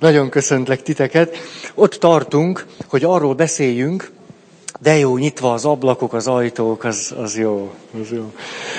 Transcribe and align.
Nagyon 0.00 0.28
köszöntlek 0.28 0.82
titeket. 0.82 1.36
Ott 1.74 1.92
tartunk, 1.92 2.66
hogy 2.86 3.04
arról 3.04 3.34
beszéljünk, 3.34 4.10
de 4.80 4.96
jó, 4.96 5.16
nyitva 5.16 5.52
az 5.52 5.64
ablakok, 5.64 6.12
az 6.12 6.26
ajtók, 6.26 6.84
az, 6.84 7.14
az 7.16 7.36
jó, 7.36 7.74
az 8.00 8.10
jó. 8.10 8.32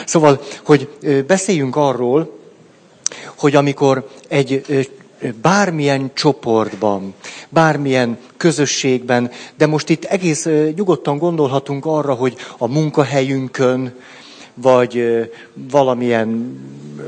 Szóval, 0.05 0.42
hogy 0.63 0.89
beszéljünk 1.28 1.76
arról, 1.76 2.38
hogy 3.36 3.55
amikor 3.55 4.07
egy 4.28 4.88
bármilyen 5.42 6.12
csoportban, 6.13 7.13
bármilyen 7.49 8.17
közösségben, 8.38 9.31
de 9.58 9.65
most 9.65 9.90
itt 9.90 10.03
egész 10.03 10.46
nyugodtan 10.76 11.17
gondolhatunk 11.17 11.85
arra, 11.85 12.13
hogy 12.13 12.35
a 12.58 12.67
munkahelyünkön, 12.67 13.94
vagy 14.54 15.04
valamilyen 15.54 16.59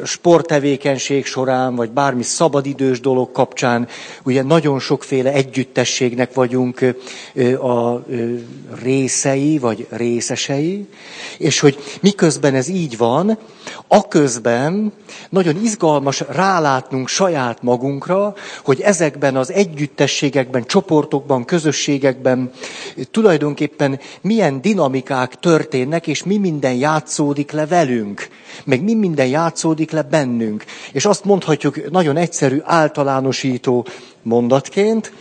sporttevékenység 0.04 1.26
során, 1.26 1.76
vagy 1.76 1.90
bármi 1.92 2.24
szabadidős 2.24 3.00
dolog 3.00 3.32
kapcsán, 3.32 3.88
ugye 4.24 4.44
nagyon 4.44 4.80
sokféle 4.80 5.32
együttességnek 5.34 6.34
vagyunk 6.34 6.96
a 7.62 8.04
részei, 8.82 9.58
vagy 9.58 9.88
részesei, 9.90 10.88
és 11.38 11.60
hogy 11.60 11.78
miközben 12.02 12.56
ez 12.56 12.68
így 12.68 12.98
van, 12.98 13.38
aközben 13.88 14.92
nagyon 15.30 15.56
izgalmas 15.64 16.24
rálátnunk 16.30 17.08
saját 17.08 17.62
magunkra, 17.64 18.34
hogy 18.64 18.82
ezekben 18.82 19.36
az 19.36 19.52
együttességekben, 19.52 20.66
csoportokban, 20.66 21.46
közösségekben 21.46 22.52
tulajdonképpen 23.12 24.00
milyen 24.22 24.62
dinamikák 24.62 25.40
történnek, 25.40 26.08
és 26.08 26.24
mi 26.24 26.38
minden 26.38 26.74
játszódik 26.74 27.33
le 27.52 27.66
velünk, 27.68 28.28
meg 28.66 28.84
mi 28.84 28.94
minden 28.94 29.28
játszódik 29.28 29.92
le 29.92 30.02
bennünk. 30.02 30.64
És 30.92 31.06
azt 31.06 31.26
mondhatjuk 31.26 31.92
nagyon 31.92 32.18
egyszerű, 32.18 32.62
általánosító 32.64 33.86
mondatként, 34.22 35.12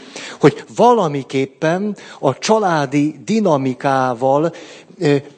hogy 0.41 0.65
valamiképpen 0.77 1.97
a 2.21 2.39
családi 2.39 3.15
dinamikával 3.25 4.53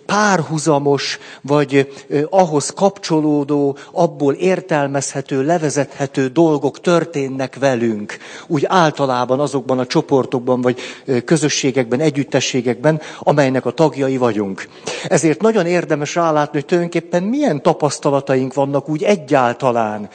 párhuzamos, 0.07 1.19
vagy 1.41 1.93
ahhoz 2.31 2.71
kapcsolódó, 2.71 3.77
abból 3.93 4.35
értelmezhető, 4.35 5.45
levezethető 5.45 6.29
dolgok 6.29 6.81
történnek 6.81 7.57
velünk. 7.59 8.17
Úgy 8.47 8.65
általában 8.67 9.41
azokban 9.41 9.79
a 9.79 9.87
csoportokban, 9.87 10.61
vagy 10.61 10.81
közösségekben, 11.25 12.01
együttességekben, 12.01 13.01
amelynek 13.19 13.67
a 13.67 13.71
tagjai 13.71 14.17
vagyunk. 14.17 14.69
Ezért 15.09 15.41
nagyon 15.41 15.67
érdemes 15.67 16.15
rálátni, 16.15 16.59
hogy 16.59 16.65
tulajdonképpen 16.65 17.23
milyen 17.23 17.63
tapasztalataink 17.63 18.55
vannak 18.55 18.89
úgy 18.89 19.03
egyáltalán 19.03 20.09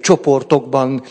csoportokban, 0.00 1.02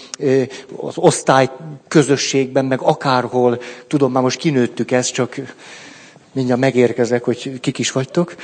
az 0.81 0.97
osztály 0.97 1.49
közösségben, 1.87 2.65
meg 2.65 2.81
akárhol. 2.81 3.61
Tudom, 3.87 4.11
már 4.11 4.23
most 4.23 4.39
kinőttük 4.39 4.91
ezt, 4.91 5.13
csak 5.13 5.35
mindjárt 6.35 6.59
megérkezek, 6.59 7.23
hogy 7.23 7.59
kik 7.59 7.79
is 7.79 7.91
vagytok. 7.91 8.35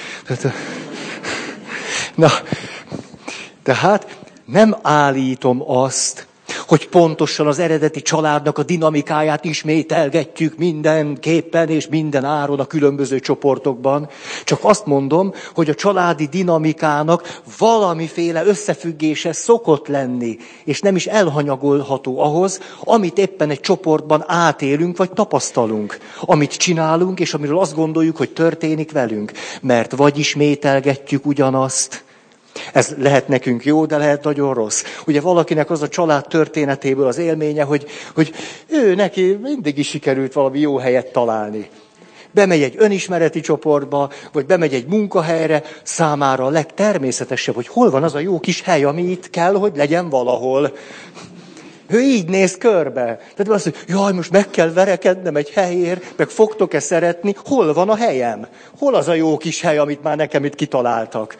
Na, 2.15 2.29
tehát 3.63 4.17
nem 4.45 4.77
állítom 4.81 5.69
azt, 5.69 6.27
hogy 6.71 6.87
pontosan 6.87 7.47
az 7.47 7.59
eredeti 7.59 8.01
családnak 8.01 8.57
a 8.57 8.63
dinamikáját 8.63 9.45
ismételgetjük 9.45 10.57
mindenképpen 10.57 11.69
és 11.69 11.87
minden 11.87 12.25
áron 12.25 12.59
a 12.59 12.65
különböző 12.65 13.19
csoportokban. 13.19 14.09
Csak 14.43 14.59
azt 14.61 14.85
mondom, 14.85 15.33
hogy 15.53 15.69
a 15.69 15.73
családi 15.75 16.25
dinamikának 16.25 17.41
valamiféle 17.57 18.45
összefüggése 18.45 19.33
szokott 19.33 19.87
lenni, 19.87 20.37
és 20.63 20.79
nem 20.79 20.95
is 20.95 21.07
elhanyagolható 21.07 22.19
ahhoz, 22.19 22.59
amit 22.79 23.17
éppen 23.17 23.49
egy 23.49 23.59
csoportban 23.59 24.23
átélünk 24.27 24.97
vagy 24.97 25.11
tapasztalunk. 25.11 25.97
Amit 26.21 26.57
csinálunk, 26.57 27.19
és 27.19 27.33
amiről 27.33 27.59
azt 27.59 27.75
gondoljuk, 27.75 28.17
hogy 28.17 28.29
történik 28.29 28.91
velünk. 28.91 29.31
Mert 29.61 29.95
vagy 29.95 30.17
ismételgetjük 30.17 31.25
ugyanazt, 31.25 32.03
ez 32.73 32.95
lehet 32.97 33.27
nekünk 33.27 33.65
jó, 33.65 33.85
de 33.85 33.97
lehet 33.97 34.23
nagyon 34.23 34.53
rossz. 34.53 34.83
Ugye 35.05 35.21
valakinek 35.21 35.69
az 35.69 35.81
a 35.81 35.87
család 35.87 36.27
történetéből 36.27 37.07
az 37.07 37.17
élménye, 37.17 37.63
hogy, 37.63 37.85
hogy 38.13 38.33
ő 38.67 38.95
neki 38.95 39.39
mindig 39.41 39.77
is 39.77 39.87
sikerült 39.87 40.33
valami 40.33 40.59
jó 40.59 40.77
helyet 40.77 41.11
találni. 41.11 41.69
Bemegy 42.33 42.61
egy 42.61 42.75
önismereti 42.77 43.39
csoportba, 43.39 44.09
vagy 44.31 44.45
bemegy 44.45 44.73
egy 44.73 44.87
munkahelyre, 44.87 45.63
számára 45.83 46.45
a 46.45 46.49
legtermészetesebb, 46.49 47.55
hogy 47.55 47.67
hol 47.67 47.89
van 47.89 48.03
az 48.03 48.15
a 48.15 48.19
jó 48.19 48.39
kis 48.39 48.61
hely, 48.61 48.83
ami 48.83 49.01
itt 49.01 49.29
kell, 49.29 49.53
hogy 49.53 49.71
legyen 49.75 50.09
valahol. 50.09 50.73
Ő 51.91 52.01
így 52.01 52.29
néz 52.29 52.57
körbe. 52.57 53.19
Tehát 53.35 53.49
azt 53.49 53.65
mondja, 53.65 53.83
jaj, 53.87 54.11
most 54.11 54.31
meg 54.31 54.49
kell 54.49 54.73
verekednem 54.73 55.35
egy 55.35 55.49
helyért, 55.49 56.03
meg 56.15 56.29
fogtok-e 56.29 56.79
szeretni, 56.79 57.35
hol 57.45 57.73
van 57.73 57.89
a 57.89 57.95
helyem? 57.95 58.47
Hol 58.79 58.95
az 58.95 59.07
a 59.07 59.13
jó 59.13 59.37
kis 59.37 59.61
hely, 59.61 59.77
amit 59.77 60.03
már 60.03 60.17
nekem 60.17 60.45
itt 60.45 60.55
kitaláltak? 60.55 61.35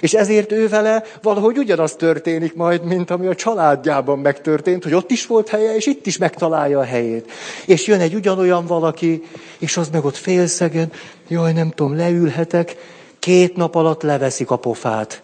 És 0.00 0.12
ezért 0.12 0.52
ő 0.52 0.68
vele 0.68 1.04
valahogy 1.22 1.58
ugyanaz 1.58 1.94
történik 1.94 2.54
majd, 2.54 2.84
mint 2.84 3.10
ami 3.10 3.26
a 3.26 3.34
családjában 3.34 4.18
megtörtént, 4.18 4.82
hogy 4.82 4.94
ott 4.94 5.10
is 5.10 5.26
volt 5.26 5.48
helye, 5.48 5.74
és 5.76 5.86
itt 5.86 6.06
is 6.06 6.18
megtalálja 6.18 6.78
a 6.78 6.84
helyét. 6.84 7.30
És 7.66 7.86
jön 7.86 8.00
egy 8.00 8.14
ugyanolyan 8.14 8.66
valaki, 8.66 9.22
és 9.58 9.76
az 9.76 9.88
meg 9.88 10.04
ott 10.04 10.16
félszegen, 10.16 10.92
jaj, 11.28 11.52
nem 11.52 11.70
tudom, 11.70 11.96
leülhetek, 11.96 12.76
két 13.18 13.56
nap 13.56 13.74
alatt 13.74 14.02
leveszik 14.02 14.50
a 14.50 14.56
pofát. 14.56 15.22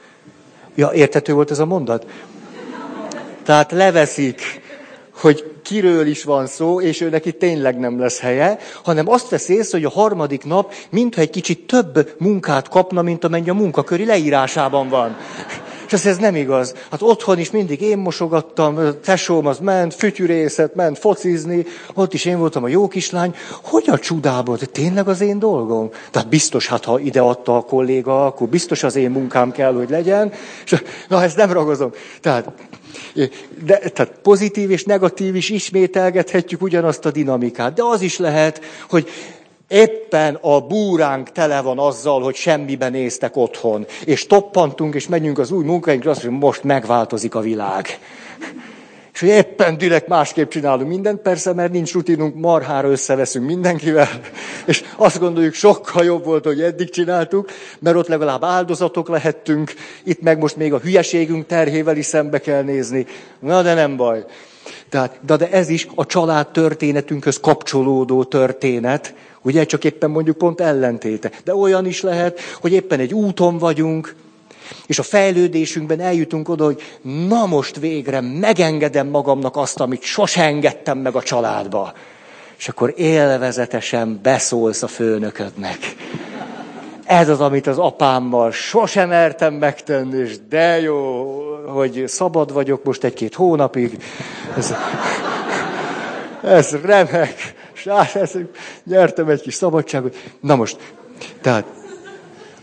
Ja, 0.75 0.91
értető 0.93 1.33
volt 1.33 1.50
ez 1.50 1.59
a 1.59 1.66
mondat? 1.66 2.06
Tehát 3.47 3.73
leveszik, 3.73 4.61
hogy 5.15 5.45
kiről 5.62 6.07
is 6.07 6.25
van 6.25 6.47
szó, 6.47 6.81
és 6.81 7.01
ő 7.01 7.09
neki 7.09 7.33
tényleg 7.33 7.79
nem 7.79 8.01
lesz 8.01 8.21
helye, 8.21 8.59
hanem 8.83 9.09
azt 9.09 9.29
vesz 9.29 9.49
észre, 9.49 9.79
hogy 9.79 9.87
a 9.87 10.01
harmadik 10.01 10.45
nap 10.45 10.73
mintha 10.91 11.21
egy 11.21 11.31
kicsit 11.31 11.67
több 11.67 12.15
munkát 12.19 12.69
kapna, 12.69 13.03
mint 13.03 13.25
amennyi 13.25 13.49
a 13.49 13.55
munkaköri 13.55 14.05
leírásában 14.05 14.89
van. 14.89 15.17
És 15.87 15.93
azt 15.93 16.07
ez 16.07 16.17
nem 16.17 16.34
igaz. 16.34 16.75
Hát 16.91 17.03
otthon 17.03 17.39
is 17.39 17.51
mindig 17.51 17.81
én 17.81 17.99
mosogattam, 17.99 18.79
tesóm 19.05 19.47
az 19.47 19.59
ment, 19.59 19.95
fütyűrészet, 19.95 20.75
ment 20.75 20.99
focizni, 20.99 21.67
ott 21.95 22.15
is 22.15 22.25
én 22.25 22.39
voltam 22.39 22.65
a 22.65 22.69
jó 22.69 22.89
kislány. 22.89 23.34
Hogy 23.63 23.84
a 23.87 23.99
csudából? 23.99 24.57
De 24.57 24.67
tényleg 24.67 25.09
az 25.09 25.21
én 25.21 25.39
dolgom? 25.39 25.91
Tehát 26.11 26.28
biztos, 26.28 26.67
hát 26.67 26.84
ha 26.84 26.99
ide 26.99 27.21
adta 27.21 27.57
a 27.57 27.61
kolléga, 27.61 28.27
akkor 28.27 28.49
biztos 28.49 28.83
az 28.83 28.97
én 28.97 29.11
munkám 29.11 29.53
kell, 29.53 29.75
hogy 29.75 29.91
legyen. 29.91 30.33
És, 30.65 30.83
na, 31.09 31.23
ezt 31.23 31.37
nem 31.37 31.53
ragozom. 31.53 31.91
Tehát 32.21 32.53
de, 33.65 33.79
tehát 33.79 34.12
pozitív 34.23 34.71
és 34.71 34.84
negatív 34.84 35.34
is 35.34 35.51
ismételgethetjük 35.51 36.62
ugyanazt 36.62 37.05
a 37.05 37.11
dinamikát. 37.11 37.75
De 37.75 37.83
az 37.83 38.01
is 38.01 38.19
lehet, 38.19 38.61
hogy 38.89 39.09
éppen 39.69 40.34
a 40.34 40.61
búránk 40.61 41.33
tele 41.33 41.61
van 41.61 41.79
azzal, 41.79 42.23
hogy 42.23 42.34
semmiben 42.34 42.91
néztek 42.91 43.37
otthon. 43.37 43.87
És 44.05 44.27
toppantunk, 44.27 44.95
és 44.95 45.09
megyünk 45.09 45.39
az 45.39 45.51
új 45.51 45.65
munkáinkra, 45.65 46.11
azt 46.11 46.23
mondjuk, 46.23 46.45
most 46.45 46.62
megváltozik 46.62 47.34
a 47.34 47.41
világ. 47.41 47.99
És 49.16 49.22
hogy 49.22 49.31
éppen 49.31 49.78
direkt 49.78 50.09
másképp 50.09 50.50
csinálunk 50.50 50.88
mindent, 50.88 51.21
persze, 51.21 51.53
mert 51.53 51.72
nincs 51.72 51.93
rutinunk, 51.93 52.34
marhára 52.34 52.91
összeveszünk 52.91 53.47
mindenkivel, 53.47 54.09
és 54.66 54.84
azt 54.97 55.19
gondoljuk, 55.19 55.54
sokkal 55.54 56.04
jobb 56.04 56.25
volt, 56.25 56.44
hogy 56.44 56.60
eddig 56.60 56.91
csináltuk, 56.91 57.50
mert 57.78 57.97
ott 57.97 58.09
legalább 58.09 58.44
áldozatok 58.44 59.09
lehettünk, 59.09 59.75
itt 60.04 60.21
meg 60.21 60.38
most 60.38 60.56
még 60.56 60.72
a 60.72 60.78
hülyeségünk 60.78 61.47
terhével 61.47 61.97
is 61.97 62.06
szembe 62.06 62.38
kell 62.38 62.62
nézni. 62.62 63.06
Na, 63.38 63.62
de 63.62 63.75
nem 63.75 63.97
baj. 63.97 64.25
Tehát, 64.88 65.19
de, 65.27 65.37
de 65.37 65.50
ez 65.50 65.69
is 65.69 65.88
a 65.94 66.06
család 66.06 66.48
történetünkhöz 66.48 67.41
kapcsolódó 67.41 68.25
történet, 68.25 69.15
ugye 69.43 69.65
csak 69.65 69.84
éppen 69.84 70.10
mondjuk 70.10 70.38
pont 70.38 70.60
ellentéte. 70.60 71.31
De 71.44 71.54
olyan 71.54 71.87
is 71.87 72.03
lehet, 72.03 72.41
hogy 72.60 72.72
éppen 72.72 73.00
egy 73.00 73.15
úton 73.15 73.59
vagyunk, 73.59 74.15
és 74.87 74.99
a 74.99 75.03
fejlődésünkben 75.03 76.00
eljutunk 76.00 76.49
oda, 76.49 76.65
hogy 76.65 76.82
na 77.28 77.47
most 77.47 77.78
végre 77.78 78.21
megengedem 78.21 79.06
magamnak 79.06 79.56
azt, 79.56 79.81
amit 79.81 80.03
sose 80.03 80.43
engedtem 80.43 80.99
meg 80.99 81.15
a 81.15 81.22
családba. 81.22 81.92
És 82.59 82.68
akkor 82.68 82.92
élvezetesen 82.97 84.21
beszólsz 84.22 84.83
a 84.83 84.86
főnöködnek. 84.86 85.78
Ez 87.04 87.28
az, 87.28 87.41
amit 87.41 87.66
az 87.66 87.78
apámmal 87.78 88.51
sosem 88.51 89.09
mertem 89.09 89.54
megtenni, 89.54 90.18
és 90.18 90.36
de 90.48 90.80
jó, 90.80 91.24
hogy 91.66 92.04
szabad 92.07 92.53
vagyok 92.53 92.84
most 92.84 93.04
egy-két 93.04 93.34
hónapig. 93.34 93.98
Ez, 94.57 94.74
ez 96.42 96.77
remek. 96.83 97.54
És 97.74 97.89
nyertem 98.84 99.28
egy 99.28 99.41
kis 99.41 99.54
szabadságot. 99.54 100.16
Na 100.41 100.57
most, 100.57 100.77
tehát 101.41 101.65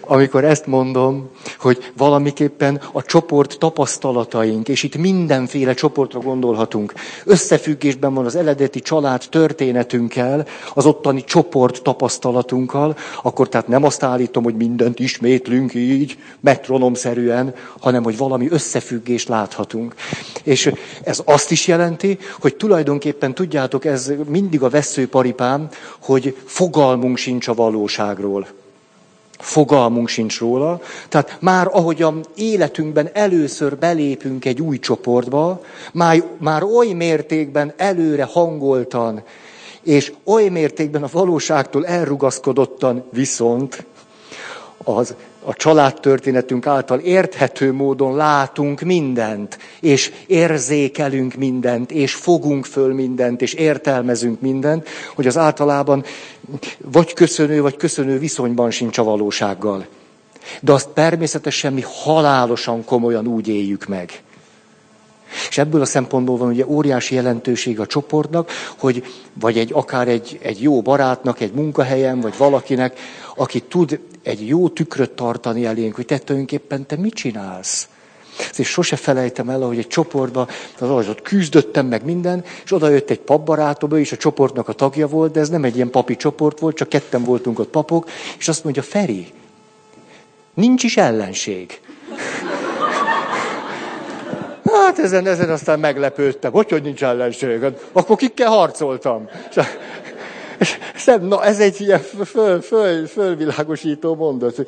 amikor 0.06 0.44
ezt 0.46 0.66
mondom, 0.66 1.30
hogy 1.60 1.92
valamiképpen 1.98 2.82
a 2.92 3.02
csoport 3.02 3.58
tapasztalataink, 3.60 4.68
és 4.70 4.84
itt 4.84 4.98
mindenféle 4.98 5.74
csoportra 5.74 6.20
gondolhatunk, 6.20 6.94
összefüggésben 7.26 8.14
van 8.14 8.26
az 8.26 8.36
eredeti 8.36 8.80
család 8.80 9.24
történetünkkel, 9.30 10.46
az 10.74 10.86
ottani 10.86 11.24
csoport 11.24 11.82
tapasztalatunkkal, 11.82 12.96
akkor 13.22 13.50
tehát 13.50 13.68
nem 13.68 13.84
azt 13.84 14.04
állítom, 14.04 14.44
hogy 14.44 14.56
mindent 14.56 15.00
ismétlünk 15.00 15.74
így, 15.74 16.18
metronomszerűen, 16.40 17.54
hanem 17.80 18.04
hogy 18.04 18.18
valami 18.18 18.48
összefüggést 18.50 19.28
láthatunk. 19.28 19.96
És 20.44 20.72
ez 21.04 21.22
azt 21.26 21.52
is 21.52 21.68
jelenti, 21.68 22.18
hogy 22.40 22.56
tulajdonképpen 22.56 23.34
tudjátok, 23.34 23.86
ez 23.86 24.12
mindig 24.28 24.62
a 24.64 24.70
veszőparipám, 24.70 25.70
hogy 26.00 26.36
fogalmunk 26.46 27.18
sincs 27.18 27.48
a 27.48 27.54
valóságról. 27.54 28.48
Fogalmunk 29.44 30.08
sincs 30.08 30.40
róla. 30.40 30.82
Tehát 31.10 31.38
már 31.40 31.68
ahogy 31.72 32.02
a 32.02 32.14
életünkben 32.36 33.10
először 33.14 33.78
belépünk 33.78 34.46
egy 34.46 34.62
új 34.62 34.80
csoportba, 34.80 35.62
már, 35.94 36.24
már 36.38 36.64
oly 36.64 36.88
mértékben 36.88 37.74
előre 37.78 38.24
hangoltan, 38.24 39.24
és 39.84 40.14
oly 40.24 40.48
mértékben 40.48 41.04
a 41.04 41.10
valóságtól 41.12 41.86
elrugaszkodottan 41.86 43.04
viszont 43.12 43.86
az 44.84 45.16
a 45.46 45.54
családtörténetünk 45.54 46.68
által 46.68 47.00
érthető 47.00 47.74
módon 47.74 48.16
látunk 48.16 48.82
mindent, 48.82 49.58
és 49.80 50.12
érzékelünk 50.28 51.34
mindent, 51.34 51.92
és 51.92 52.14
fogunk 52.14 52.66
föl 52.66 52.94
mindent, 52.94 53.42
és 53.42 53.54
értelmezünk 53.54 54.42
mindent, 54.42 54.88
hogy 55.16 55.28
az 55.28 55.38
általában 55.38 56.04
vagy 56.78 57.14
köszönő, 57.14 57.62
vagy 57.62 57.78
köszönő 57.78 58.20
viszonyban 58.20 58.72
sincs 58.72 58.98
a 58.98 59.04
valósággal. 59.04 59.86
De 60.62 60.72
azt 60.72 60.90
természetesen 60.90 61.74
mi 61.74 61.84
halálosan 62.04 62.86
komolyan 62.86 63.28
úgy 63.28 63.48
éljük 63.48 63.86
meg. 63.86 64.24
És 65.50 65.58
ebből 65.58 65.82
a 65.82 65.86
szempontból 65.86 66.38
van 66.38 66.50
ugye 66.50 66.66
óriási 66.68 67.16
jelentőség 67.16 67.80
a 67.80 67.86
csoportnak, 67.86 68.52
hogy 68.78 69.04
vagy 69.34 69.58
egy, 69.58 69.72
akár 69.74 70.08
egy, 70.08 70.40
egy 70.42 70.62
jó 70.62 70.82
barátnak, 70.82 71.40
egy 71.40 71.54
munkahelyen, 71.54 72.20
vagy 72.20 72.34
valakinek, 72.38 73.00
aki 73.36 73.60
tud 73.60 74.00
egy 74.24 74.48
jó 74.48 74.70
tükröt 74.70 75.12
tartani 75.12 75.66
elénk, 75.66 75.96
hogy 75.96 76.06
te 76.06 76.18
tulajdonképpen 76.18 76.86
te 76.86 76.96
mit 76.96 77.14
csinálsz. 77.14 77.88
És 78.58 78.68
sose 78.68 78.96
felejtem 78.96 79.50
el, 79.50 79.60
hogy 79.60 79.78
egy 79.78 79.88
csoportban, 79.88 80.48
az 80.80 80.90
ott 81.08 81.22
küzdöttem 81.22 81.86
meg 81.86 82.06
minden, 82.06 82.44
és 82.64 82.72
oda 82.72 82.90
jött 82.90 83.10
egy 83.10 83.20
papbarátom, 83.20 83.92
ő 83.92 84.00
is 84.00 84.12
a 84.12 84.18
csoportnak 84.18 84.68
a 84.68 84.74
tagja 84.74 85.08
volt, 85.08 85.32
de 85.32 85.40
ez 85.40 85.50
nem 85.50 85.64
egy 85.64 85.76
ilyen 85.76 85.90
papi 85.90 86.16
csoport 86.16 86.60
volt, 86.60 86.76
csak 86.76 86.90
ketten 86.90 87.24
voltunk 87.24 87.60
ott 87.60 87.70
papok, 87.70 88.10
és 88.38 88.48
azt 88.48 88.64
mondja, 88.64 88.82
Feri, 88.82 89.28
nincs 90.54 90.84
is 90.84 90.98
ellenség. 90.98 91.80
Hát 94.86 95.00
ezen, 95.00 95.28
ezen 95.28 95.50
aztán 95.50 95.80
meglepődtem, 95.80 96.52
hogy, 96.52 96.70
hogy 96.70 96.84
nincs 96.84 97.04
ellenség. 97.04 97.64
Akkor 97.92 98.16
kikkel 98.16 98.50
harcoltam. 98.50 99.30
Na, 101.22 101.44
ez 101.44 101.60
egy 101.60 101.82
ilyen 101.82 102.00
föl, 102.26 102.62
föl, 102.62 103.08
fölvilágosító 103.08 104.16
mondat. 104.16 104.56
Hogy 104.56 104.68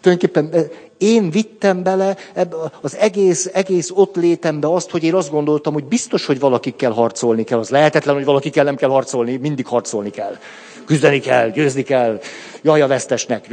tulajdonképpen 0.00 0.48
eh, 0.52 0.68
én 0.98 1.30
vittem 1.30 1.82
bele 1.82 2.16
ebbe 2.32 2.56
az 2.80 2.96
egész, 2.96 3.50
egész 3.52 3.90
ott 3.94 4.16
létembe 4.16 4.72
azt, 4.72 4.90
hogy 4.90 5.04
én 5.04 5.14
azt 5.14 5.30
gondoltam, 5.30 5.72
hogy 5.72 5.84
biztos, 5.84 6.26
hogy 6.26 6.40
valakikkel 6.40 6.90
harcolni 6.90 7.44
kell. 7.44 7.58
Az 7.58 7.68
lehetetlen, 7.68 8.14
hogy 8.14 8.24
valakikkel 8.24 8.64
nem 8.64 8.76
kell 8.76 8.90
harcolni, 8.90 9.36
mindig 9.36 9.66
harcolni 9.66 10.10
kell. 10.10 10.36
Küzdeni 10.84 11.20
kell, 11.20 11.50
győzni 11.50 11.82
kell, 11.82 12.20
jaj 12.62 12.80
a 12.80 12.86
vesztesnek. 12.86 13.48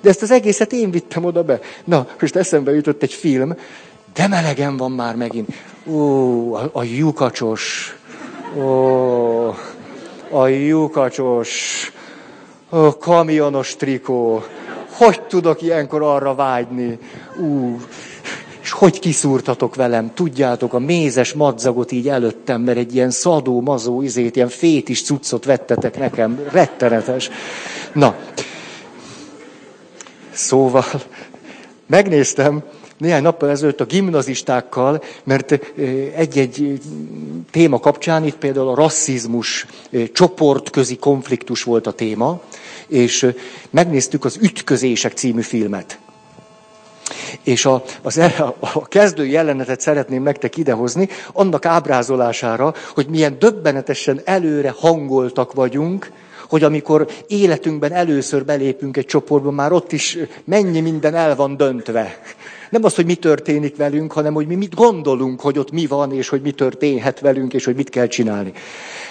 De 0.00 0.08
ezt 0.08 0.22
az 0.22 0.30
egészet 0.30 0.72
én 0.72 0.90
vittem 0.90 1.24
oda 1.24 1.42
be. 1.42 1.60
Na, 1.84 2.06
most 2.20 2.36
eszembe 2.36 2.74
jutott 2.74 3.02
egy 3.02 3.12
film, 3.12 3.54
de 4.14 4.26
melegen 4.26 4.76
van 4.76 4.92
már 4.92 5.16
megint. 5.16 5.48
Ó, 5.86 6.54
a, 6.54 6.70
a 6.72 6.82
lyukacsos. 6.82 7.94
Ó, 8.58 9.48
a 10.30 10.46
lyukacsos. 10.46 11.92
A 12.68 12.96
kamionos 12.96 13.76
trikó. 13.76 14.42
Hogy 14.92 15.22
tudok 15.22 15.62
ilyenkor 15.62 16.02
arra 16.02 16.34
vágyni? 16.34 16.98
Ú, 17.40 17.80
és 18.62 18.70
hogy 18.70 18.98
kiszúrtatok 18.98 19.74
velem, 19.74 20.14
tudjátok, 20.14 20.74
a 20.74 20.78
mézes 20.78 21.32
madzagot 21.32 21.92
így 21.92 22.08
előttem, 22.08 22.60
mert 22.60 22.78
egy 22.78 22.94
ilyen 22.94 23.10
szadó, 23.10 23.60
mazó 23.60 24.02
izét, 24.02 24.36
ilyen 24.36 24.48
fétis 24.48 25.02
cuccot 25.02 25.44
vettetek 25.44 25.98
nekem, 25.98 26.40
rettenetes. 26.50 27.30
Na, 27.92 28.14
szóval 30.30 30.84
megnéztem, 31.86 32.62
néhány 33.00 33.22
nappal 33.22 33.50
ezelőtt 33.50 33.80
a 33.80 33.84
gimnazistákkal, 33.84 35.02
mert 35.24 35.58
egy-egy 36.14 36.80
téma 37.50 37.80
kapcsán, 37.80 38.24
itt 38.24 38.36
például 38.36 38.68
a 38.68 38.74
rasszizmus 38.74 39.66
csoportközi 40.12 40.96
konfliktus 40.96 41.62
volt 41.62 41.86
a 41.86 41.92
téma, 41.92 42.40
és 42.86 43.32
megnéztük 43.70 44.24
az 44.24 44.38
Ütközések 44.40 45.12
című 45.12 45.40
filmet. 45.40 45.98
És 47.42 47.64
a, 47.64 47.82
az, 48.02 48.16
a, 48.16 48.56
a 48.60 48.88
kezdő 48.88 49.26
jelenetet 49.26 49.80
szeretném 49.80 50.22
nektek 50.22 50.56
idehozni, 50.56 51.08
annak 51.32 51.66
ábrázolására, 51.66 52.74
hogy 52.94 53.06
milyen 53.08 53.36
döbbenetesen 53.38 54.20
előre 54.24 54.74
hangoltak 54.76 55.52
vagyunk, 55.52 56.10
hogy 56.48 56.62
amikor 56.62 57.06
életünkben 57.26 57.92
először 57.92 58.44
belépünk 58.44 58.96
egy 58.96 59.06
csoportba, 59.06 59.50
már 59.50 59.72
ott 59.72 59.92
is 59.92 60.18
mennyi 60.44 60.80
minden 60.80 61.14
el 61.14 61.36
van 61.36 61.56
döntve. 61.56 62.20
Nem 62.70 62.84
az, 62.84 62.94
hogy 62.94 63.04
mi 63.04 63.14
történik 63.14 63.76
velünk, 63.76 64.12
hanem 64.12 64.34
hogy 64.34 64.46
mi 64.46 64.54
mit 64.54 64.74
gondolunk, 64.74 65.40
hogy 65.40 65.58
ott 65.58 65.70
mi 65.70 65.86
van, 65.86 66.12
és 66.12 66.28
hogy 66.28 66.40
mi 66.40 66.50
történhet 66.50 67.20
velünk, 67.20 67.54
és 67.54 67.64
hogy 67.64 67.74
mit 67.74 67.90
kell 67.90 68.06
csinálni. 68.06 68.52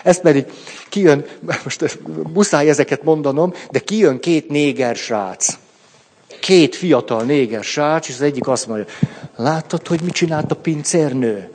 Ez 0.04 0.22
pedig 0.22 0.46
kijön, 0.90 1.26
most 1.64 2.00
muszáj 2.34 2.70
ezeket 2.70 3.04
mondanom, 3.04 3.54
de 3.72 3.80
kijön 3.80 4.20
két 4.20 4.50
néger 4.50 4.96
srác. 4.96 5.58
Két 6.40 6.76
fiatal 6.76 7.24
néger 7.24 7.64
srác, 7.64 8.08
és 8.08 8.14
az 8.14 8.22
egyik 8.22 8.48
azt 8.48 8.68
mondja, 8.68 8.86
láttad, 9.36 9.88
hogy 9.88 10.02
mit 10.02 10.14
csinált 10.14 10.52
a 10.52 10.56
pincérnő? 10.56 11.54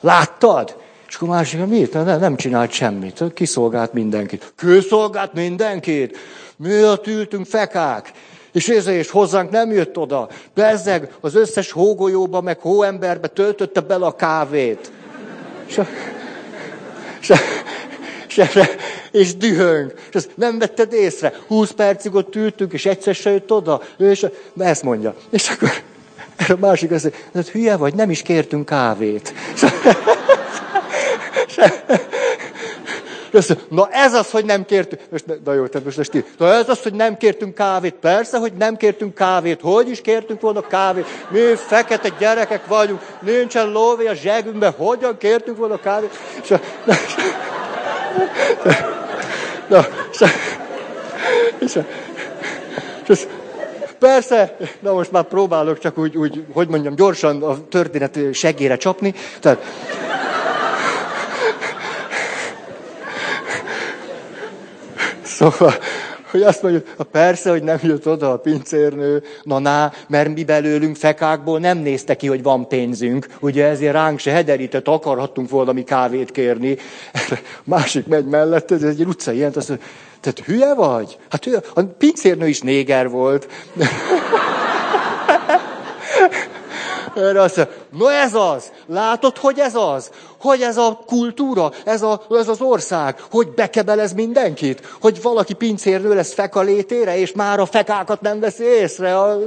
Láttad? 0.00 0.76
És 1.08 1.14
akkor 1.14 1.28
másik, 1.28 1.66
miért? 1.66 1.92
Nem, 1.92 2.20
nem 2.20 2.36
csinált 2.36 2.70
semmit. 2.70 3.24
Kiszolgált 3.34 3.92
mindenkit. 3.92 4.52
Kiszolgált 4.56 5.32
mindenkit? 5.32 6.16
Mi 6.56 6.84
ott 6.84 7.06
ültünk 7.06 7.46
fekák? 7.46 8.12
És 8.58 8.68
ez 8.68 8.86
és 8.86 9.10
hozzánk 9.10 9.50
nem 9.50 9.72
jött 9.72 9.98
oda. 9.98 10.28
Bezzeg 10.54 11.10
az 11.20 11.34
összes 11.34 11.70
hógolyóba, 11.70 12.40
meg 12.40 12.58
hóemberbe 12.60 13.28
töltötte 13.28 13.80
bele 13.80 14.06
a 14.06 14.16
kávét. 14.16 14.92
És, 15.66 15.80
és, 17.20 18.36
és, 18.36 18.58
és 19.10 19.36
dühöng. 19.36 19.94
És 20.08 20.14
azt 20.14 20.30
nem 20.34 20.58
vetted 20.58 20.92
észre. 20.92 21.32
Húsz 21.46 21.70
percig 21.70 22.14
ott 22.14 22.34
ültünk, 22.34 22.72
és 22.72 22.86
egyszer 22.86 23.14
se 23.14 23.30
jött 23.30 23.52
oda. 23.52 23.82
És 23.98 24.26
ezt 24.58 24.82
mondja. 24.82 25.14
És 25.30 25.48
akkor 25.48 25.70
a 26.48 26.56
másik 26.60 26.90
azt 26.90 27.02
mondja, 27.02 27.22
hát 27.34 27.48
hülye 27.48 27.76
vagy, 27.76 27.94
nem 27.94 28.10
is 28.10 28.22
kértünk 28.22 28.66
kávét. 28.66 29.32
És, 29.54 29.62
és 31.46 31.64
na 33.68 33.88
ez 33.90 34.14
az, 34.14 34.30
hogy 34.30 34.44
nem 34.44 34.64
kértünk, 34.64 35.02
most, 35.10 35.24
na 35.44 35.52
jó, 35.52 35.66
tehát 35.66 35.84
most, 35.84 35.96
most 35.96 36.24
na 36.38 36.52
ez 36.52 36.68
az, 36.68 36.82
hogy 36.82 36.92
nem 36.92 37.16
kértünk 37.16 37.54
kávét. 37.54 37.94
Persze, 37.94 38.38
hogy 38.38 38.52
nem 38.52 38.76
kértünk 38.76 39.14
kávét. 39.14 39.60
Hogy 39.60 39.88
is 39.88 40.00
kértünk 40.00 40.40
volna 40.40 40.60
kávét? 40.60 41.06
Mi 41.30 41.40
fekete 41.54 42.08
gyerekek 42.18 42.66
vagyunk, 42.66 43.00
nincsen 43.20 43.68
lóvé 43.70 44.06
a 44.06 44.14
zsegünkben. 44.14 44.74
Hogyan 44.76 45.18
kértünk 45.18 45.56
volna 45.56 45.80
kávét? 45.80 46.18
És, 46.42 46.48
na, 46.88 46.96
na, 49.68 49.86
és, 50.12 50.24
és, 51.58 51.78
és, 53.06 53.26
Persze, 53.98 54.56
na 54.80 54.92
most 54.92 55.12
már 55.12 55.24
próbálok 55.24 55.78
csak 55.78 55.98
úgy, 55.98 56.16
úgy, 56.16 56.44
hogy 56.52 56.68
mondjam, 56.68 56.94
gyorsan 56.94 57.42
a 57.42 57.68
történet 57.68 58.18
segére 58.32 58.76
csapni. 58.76 59.14
Tehát, 59.40 59.64
Szóval, 65.28 65.74
hogy 66.30 66.42
azt 66.42 66.62
mondjuk, 66.62 66.86
persze, 67.10 67.50
hogy 67.50 67.62
nem 67.62 67.78
jött 67.82 68.08
oda 68.08 68.32
a 68.32 68.38
pincérnő, 68.38 69.22
na 69.42 69.58
ná, 69.58 69.92
mert 70.08 70.34
mi 70.34 70.44
belőlünk 70.44 70.96
fekákból 70.96 71.58
nem 71.58 71.78
nézte 71.78 72.16
ki, 72.16 72.26
hogy 72.26 72.42
van 72.42 72.68
pénzünk. 72.68 73.26
Ugye 73.40 73.66
ezért 73.66 73.92
ránk 73.92 74.18
se 74.18 74.30
hederített, 74.30 74.88
akarhattunk 74.88 75.50
valami 75.50 75.84
kávét 75.84 76.30
kérni. 76.30 76.76
Másik 77.64 78.06
megy 78.06 78.26
mellett, 78.26 78.70
ez 78.70 78.82
egy 78.82 79.04
utcai 79.04 79.36
ilyen, 79.36 79.52
azt 79.54 79.68
mondja, 79.68 79.86
tehát 80.20 80.38
hülye 80.38 80.74
vagy? 80.74 81.18
Hát 81.30 81.44
hülye, 81.44 81.60
a 81.74 81.82
pincérnő 81.82 82.48
is 82.48 82.60
néger 82.60 83.08
volt. 83.08 83.48
Erre 87.18 87.40
azt 87.40 87.56
mondja, 87.56 87.74
no 87.90 88.08
ez 88.08 88.34
az, 88.34 88.72
látod, 88.86 89.36
hogy 89.36 89.58
ez 89.58 89.74
az? 89.74 90.10
Hogy 90.40 90.60
ez 90.60 90.76
a 90.76 91.00
kultúra, 91.06 91.72
ez, 91.84 92.02
a, 92.02 92.22
ez 92.30 92.48
az 92.48 92.60
ország, 92.60 93.16
hogy 93.30 93.48
bekebelez 93.48 94.12
mindenkit? 94.12 94.86
Hogy 95.00 95.22
valaki 95.22 95.54
pincérnő 95.54 96.14
lesz 96.14 96.34
fekalétére, 96.34 97.18
és 97.18 97.32
már 97.32 97.60
a 97.60 97.66
fekákat 97.66 98.20
nem 98.20 98.40
veszi 98.40 98.64
észre? 98.64 99.18
A... 99.18 99.38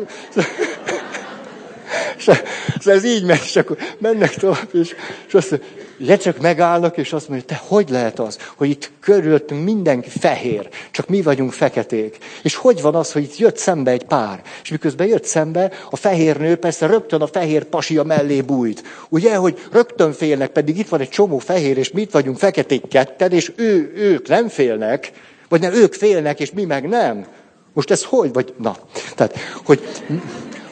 És 2.17 2.85
ez 2.85 3.05
így 3.05 3.23
megy, 3.23 3.41
és 3.43 3.55
akkor 3.55 3.77
mennek 3.97 4.33
tovább, 4.33 4.69
és, 4.73 4.95
és 5.27 5.33
azt 5.33 5.49
mondja, 5.49 6.17
csak 6.17 6.39
megállnak, 6.39 6.97
és 6.97 7.13
azt 7.13 7.29
mondja, 7.29 7.47
te 7.47 7.61
hogy 7.67 7.89
lehet 7.89 8.19
az, 8.19 8.37
hogy 8.55 8.69
itt 8.69 8.91
körülöttünk 8.99 9.63
mindenki 9.63 10.09
fehér, 10.09 10.69
csak 10.91 11.07
mi 11.07 11.21
vagyunk 11.21 11.51
feketék. 11.51 12.17
És 12.43 12.55
hogy 12.55 12.81
van 12.81 12.95
az, 12.95 13.11
hogy 13.11 13.23
itt 13.23 13.37
jött 13.37 13.57
szembe 13.57 13.91
egy 13.91 14.03
pár, 14.03 14.41
és 14.63 14.69
miközben 14.69 15.07
jött 15.07 15.25
szembe, 15.25 15.71
a 15.89 15.95
fehér 15.95 16.37
nő 16.37 16.55
persze 16.55 16.85
rögtön 16.85 17.21
a 17.21 17.27
fehér 17.27 17.63
pasia 17.63 18.03
mellé 18.03 18.41
bújt. 18.41 18.83
Ugye, 19.09 19.35
hogy 19.35 19.59
rögtön 19.71 20.13
félnek, 20.13 20.51
pedig 20.51 20.77
itt 20.77 20.89
van 20.89 20.99
egy 20.99 21.09
csomó 21.09 21.37
fehér, 21.37 21.77
és 21.77 21.91
mi 21.91 22.01
itt 22.01 22.11
vagyunk 22.11 22.37
feketék 22.37 22.87
ketten, 22.87 23.31
és 23.31 23.51
ő, 23.55 23.93
ők 23.95 24.27
nem 24.27 24.47
félnek, 24.47 25.11
vagy 25.49 25.61
nem, 25.61 25.73
ők 25.73 25.93
félnek, 25.93 26.39
és 26.39 26.51
mi 26.51 26.63
meg 26.63 26.87
nem. 26.87 27.25
Most 27.73 27.91
ez 27.91 28.03
hogy? 28.03 28.33
Vagy, 28.33 28.53
na, 28.57 28.77
tehát, 29.15 29.37
hogy, 29.65 29.81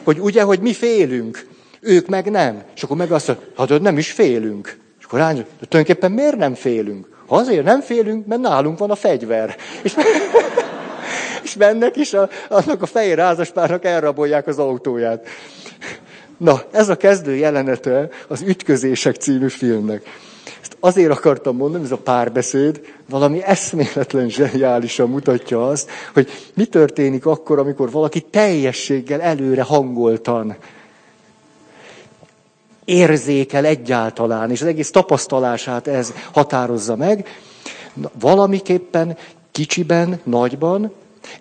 hogy 0.09 0.19
ugye, 0.19 0.41
hogy 0.41 0.59
mi 0.59 0.73
félünk, 0.73 1.47
ők 1.81 2.07
meg 2.07 2.31
nem. 2.31 2.63
És 2.75 2.83
akkor 2.83 2.97
meg 2.97 3.11
azt 3.11 3.27
mondja, 3.27 3.75
hát 3.75 3.81
nem 3.81 3.97
is 3.97 4.11
félünk. 4.11 4.77
Akkor 5.03 5.19
rány, 5.19 5.35
de 5.35 5.65
tulajdonképpen 5.67 6.11
miért 6.11 6.37
nem 6.37 6.53
félünk? 6.53 7.07
Azért 7.27 7.63
nem 7.63 7.81
félünk, 7.81 8.25
mert 8.25 8.41
nálunk 8.41 8.77
van 8.77 8.91
a 8.91 8.95
fegyver. 8.95 9.55
És, 9.81 9.95
és 11.43 11.55
mennek, 11.55 11.95
és 11.95 12.13
a, 12.13 12.29
annak 12.49 12.81
a 12.81 12.85
fehér 12.85 13.19
házaspárnak 13.19 13.85
elrabolják 13.85 14.47
az 14.47 14.59
autóját. 14.59 15.27
Na, 16.37 16.63
ez 16.71 16.89
a 16.89 16.95
kezdő 16.97 17.35
jelenete 17.35 18.09
az 18.27 18.41
Ütközések 18.41 19.15
című 19.15 19.49
filmnek. 19.49 20.01
Azért 20.79 21.11
akartam 21.11 21.55
mondani, 21.55 21.83
ez 21.83 21.91
a 21.91 21.97
párbeszéd 21.97 22.81
valami 23.09 23.43
eszméletlen 23.43 24.29
zseniálisan 24.29 25.09
mutatja 25.09 25.67
azt, 25.67 25.89
hogy 26.13 26.29
mi 26.53 26.65
történik 26.65 27.25
akkor, 27.25 27.59
amikor 27.59 27.91
valaki 27.91 28.21
teljességgel 28.21 29.21
előre 29.21 29.61
hangoltan 29.61 30.55
érzékel 32.85 33.65
egyáltalán, 33.65 34.51
és 34.51 34.61
az 34.61 34.67
egész 34.67 34.91
tapasztalását 34.91 35.87
ez 35.87 36.13
határozza 36.31 36.95
meg. 36.95 37.27
Valamiképpen 38.19 39.17
kicsiben, 39.51 40.19
nagyban, 40.23 40.91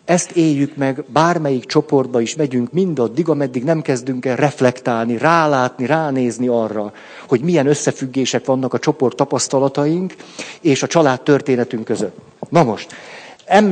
ezt 0.05 0.31
éljük 0.31 0.77
meg, 0.77 1.05
bármelyik 1.07 1.65
csoportba 1.65 2.21
is 2.21 2.35
megyünk, 2.35 2.73
mindaddig, 2.73 3.29
ameddig 3.29 3.65
nem 3.65 3.83
kezdünk 3.83 4.27
el 4.27 4.37
reflektálni, 4.37 5.19
rálátni, 5.19 5.87
ránézni 5.87 6.47
arra, 6.47 6.93
hogy 7.29 7.41
milyen 7.41 7.67
összefüggések 7.67 8.45
vannak 8.45 8.75
a 8.75 8.79
csoport 8.79 9.17
tapasztalataink 9.17 10.15
és 10.61 10.83
a 10.83 10.87
család 10.87 11.21
történetünk 11.21 11.85
között. 11.85 12.17
Na 12.49 12.63
most, 12.63 12.95
em, 13.45 13.67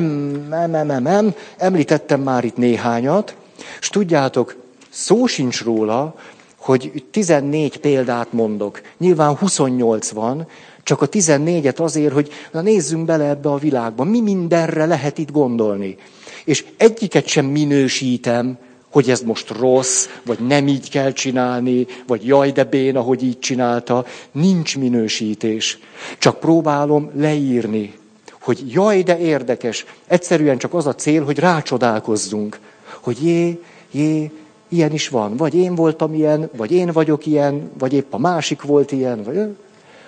em, 0.50 0.74
em, 0.74 0.90
em, 0.90 1.06
em, 1.06 1.34
említettem 1.56 2.20
már 2.20 2.44
itt 2.44 2.56
néhányat, 2.56 3.34
és 3.80 3.88
tudjátok, 3.88 4.56
szó 4.90 5.26
sincs 5.26 5.64
róla, 5.64 6.14
hogy 6.56 7.04
14 7.10 7.78
példát 7.78 8.32
mondok. 8.32 8.80
Nyilván 8.98 9.36
28 9.36 10.10
van, 10.10 10.46
csak 10.86 11.02
a 11.02 11.08
14-et 11.08 11.80
azért, 11.80 12.12
hogy 12.12 12.30
na 12.52 12.60
nézzünk 12.60 13.04
bele 13.04 13.24
ebbe 13.24 13.48
a 13.48 13.56
világba. 13.56 14.04
Mi 14.04 14.20
mindenre 14.20 14.86
lehet 14.86 15.18
itt 15.18 15.30
gondolni. 15.30 15.96
És 16.44 16.64
egyiket 16.76 17.26
sem 17.26 17.46
minősítem, 17.46 18.58
hogy 18.90 19.10
ez 19.10 19.20
most 19.20 19.50
rossz, 19.50 20.06
vagy 20.24 20.38
nem 20.38 20.68
így 20.68 20.90
kell 20.90 21.12
csinálni, 21.12 21.86
vagy 22.06 22.26
jaj 22.26 22.50
de 22.50 22.64
béna, 22.64 23.00
hogy 23.00 23.22
így 23.22 23.38
csinálta. 23.38 24.04
Nincs 24.32 24.78
minősítés. 24.78 25.78
Csak 26.18 26.40
próbálom 26.40 27.10
leírni, 27.14 27.94
hogy 28.40 28.72
jaj 28.72 29.02
de 29.02 29.18
érdekes. 29.18 29.84
Egyszerűen 30.06 30.58
csak 30.58 30.74
az 30.74 30.86
a 30.86 30.94
cél, 30.94 31.24
hogy 31.24 31.38
rácsodálkozzunk. 31.38 32.58
Hogy 33.00 33.24
jé, 33.24 33.60
jé, 33.90 34.30
Ilyen 34.68 34.92
is 34.92 35.08
van. 35.08 35.36
Vagy 35.36 35.54
én 35.54 35.74
voltam 35.74 36.14
ilyen, 36.14 36.50
vagy 36.56 36.72
én 36.72 36.92
vagyok 36.92 37.26
ilyen, 37.26 37.70
vagy 37.78 37.92
épp 37.92 38.12
a 38.12 38.18
másik 38.18 38.62
volt 38.62 38.92
ilyen. 38.92 39.22
Vagy 39.22 39.56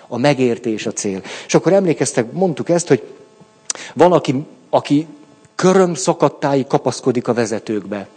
a 0.09 0.17
megértés 0.17 0.85
a 0.85 0.91
cél. 0.91 1.21
És 1.45 1.53
akkor 1.53 1.73
emlékeztek, 1.73 2.31
mondtuk 2.31 2.69
ezt, 2.69 2.87
hogy 2.87 3.03
van, 3.93 4.11
aki, 4.11 4.43
aki 4.69 5.07
köröm 5.55 5.93
szakadtáig 5.93 6.67
kapaszkodik 6.67 7.27
a 7.27 7.33
vezetőkbe. 7.33 8.07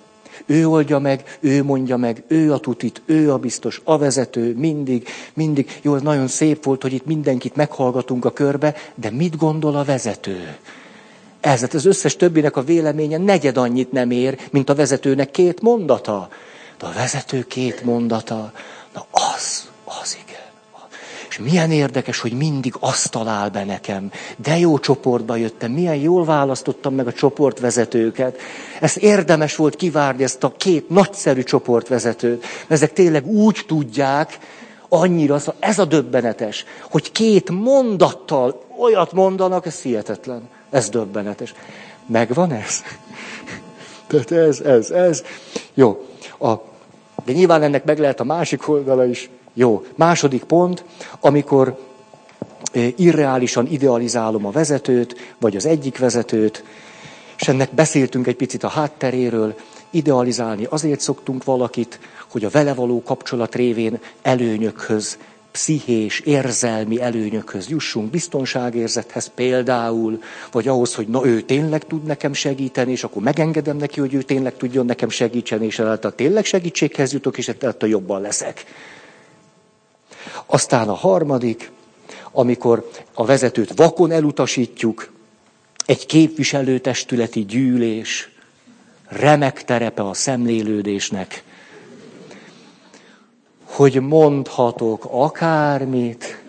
Ő 0.46 0.66
oldja 0.66 0.98
meg, 0.98 1.38
ő 1.40 1.62
mondja 1.62 1.96
meg, 1.96 2.22
ő 2.26 2.52
a 2.52 2.58
tutit, 2.58 3.02
ő 3.04 3.32
a 3.32 3.38
biztos, 3.38 3.80
a 3.84 3.98
vezető, 3.98 4.54
mindig, 4.56 5.08
mindig. 5.34 5.78
Jó, 5.82 5.94
ez 5.94 6.02
nagyon 6.02 6.28
szép 6.28 6.64
volt, 6.64 6.82
hogy 6.82 6.92
itt 6.92 7.06
mindenkit 7.06 7.56
meghallgatunk 7.56 8.24
a 8.24 8.32
körbe, 8.32 8.74
de 8.94 9.10
mit 9.10 9.36
gondol 9.36 9.76
a 9.76 9.84
vezető? 9.84 10.56
Ez, 11.40 11.60
hát 11.60 11.74
az 11.74 11.84
összes 11.84 12.16
többinek 12.16 12.56
a 12.56 12.62
véleménye 12.62 13.18
negyed 13.18 13.56
annyit 13.56 13.92
nem 13.92 14.10
ér, 14.10 14.38
mint 14.50 14.70
a 14.70 14.74
vezetőnek 14.74 15.30
két 15.30 15.60
mondata. 15.60 16.28
De 16.78 16.86
a 16.86 16.92
vezető 16.92 17.46
két 17.46 17.84
mondata, 17.84 18.52
na 18.94 19.06
az. 19.10 19.71
És 21.32 21.38
milyen 21.38 21.70
érdekes, 21.70 22.20
hogy 22.20 22.32
mindig 22.32 22.74
azt 22.80 23.10
talál 23.10 23.50
be 23.50 23.64
nekem. 23.64 24.10
De 24.36 24.58
jó 24.58 24.78
csoportba 24.78 25.36
jöttem, 25.36 25.72
milyen 25.72 25.94
jól 25.94 26.24
választottam 26.24 26.94
meg 26.94 27.06
a 27.06 27.12
csoportvezetőket. 27.12 28.38
Ezt 28.80 28.96
érdemes 28.96 29.56
volt 29.56 29.76
kivárni, 29.76 30.22
ezt 30.22 30.44
a 30.44 30.52
két 30.56 30.88
nagyszerű 30.88 31.42
csoportvezetőt. 31.42 32.44
Ezek 32.68 32.92
tényleg 32.92 33.26
úgy 33.26 33.64
tudják, 33.66 34.38
annyira, 34.88 35.38
ez 35.58 35.78
a 35.78 35.84
döbbenetes, 35.84 36.64
hogy 36.90 37.12
két 37.12 37.50
mondattal 37.50 38.62
olyat 38.78 39.12
mondanak, 39.12 39.66
ez 39.66 39.82
hihetetlen. 39.82 40.48
Ez 40.70 40.88
döbbenetes. 40.88 41.54
Megvan 42.06 42.52
ez? 42.52 42.82
Tehát 44.08 44.30
ez, 44.32 44.60
ez, 44.60 44.90
ez. 44.90 45.22
Jó. 45.74 46.06
A, 46.38 46.52
de 47.24 47.32
nyilván 47.32 47.62
ennek 47.62 47.84
meg 47.84 47.98
lehet 47.98 48.20
a 48.20 48.24
másik 48.24 48.68
oldala 48.68 49.04
is. 49.06 49.30
Jó. 49.54 49.84
Második 49.94 50.44
pont, 50.44 50.84
amikor 51.20 51.78
irreálisan 52.96 53.66
idealizálom 53.66 54.46
a 54.46 54.50
vezetőt, 54.50 55.34
vagy 55.38 55.56
az 55.56 55.66
egyik 55.66 55.98
vezetőt, 55.98 56.64
és 57.38 57.48
ennek 57.48 57.74
beszéltünk 57.74 58.26
egy 58.26 58.36
picit 58.36 58.64
a 58.64 58.68
hátteréről, 58.68 59.54
idealizálni 59.90 60.66
azért 60.70 61.00
szoktunk 61.00 61.44
valakit, 61.44 61.98
hogy 62.30 62.44
a 62.44 62.48
vele 62.48 62.74
való 62.74 63.02
kapcsolat 63.02 63.54
révén 63.54 63.98
előnyökhöz 64.22 65.18
pszichés, 65.52 66.20
érzelmi 66.20 67.00
előnyökhöz 67.00 67.68
jussunk, 67.68 68.10
biztonságérzethez 68.10 69.30
például, 69.34 70.22
vagy 70.52 70.68
ahhoz, 70.68 70.94
hogy 70.94 71.08
na 71.08 71.26
ő 71.26 71.40
tényleg 71.40 71.86
tud 71.86 72.04
nekem 72.04 72.32
segíteni, 72.32 72.90
és 72.90 73.04
akkor 73.04 73.22
megengedem 73.22 73.76
neki, 73.76 74.00
hogy 74.00 74.14
ő 74.14 74.22
tényleg 74.22 74.56
tudjon 74.56 74.86
nekem 74.86 75.08
segíteni, 75.08 75.66
és 75.66 75.78
ezáltal 75.78 76.14
tényleg 76.14 76.44
segítséghez 76.44 77.12
jutok, 77.12 77.38
és 77.38 77.48
ezáltal 77.48 77.88
jobban 77.88 78.20
leszek. 78.20 78.64
Aztán 80.46 80.88
a 80.88 80.94
harmadik, 80.94 81.70
amikor 82.32 82.90
a 83.14 83.24
vezetőt 83.24 83.72
vakon 83.76 84.10
elutasítjuk, 84.10 85.12
egy 85.86 86.06
képviselőtestületi 86.06 87.44
gyűlés, 87.44 88.30
remek 89.08 89.64
terepe 89.64 90.02
a 90.02 90.14
szemlélődésnek, 90.14 91.44
hogy 93.64 94.00
mondhatok 94.00 95.06
akármit, 95.10 96.42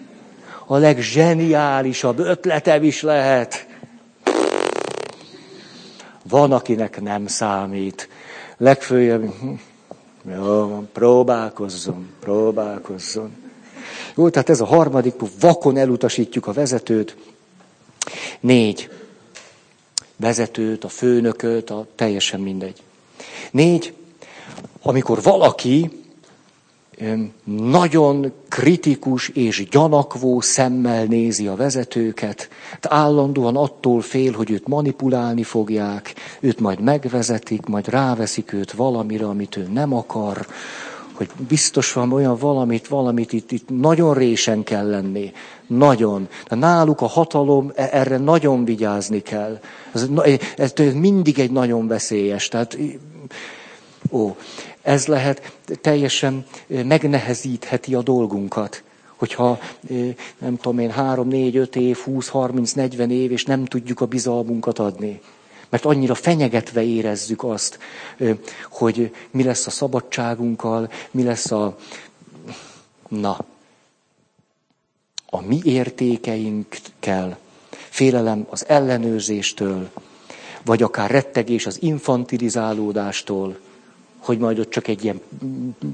a 0.65 0.77
legzseniálisabb 0.77 2.19
ötletem 2.19 2.83
is 2.83 3.01
lehet. 3.01 3.67
Van, 6.29 6.51
akinek 6.51 7.01
nem 7.01 7.27
számít. 7.27 8.09
Legfőjebb, 8.57 9.33
jó, 10.35 10.83
próbálkozzon, 10.93 12.09
próbálkozzon. 12.19 13.42
Jó, 14.15 14.29
tehát 14.29 14.49
ez 14.49 14.61
a 14.61 14.65
harmadik, 14.65 15.13
vakon 15.39 15.77
elutasítjuk 15.77 16.47
a 16.47 16.51
vezetőt. 16.51 17.17
Négy, 18.39 18.89
vezetőt, 20.15 20.83
a 20.83 20.89
főnököt, 20.89 21.69
a 21.69 21.87
teljesen 21.95 22.39
mindegy. 22.39 22.81
Négy, 23.51 23.93
amikor 24.81 25.21
valaki 25.21 26.03
nagyon 27.45 28.31
kritikus 28.49 29.29
és 29.29 29.67
gyanakvó 29.69 30.41
szemmel 30.41 31.05
nézi 31.05 31.47
a 31.47 31.55
vezetőket, 31.55 32.49
hát 32.71 32.85
állandóan 32.89 33.55
attól 33.55 34.01
fél, 34.01 34.31
hogy 34.31 34.51
őt 34.51 34.67
manipulálni 34.67 35.43
fogják, 35.43 36.13
őt 36.39 36.59
majd 36.59 36.79
megvezetik, 36.79 37.65
majd 37.65 37.87
ráveszik 37.87 38.53
őt 38.53 38.71
valamire, 38.71 39.25
amit 39.25 39.57
ő 39.57 39.67
nem 39.71 39.93
akar, 39.93 40.45
hogy 41.13 41.29
biztos 41.47 41.93
van 41.93 42.11
olyan 42.11 42.37
valamit, 42.37 42.87
valamit 42.87 43.33
itt, 43.33 43.51
itt 43.51 43.69
nagyon 43.69 44.13
résen 44.13 44.63
kell 44.63 44.89
lenni. 44.89 45.31
Nagyon. 45.67 46.27
De 46.47 46.55
náluk 46.55 47.01
a 47.01 47.07
hatalom, 47.07 47.71
e, 47.75 47.89
erre 47.91 48.17
nagyon 48.17 48.65
vigyázni 48.65 49.21
kell. 49.21 49.59
Ez, 49.93 50.07
ez, 50.55 50.71
ez 50.75 50.93
mindig 50.93 51.39
egy 51.39 51.51
nagyon 51.51 51.87
veszélyes. 51.87 52.47
Tehát, 52.47 52.77
ó, 54.11 54.35
ez 54.81 55.05
lehet, 55.05 55.57
teljesen 55.81 56.45
megnehezítheti 56.67 57.95
a 57.95 58.01
dolgunkat. 58.01 58.83
Hogyha 59.15 59.59
nem 60.39 60.57
tudom 60.57 60.79
én, 60.79 60.91
három, 60.91 61.27
négy, 61.27 61.55
öt 61.55 61.75
év, 61.75 61.97
húsz, 61.97 62.27
harminc, 62.27 62.71
negyven 62.71 63.11
év, 63.11 63.31
és 63.31 63.45
nem 63.45 63.65
tudjuk 63.65 64.01
a 64.01 64.05
bizalmunkat 64.05 64.79
adni. 64.79 65.21
Mert 65.73 65.85
annyira 65.85 66.15
fenyegetve 66.15 66.83
érezzük 66.83 67.43
azt, 67.43 67.79
hogy 68.69 69.15
mi 69.31 69.43
lesz 69.43 69.67
a 69.67 69.69
szabadságunkkal, 69.69 70.91
mi 71.11 71.23
lesz 71.23 71.51
a... 71.51 71.77
Na, 73.07 73.45
a 75.29 75.41
mi 75.41 75.59
értékeinkkel, 75.63 77.37
félelem 77.69 78.45
az 78.49 78.65
ellenőrzéstől, 78.67 79.89
vagy 80.65 80.83
akár 80.83 81.11
rettegés 81.11 81.65
az 81.65 81.81
infantilizálódástól, 81.81 83.59
hogy 84.17 84.37
majd 84.37 84.59
ott 84.59 84.69
csak 84.69 84.87
egy 84.87 85.03
ilyen 85.03 85.21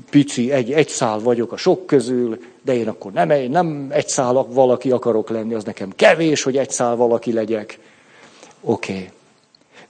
pici, 0.09 0.51
egy, 0.51 0.71
egy 0.71 0.89
szál 0.89 1.19
vagyok 1.19 1.51
a 1.51 1.57
sok 1.57 1.85
közül, 1.85 2.39
de 2.61 2.75
én 2.75 2.87
akkor 2.87 3.11
nem, 3.11 3.51
nem 3.51 3.87
egy 3.89 4.09
szál 4.09 4.33
valaki 4.33 4.91
akarok 4.91 5.29
lenni, 5.29 5.53
az 5.53 5.63
nekem 5.63 5.91
kevés, 5.95 6.43
hogy 6.43 6.57
egy 6.57 6.69
szál 6.69 6.95
valaki 6.95 7.33
legyek. 7.33 7.79
Oké. 8.61 8.93
Okay. 8.93 9.09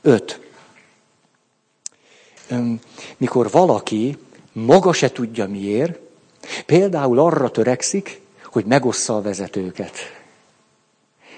Öt. 0.02 0.40
Mikor 3.18 3.52
valaki 3.52 4.18
maga 4.52 4.94
se 4.94 5.12
tudja 5.12 5.48
miért, 5.48 6.00
például 6.66 7.20
arra 7.20 7.52
törekszik, 7.52 8.22
hogy 8.44 8.66
megossza 8.66 9.16
a 9.16 9.22
vezetőket. 9.22 9.96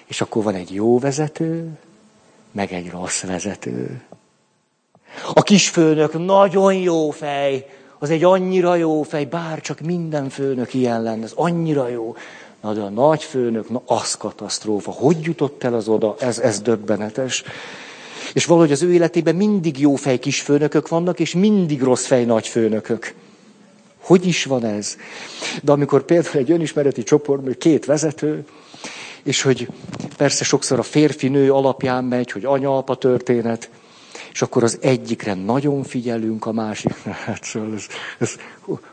És 0.05 0.21
akkor 0.21 0.43
van 0.43 0.55
egy 0.55 0.73
jó 0.73 0.99
vezető, 0.99 1.77
meg 2.51 2.73
egy 2.73 2.89
rossz 2.89 3.21
vezető. 3.21 4.01
A 5.33 5.41
kisfőnök 5.41 6.25
nagyon 6.25 6.73
jó 6.73 7.09
fej, 7.09 7.69
az 7.99 8.09
egy 8.09 8.23
annyira 8.23 8.75
jó 8.75 9.03
fej, 9.03 9.25
bár 9.25 9.61
csak 9.61 9.79
minden 9.79 10.29
főnök 10.29 10.73
ilyen 10.73 11.01
lenne, 11.01 11.23
az 11.23 11.33
annyira 11.35 11.87
jó. 11.87 12.15
Na 12.61 12.73
de 12.73 12.81
a 12.81 12.89
nagy 12.89 13.23
főnök, 13.23 13.69
na 13.69 13.81
az 13.85 14.15
katasztrófa. 14.15 14.91
Hogy 14.91 15.21
jutott 15.21 15.63
el 15.63 15.73
az 15.73 15.87
oda? 15.87 16.15
Ez, 16.19 16.39
ez 16.39 16.61
döbbenetes. 16.61 17.43
És 18.33 18.45
valahogy 18.45 18.71
az 18.71 18.81
ő 18.81 18.93
életében 18.93 19.35
mindig 19.35 19.79
jó 19.79 19.95
fej 19.95 20.19
kisfőnökök 20.19 20.87
vannak, 20.87 21.19
és 21.19 21.33
mindig 21.33 21.81
rossz 21.81 22.05
fej 22.05 22.25
nagyfőnökök. 22.25 23.13
Hogy 24.01 24.27
is 24.27 24.45
van 24.45 24.65
ez? 24.65 24.97
De 25.63 25.71
amikor 25.71 26.03
például 26.03 26.37
egy 26.37 26.51
önismereti 26.51 27.03
csoport, 27.03 27.57
két 27.57 27.85
vezető, 27.85 28.45
és 29.23 29.41
hogy 29.41 29.67
persze 30.17 30.43
sokszor 30.43 30.79
a 30.79 30.83
férfi-nő 30.83 31.51
alapján 31.51 32.03
megy, 32.03 32.31
hogy 32.31 32.45
anya-apa 32.45 32.95
történet, 32.95 33.69
és 34.31 34.41
akkor 34.41 34.63
az 34.63 34.77
egyikre 34.81 35.33
nagyon 35.33 35.83
figyelünk, 35.83 36.45
a 36.45 36.51
másik, 36.51 36.93
hát 37.25 37.43
szóval 37.43 37.73
ez, 37.73 37.85
ez, 38.17 38.35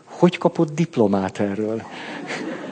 hogy 0.04 0.38
kapott 0.38 0.75
diplomát 0.75 1.40
erről? 1.40 1.83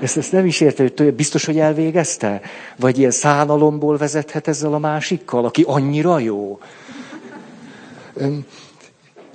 Ezt, 0.01 0.17
ezt 0.17 0.33
nem 0.33 0.47
is 0.47 0.61
érte, 0.61 0.91
hogy 0.97 1.15
biztos, 1.15 1.45
hogy 1.45 1.59
elvégezte? 1.59 2.41
Vagy 2.77 2.99
ilyen 2.99 3.11
szánalomból 3.11 3.97
vezethet 3.97 4.49
ezzel 4.49 4.75
a 4.75 4.79
másikkal, 4.79 5.45
aki 5.45 5.63
annyira 5.67 6.19
jó? 6.19 6.61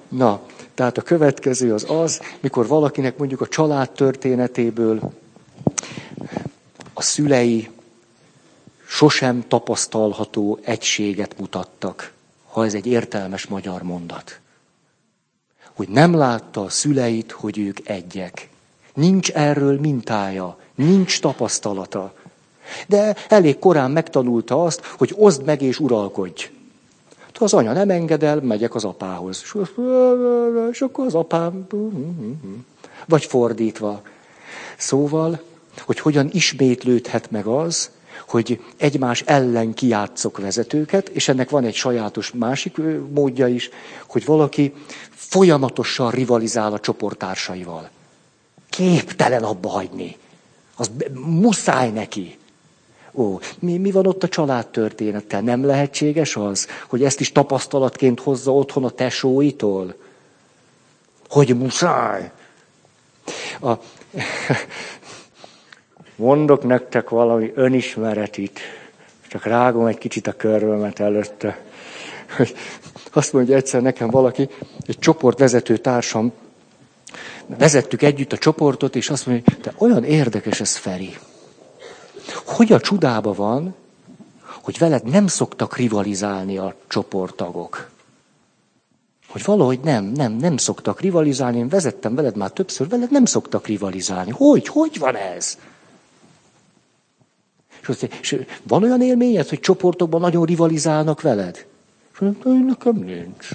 Na, 0.10 0.42
tehát 0.74 0.98
a 0.98 1.02
következő 1.02 1.74
az 1.74 1.86
az, 1.90 2.22
mikor 2.40 2.68
valakinek 2.68 3.18
mondjuk 3.18 3.42
a 3.42 3.48
család 3.48 3.90
történetéből 3.90 5.12
a 6.94 7.02
szülei 7.02 7.70
sosem 8.88 9.44
tapasztalható 9.48 10.60
egységet 10.62 11.40
mutattak, 11.40 12.14
ha 12.52 12.66
ez 12.66 12.74
egy 12.74 12.86
értelmes 12.86 13.48
magyar 13.48 13.82
mondat. 13.82 14.40
Hogy 15.74 15.90
nem 15.90 16.16
látta 16.16 16.64
a 16.64 16.70
szüleit, 16.70 17.32
hogy 17.32 17.58
ők 17.60 17.90
egyek. 17.90 18.50
Nincs 18.94 19.32
erről 19.32 19.80
mintája, 19.80 20.58
nincs 20.76 21.20
tapasztalata. 21.20 22.14
De 22.88 23.16
elég 23.30 23.60
korán 23.60 23.92
megtanulta 23.92 24.64
azt, 24.64 24.86
hogy 24.98 25.14
oszd 25.18 25.46
meg 25.46 25.62
és 25.62 25.80
uralkodj. 25.80 26.50
Ha 27.42 27.48
az 27.48 27.54
anya 27.54 27.74
nem 27.74 27.90
engedel, 27.90 28.42
megyek 28.42 28.76
az 28.76 28.84
apához. 28.84 29.44
És 30.72 30.82
akkor 30.82 31.06
az 31.06 31.16
apám... 31.16 31.68
Vagy 33.06 33.26
fordítva. 33.26 34.02
Szóval, 34.78 35.42
hogy 35.80 36.00
hogyan 36.00 36.30
ismétlődhet 36.32 37.32
meg 37.32 37.46
az, 37.46 37.90
hogy 38.28 38.62
egymás 38.78 39.22
ellen 39.22 39.74
kiátszok 39.74 40.38
vezetőket, 40.38 41.10
és 41.10 41.28
ennek 41.28 41.50
van 41.50 41.64
egy 41.64 41.74
sajátos 41.74 42.32
másik 42.32 42.78
módja 43.14 43.48
is, 43.48 43.70
hogy 44.08 44.26
valaki 44.26 44.74
folyamatosan 45.10 46.12
rivalizál 46.12 46.74
a 46.74 46.80
csoporttársaival. 46.80 47.90
Képtelen 48.72 49.44
abba 49.44 49.70
hagyni. 49.70 50.18
Az 50.76 50.92
muszáj 51.14 51.90
neki. 51.90 52.38
Ó, 53.14 53.40
mi, 53.60 53.78
mi 53.78 53.92
van 53.92 54.08
ott 54.08 54.24
a 54.24 54.28
családtörténettel? 54.28 55.42
Nem 55.42 55.66
lehetséges 55.66 56.36
az, 56.36 56.68
hogy 56.88 57.04
ezt 57.04 57.20
is 57.20 57.32
tapasztalatként 57.32 58.20
hozza 58.20 58.54
otthon 58.54 58.84
a 58.84 58.90
tesóitól? 58.90 59.96
Hogy 61.30 61.58
muszáj. 61.58 62.32
A, 63.62 63.74
mondok 66.16 66.64
nektek 66.64 67.10
valami 67.10 67.52
önismeretit, 67.56 68.60
csak 69.28 69.44
rágom 69.44 69.86
egy 69.86 69.98
kicsit 69.98 70.28
a 70.28 70.34
körvömet 70.34 71.00
előtte. 71.00 71.60
Azt 73.14 73.34
mondja 73.34 73.56
egyszer 73.56 73.82
nekem 73.82 74.10
valaki, 74.10 74.50
egy 74.86 75.00
csoportvezető 75.00 75.78
társam, 75.78 76.34
vezettük 77.46 78.02
együtt 78.02 78.34
a 78.34 78.38
csoportot, 78.38 78.96
és 78.96 79.10
azt 79.10 79.26
mondja, 79.26 79.56
de 79.62 79.74
olyan 79.78 80.04
érdekes 80.04 80.60
ez 80.60 80.76
Feri. 80.76 81.18
Hogy 82.46 82.72
a 82.72 82.80
csudába 82.80 83.34
van, 83.34 83.76
hogy 84.62 84.78
veled 84.78 85.04
nem 85.04 85.28
szoktak 85.28 85.78
rivalizálni 85.78 86.58
a 86.58 86.76
csoporttagok. 86.88 87.90
Hogy 89.28 89.44
valahogy 89.46 89.80
nem, 89.80 90.06
nem, 90.06 90.34
nem 90.34 90.58
szoktak 90.58 91.02
rivalizálni. 91.02 91.58
Én 91.58 91.70
vezettem 91.70 92.16
veled 92.16 92.36
már 92.36 92.52
többször, 92.52 92.88
veled 92.88 93.12
nem 93.12 93.26
szoktak 93.26 93.68
rivalizálni. 93.68 94.32
Hogy, 94.32 94.68
hogy 94.68 95.00
van 95.00 95.16
ez? 95.16 95.58
És, 97.82 97.88
azt, 97.88 98.04
és 98.22 98.46
van 98.64 98.84
olyan 98.84 99.02
élményed, 99.02 99.50
hogy 99.50 99.60
csoportokban 99.60 100.22
nagyon 100.22 100.46
rivalizálnak 100.46 101.22
veled? 101.22 101.66
És 102.14 102.20
mondom, 102.20 102.66
nekem 102.66 102.96
nincs. 102.96 103.50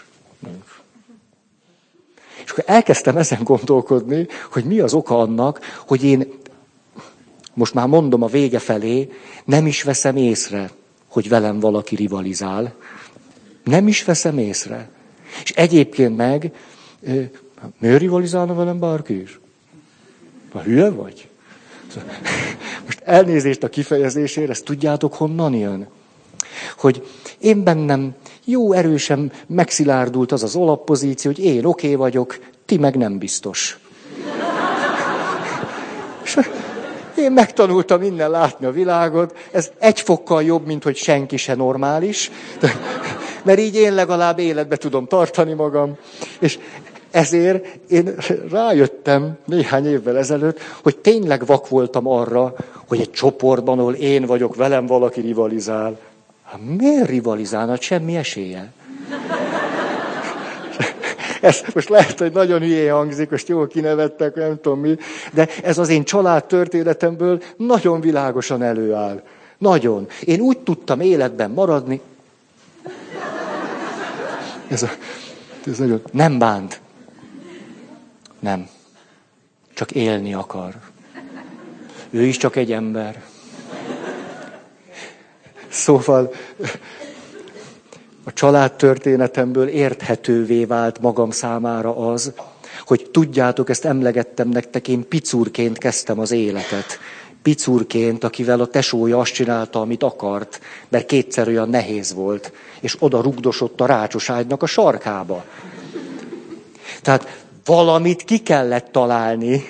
És 2.47 2.53
akkor 2.53 2.65
elkezdtem 2.67 3.17
ezen 3.17 3.43
gondolkodni, 3.43 4.27
hogy 4.51 4.65
mi 4.65 4.81
az 4.81 4.95
oka 4.95 5.19
annak, 5.19 5.61
hogy 5.87 6.05
én, 6.05 6.33
most 7.55 7.75
már 7.75 7.87
mondom 7.87 8.23
a 8.23 8.27
vége 8.27 8.59
felé, 8.59 9.13
nem 9.45 9.67
is 9.67 9.83
veszem 9.83 10.17
észre, 10.17 10.71
hogy 11.09 11.29
velem 11.29 11.61
valaki 11.61 11.97
rivalizál. 11.97 12.75
Nem 13.65 13.89
is 13.89 14.05
veszem 14.05 14.39
észre. 14.39 14.89
És 15.43 15.51
egyébként 15.51 16.17
meg, 16.17 16.53
miért 17.79 18.01
rivalizálna 18.01 18.55
velem 18.55 18.79
bárki 18.79 19.21
is? 19.21 19.41
Ha 20.53 20.63
hülye 20.63 20.91
vagy? 20.91 21.29
Most 22.85 23.01
elnézést 23.05 23.63
a 23.63 23.69
kifejezésére, 23.69 24.51
ezt 24.51 24.65
tudjátok 24.65 25.15
honnan 25.15 25.55
jön? 25.55 25.87
Hogy 26.77 27.07
én 27.39 27.63
bennem 27.63 28.15
jó 28.49 28.73
erősen 28.73 29.33
megszilárdult 29.47 30.33
az 30.33 30.43
az 30.43 30.57
alappozíció, 30.57 31.31
hogy 31.31 31.45
én 31.45 31.65
oké 31.65 31.87
okay 31.87 31.95
vagyok, 31.95 32.39
ti 32.65 32.77
meg 32.77 32.97
nem 32.97 33.19
biztos. 33.19 33.79
És 36.25 36.39
én 37.17 37.33
megtanultam 37.33 38.03
innen 38.03 38.31
látni 38.31 38.67
a 38.67 38.71
világot, 38.71 39.37
ez 39.51 39.71
egy 39.79 40.01
fokkal 40.01 40.43
jobb, 40.43 40.67
mint 40.67 40.83
hogy 40.83 40.97
senki 40.97 41.37
se 41.37 41.55
normális, 41.55 42.31
mert 43.43 43.59
így 43.59 43.75
én 43.75 43.95
legalább 43.95 44.39
életbe 44.39 44.77
tudom 44.77 45.07
tartani 45.07 45.53
magam, 45.53 45.97
és 46.39 46.59
ezért 47.11 47.79
én 47.89 48.15
rájöttem 48.51 49.39
néhány 49.45 49.87
évvel 49.87 50.17
ezelőtt, 50.17 50.61
hogy 50.83 50.97
tényleg 50.97 51.47
vak 51.47 51.69
voltam 51.69 52.09
arra, 52.09 52.55
hogy 52.89 53.01
egy 53.01 53.11
csoportban, 53.11 53.79
ahol 53.79 53.95
én 53.95 54.25
vagyok, 54.25 54.57
velem 54.57 54.87
valaki 54.87 55.21
rivalizál. 55.21 55.99
Hát 56.47 56.61
miért 56.79 57.09
rivalizálna? 57.09 57.71
Hát 57.71 57.81
semmi 57.81 58.17
esélye. 58.17 58.73
Ez 61.41 61.63
most 61.75 61.89
lehet, 61.89 62.19
hogy 62.19 62.33
nagyon 62.33 62.61
hülyé 62.61 62.87
hangzik, 62.87 63.31
most 63.31 63.49
jól 63.49 63.67
kinevettek, 63.67 64.35
nem 64.35 64.61
tudom 64.61 64.81
mi, 64.81 64.97
de 65.33 65.49
ez 65.63 65.79
az 65.79 65.89
én 65.89 66.05
család 66.05 66.45
történetemből 66.45 67.43
nagyon 67.57 68.01
világosan 68.01 68.63
előáll. 68.63 69.23
Nagyon. 69.59 70.07
Én 70.25 70.41
úgy 70.41 70.59
tudtam 70.59 71.01
életben 71.01 71.51
maradni. 71.51 72.01
Ez, 74.69 74.83
a, 74.83 74.89
ez 75.67 75.79
nagyon 75.79 76.03
nem 76.13 76.39
bánt. 76.39 76.81
Nem. 78.39 78.69
Csak 79.75 79.91
élni 79.91 80.35
akar. 80.35 80.75
Ő 82.11 82.23
is 82.23 82.37
csak 82.37 82.57
egy 82.57 82.73
ember. 82.73 83.23
Szóval 85.77 86.33
a 88.25 88.33
családtörténetemből 88.33 89.69
érthetővé 89.69 90.65
vált 90.65 91.01
magam 91.01 91.31
számára 91.31 91.97
az, 91.97 92.33
hogy 92.87 93.09
tudjátok, 93.13 93.71
ezt 93.71 93.85
emlegettem 93.85 94.49
nektek, 94.49 94.89
én 94.89 95.09
picurként 95.09 95.79
kezdtem 95.79 96.19
az 96.19 96.31
életet. 96.31 96.99
Picurként, 97.43 98.25
akivel 98.25 98.61
a 98.61 98.67
tesója 98.67 99.19
azt 99.19 99.33
csinálta, 99.33 99.81
amit 99.81 100.03
akart, 100.03 100.61
mert 100.89 101.07
kétszer 101.07 101.49
olyan 101.49 101.69
nehéz 101.69 102.15
volt, 102.15 102.53
és 102.81 102.97
oda 102.99 103.21
rugdosott 103.21 103.81
a 103.81 103.87
rácsos 103.87 104.31
ágynak 104.31 104.63
a 104.63 104.67
sarkába. 104.67 105.45
Tehát 107.03 107.45
valamit 107.65 108.23
ki 108.23 108.39
kellett 108.39 108.93
találni, 108.93 109.65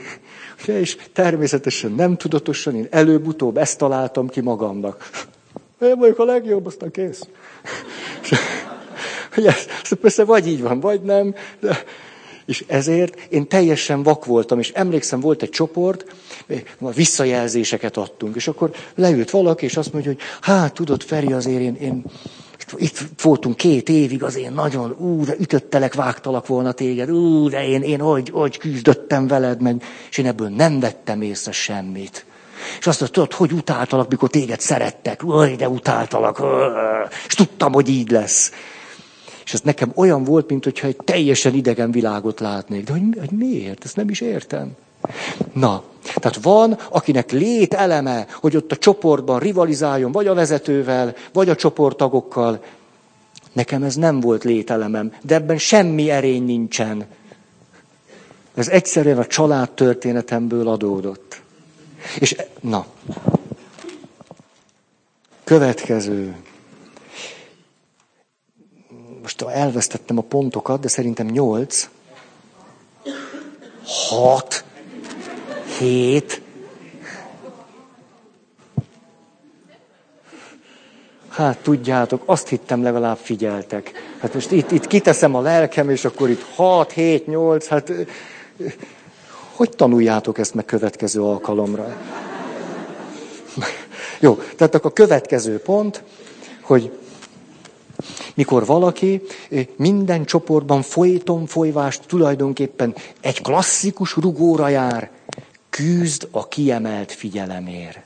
és 0.67 0.97
természetesen 1.13 1.93
nem 1.93 2.17
tudatosan, 2.17 2.77
én 2.77 2.87
előbb-utóbb 2.91 3.57
ezt 3.57 3.79
találtam 3.79 4.29
ki 4.29 4.41
magamnak. 4.41 5.11
Én 5.81 5.99
vagyok 5.99 6.19
a 6.19 6.25
legjobb, 6.25 6.67
aztán 6.67 6.91
kész. 6.91 7.21
Ez, 9.35 9.67
persze 10.01 10.25
vagy 10.25 10.47
így 10.47 10.63
van, 10.63 10.81
vagy 10.81 11.03
nem. 11.03 11.35
De, 11.61 11.85
és 12.47 12.65
ezért 12.67 13.21
én 13.29 13.49
teljesen 13.49 14.03
vak 14.03 14.25
voltam, 14.25 14.59
és 14.59 14.71
emlékszem, 14.71 15.21
volt 15.21 15.43
egy 15.43 15.51
csoport, 15.51 16.05
visszajelzéseket 16.95 17.97
adtunk, 17.97 18.37
és 18.37 18.49
akkor 18.49 18.71
leült 18.95 19.31
valaki, 19.31 19.65
és 19.65 19.77
azt 19.77 19.93
mondja, 19.93 20.11
hogy 20.11 20.21
hát 20.41 20.75
tudod, 20.75 21.03
Feri, 21.03 21.33
azért 21.33 21.61
én, 21.61 21.75
én 21.75 22.05
itt 22.77 22.99
voltunk 23.23 23.57
két 23.57 23.89
évig, 23.89 24.23
az 24.23 24.37
én 24.37 24.53
nagyon, 24.53 24.97
ú, 24.99 25.25
de 25.25 25.35
ütöttelek, 25.39 25.95
vágtalak 25.95 26.47
volna 26.47 26.73
téged, 26.73 27.11
ú, 27.11 27.49
de 27.49 27.67
én, 27.67 27.83
én 27.83 28.01
hogy, 28.01 28.29
hogy 28.29 28.59
küzdöttem 28.59 29.27
veled, 29.27 29.61
meg, 29.61 29.83
és 30.11 30.19
én 30.19 30.27
ebből 30.27 30.49
nem 30.49 30.81
vettem 30.81 31.23
észre 31.23 31.53
semmit. 31.53 32.25
És 32.79 32.87
azt 32.87 33.01
mondta, 33.01 33.21
tudod, 33.21 33.33
hogy 33.33 33.59
utáltalak, 33.59 34.09
mikor 34.09 34.31
téged 34.31 34.61
szerettek, 34.61 35.25
Új, 35.25 35.57
de 35.57 35.69
utáltalak, 35.69 36.43
és 37.27 37.35
tudtam, 37.35 37.73
hogy 37.73 37.89
így 37.89 38.11
lesz. 38.11 38.53
És 39.45 39.53
ez 39.53 39.61
nekem 39.61 39.93
olyan 39.95 40.25
volt, 40.25 40.49
mint 40.49 40.65
hogyha 40.65 40.87
egy 40.87 40.97
teljesen 41.05 41.55
idegen 41.55 41.91
világot 41.91 42.41
látnék. 42.41 42.85
De 42.85 42.93
hogy, 42.93 43.03
hogy 43.19 43.31
miért? 43.31 43.85
Ezt 43.85 43.97
nem 43.97 44.09
is 44.09 44.21
értem. 44.21 44.71
Na, 45.53 45.83
tehát 46.15 46.43
van, 46.43 46.79
akinek 46.91 47.31
lét 47.31 47.75
eleme, 47.75 48.27
hogy 48.41 48.57
ott 48.57 48.73
a 48.73 48.77
csoportban 48.77 49.39
rivalizáljon, 49.39 50.13
vagy 50.13 50.27
a 50.27 50.35
vezetővel, 50.35 51.15
vagy 51.33 51.49
a 51.49 51.55
csoporttagokkal. 51.55 52.63
Nekem 53.53 53.83
ez 53.83 53.95
nem 53.95 54.21
volt 54.21 54.45
lételemem, 54.45 55.13
de 55.23 55.35
ebben 55.35 55.59
semmi 55.59 56.11
erény 56.11 56.45
nincsen. 56.45 57.07
Ez 58.55 58.69
egyszerűen 58.69 59.19
a 59.19 59.27
család 59.27 59.71
történetemből 59.71 60.69
adódott. 60.69 61.41
És 62.19 62.37
na, 62.61 62.87
következő. 65.45 66.37
Most 69.23 69.43
elvesztettem 69.43 70.19
a 70.19 70.23
pontokat, 70.23 70.81
de 70.81 70.89
szerintem 70.89 71.27
nyolc. 71.27 71.89
Hat 73.85 74.65
hét. 75.79 76.41
Hát 81.29 81.59
tudjátok, 81.59 82.23
azt 82.27 82.49
hittem 82.49 82.83
legalább 82.83 83.17
figyeltek. 83.17 83.93
Hát 84.21 84.35
most 84.35 84.51
itt, 84.51 84.71
itt 84.71 84.87
kiteszem 84.87 85.35
a 85.35 85.41
lelkem, 85.41 85.91
és 85.91 86.05
akkor 86.05 86.31
itt 86.31 86.43
6, 86.55 86.93
7, 86.93 87.27
8, 87.27 87.67
hát 87.67 87.93
hogy 89.57 89.71
tanuljátok 89.71 90.39
ezt 90.39 90.55
meg 90.55 90.65
következő 90.65 91.23
alkalomra? 91.23 91.97
Jó, 94.21 94.39
tehát 94.57 94.75
akkor 94.75 94.91
a 94.91 94.95
következő 94.95 95.59
pont, 95.59 96.03
hogy 96.61 96.99
mikor 98.35 98.67
valaki 98.67 99.23
minden 99.77 100.25
csoportban 100.25 100.83
folyton 100.83 101.47
folyvást 101.47 102.07
tulajdonképpen 102.07 102.95
egy 103.21 103.43
klasszikus 103.43 104.17
rugóra 104.17 104.69
jár, 104.69 105.11
küzd 105.71 106.29
a 106.31 106.49
kiemelt 106.49 107.13
figyelemért. 107.13 108.06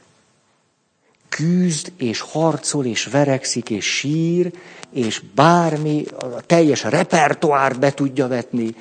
Küzd 1.37 1.93
és 1.97 2.21
harcol 2.21 2.85
és 2.87 3.05
verekszik 3.05 3.71
és 3.71 3.85
sír, 3.85 4.53
és 4.93 5.23
bármi, 5.35 6.05
a 6.19 6.40
teljes 6.47 6.83
repertoárt 6.85 7.79
be 7.79 7.93
tudja 7.93 8.29
vetni, 8.29 8.75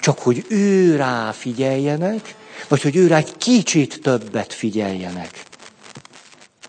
csak 0.00 0.18
hogy 0.18 0.44
ő 0.48 0.96
rá 0.96 1.30
figyeljenek, 1.32 2.34
vagy 2.68 2.82
hogy 2.82 2.96
ő 2.96 3.06
rá 3.06 3.16
egy 3.16 3.36
kicsit 3.36 4.00
többet 4.02 4.52
figyeljenek. 4.52 5.42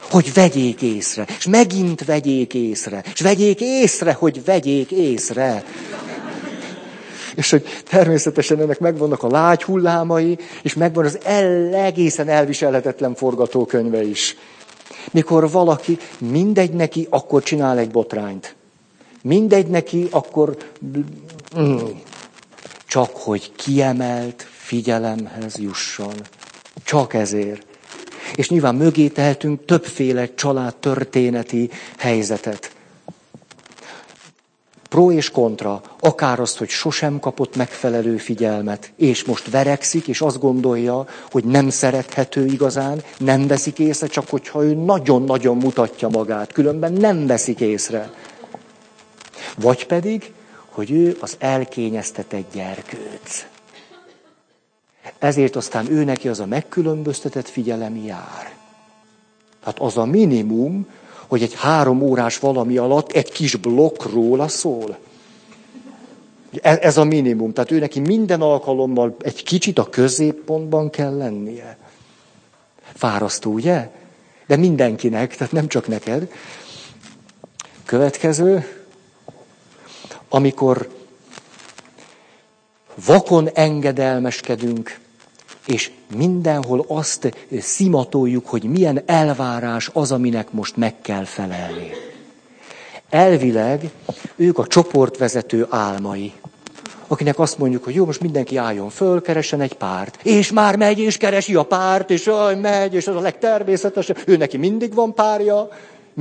Hogy 0.10 0.34
vegyék 0.34 0.82
észre, 0.82 1.26
és 1.38 1.46
megint 1.46 2.06
vegyék 2.06 2.54
észre, 2.54 3.04
és 3.14 3.20
vegyék 3.22 3.62
észre, 3.62 4.14
hogy 4.14 4.46
vegyék 4.46 4.92
észre. 4.92 5.64
És 7.36 7.50
hogy 7.50 7.82
természetesen 7.90 8.60
ennek 8.60 8.80
megvannak 8.80 9.24
a 9.24 9.30
lágy 9.30 9.64
hullámai, 9.64 10.38
és 10.62 10.74
megvan 10.74 11.06
az 11.06 11.20
el, 11.24 11.74
egészen 11.74 12.30
elviselhetetlen 12.30 13.16
forgatókönyve 13.16 14.04
is. 14.04 14.36
Mikor 15.12 15.52
valaki, 15.52 15.98
mindegy 16.18 16.72
neki, 16.74 17.08
akkor 17.10 17.44
csinál 17.44 17.78
egy 17.78 17.92
botrányt. 17.92 18.56
Mindegy 19.22 19.68
neki, 19.68 20.08
akkor 20.12 20.58
csak 22.88 23.16
hogy 23.16 23.52
kiemelt 23.56 24.48
figyelemhez 24.50 25.58
jusson. 25.58 26.14
Csak 26.84 27.14
ezért. 27.14 27.66
És 28.36 28.50
nyilván 28.50 28.76
mögé 28.76 29.08
tehetünk 29.08 29.66
többféle 29.66 30.34
család 30.34 30.76
történeti 30.76 31.70
helyzetet. 31.98 32.77
Pro 34.90 35.12
és 35.12 35.30
kontra, 35.30 35.82
akár 36.00 36.40
azt, 36.40 36.58
hogy 36.58 36.70
sosem 36.70 37.20
kapott 37.20 37.56
megfelelő 37.56 38.18
figyelmet, 38.18 38.92
és 38.96 39.24
most 39.24 39.50
verekszik, 39.50 40.08
és 40.08 40.22
azt 40.22 40.40
gondolja, 40.40 41.06
hogy 41.32 41.44
nem 41.44 41.70
szerethető 41.70 42.46
igazán, 42.46 43.04
nem 43.18 43.48
veszik 43.48 43.80
észre, 43.80 44.08
csak 44.08 44.30
hogyha 44.30 44.64
ő 44.64 44.74
nagyon-nagyon 44.74 45.58
mutatja 45.58 46.08
magát, 46.08 46.52
különben 46.52 46.94
nem 46.94 47.28
veszik 47.28 47.60
észre. 47.60 48.12
Vagy 49.58 49.86
pedig, 49.86 50.34
hogy 50.70 50.92
ő 50.92 51.18
az 51.20 51.36
elkényeztetett 51.40 52.54
gyerkőc. 52.54 53.46
Ezért 55.20 55.56
aztán 55.56 55.92
ő 55.92 56.04
neki 56.04 56.28
az 56.28 56.40
a 56.40 56.46
megkülönböztetett 56.46 57.50
figyelem 57.50 57.96
jár. 57.96 58.56
Hát 59.64 59.80
az 59.80 59.98
a 59.98 60.06
minimum, 60.06 60.88
hogy 61.28 61.42
egy 61.42 61.54
három 61.54 62.02
órás 62.02 62.40
valami 62.40 62.78
alatt 62.78 63.12
egy 63.12 63.32
kis 63.32 63.56
blokk 63.56 64.04
róla 64.04 64.48
szól. 64.48 64.98
Ez, 66.62 66.78
ez 66.78 66.98
a 66.98 67.04
minimum. 67.04 67.54
Tehát 67.54 67.72
ő 67.72 67.80
neki 67.80 68.00
minden 68.00 68.42
alkalommal 68.42 69.16
egy 69.22 69.44
kicsit 69.44 69.80
a 69.80 69.90
középpontban 69.90 70.90
kell 70.90 71.18
lennie. 71.18 71.78
Fárasztó, 72.94 73.52
ugye? 73.52 73.90
De 74.48 74.56
mindenkinek, 74.56 75.36
tehát 75.36 75.54
nem 75.54 75.68
csak 75.68 75.88
neked. 75.88 76.32
Következő, 77.86 78.68
amikor 80.30 80.90
vakon 83.06 83.50
engedelmeskedünk 83.50 85.00
és 85.68 85.92
mindenhol 86.16 86.86
azt 86.88 87.48
szimatoljuk, 87.60 88.48
hogy 88.48 88.64
milyen 88.64 89.02
elvárás 89.06 89.90
az, 89.94 90.12
aminek 90.12 90.52
most 90.52 90.76
meg 90.76 91.02
kell 91.02 91.24
felelni. 91.24 91.92
Elvileg 93.10 93.90
ők 94.36 94.58
a 94.58 94.68
csoportvezető 94.68 95.68
álmai, 95.70 96.34
akinek 97.08 97.40
azt 97.40 97.58
mondjuk, 97.58 97.84
hogy 97.84 97.96
jó, 97.96 98.06
most 98.06 98.22
mindenki 98.22 98.58
álljon 98.58 98.90
föl, 98.90 99.22
keresen 99.22 99.62
egy 99.62 99.74
párt. 99.74 100.20
És 100.24 100.52
már 100.52 100.76
megy, 100.76 101.00
és 101.00 101.18
keresi 101.18 101.56
a 101.56 101.64
párt, 101.64 102.10
és 102.10 102.28
aj, 102.28 102.56
megy, 102.56 102.94
és 102.94 103.08
az 103.08 103.16
a 103.16 103.20
legtermészetesebb. 103.20 104.18
Ő 104.26 104.38
neki 104.38 104.58
mindig 104.58 104.94
van 104.94 105.14
párja, 105.14 105.70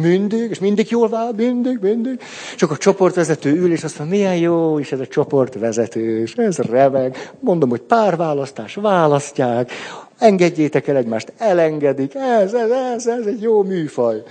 mindig, 0.03 0.51
és 0.51 0.59
mindig 0.59 0.91
jól 0.91 1.09
vál, 1.09 1.33
mindig, 1.37 1.79
mindig. 1.81 2.21
Csak 2.57 2.71
a 2.71 2.77
csoportvezető 2.77 3.57
ül, 3.57 3.73
és 3.73 3.85
azt 3.85 3.99
mondja, 3.99 4.17
milyen 4.17 4.37
jó 4.37 4.79
is 4.79 4.93
ez 4.93 5.01
a 5.01 5.07
csoportvezető, 5.07 6.21
és 6.21 6.35
ez 6.35 6.57
remeg. 6.57 7.33
Mondom, 7.41 7.69
hogy 7.69 7.81
párválasztás, 7.81 8.75
választják, 8.75 9.71
engedjétek 10.19 10.89
el 10.89 10.97
egymást, 10.97 11.33
elengedik, 11.39 12.15
ez, 12.15 12.53
ez, 12.53 12.71
ez, 12.71 13.07
ez 13.07 13.27
egy 13.27 13.43
jó 13.43 13.63
műfaj. 13.63 14.23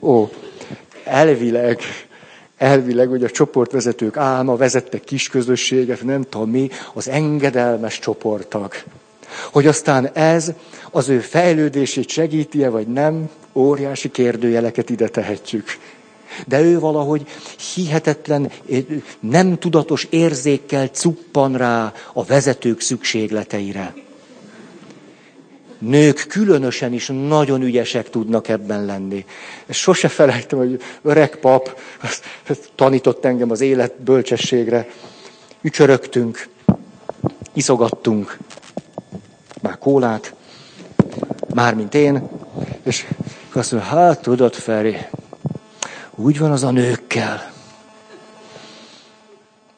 Ó, 0.00 0.28
elvileg, 1.04 1.78
elvileg, 2.56 3.08
hogy 3.08 3.24
a 3.24 3.30
csoportvezetők 3.30 4.16
álma 4.16 4.56
vezettek 4.56 5.04
kis 5.04 5.28
közösséget, 5.28 6.02
nem 6.02 6.22
tudom 6.22 6.50
mi, 6.50 6.68
az 6.94 7.08
engedelmes 7.08 7.98
csoporttag. 7.98 8.72
Hogy 9.52 9.66
aztán 9.66 10.10
ez 10.12 10.52
az 10.90 11.08
ő 11.08 11.18
fejlődését 11.18 12.08
segíti-e, 12.08 12.68
vagy 12.68 12.86
nem, 12.86 13.30
óriási 13.52 14.10
kérdőjeleket 14.10 14.90
ide 14.90 15.08
tehetjük. 15.08 15.66
De 16.46 16.60
ő 16.60 16.78
valahogy 16.78 17.26
hihetetlen, 17.74 18.50
nem 19.20 19.58
tudatos 19.58 20.06
érzékkel 20.10 20.86
cuppan 20.86 21.56
rá 21.56 21.92
a 22.12 22.24
vezetők 22.24 22.80
szükségleteire. 22.80 23.94
Nők 25.78 26.26
különösen 26.28 26.92
is 26.92 27.10
nagyon 27.28 27.62
ügyesek 27.62 28.10
tudnak 28.10 28.48
ebben 28.48 28.84
lenni. 28.84 29.24
Sose 29.68 30.08
felejtem, 30.08 30.58
hogy 30.58 30.80
öreg 31.02 31.36
pap 31.36 31.80
tanított 32.74 33.24
engem 33.24 33.50
az 33.50 33.60
élet 33.60 34.02
bölcsességre. 34.02 34.88
Ücsörögtünk, 35.62 36.48
iszogattunk 37.52 38.38
már 39.62 39.78
kólát, 39.78 40.34
mármint 41.54 41.94
én, 41.94 42.28
és 42.82 43.06
azt 43.52 43.72
mondja, 43.72 43.90
hát 43.90 44.22
tudod, 44.22 44.54
Feri, 44.54 44.96
úgy 46.14 46.38
van 46.38 46.50
az 46.50 46.62
a 46.64 46.70
nőkkel. 46.70 47.52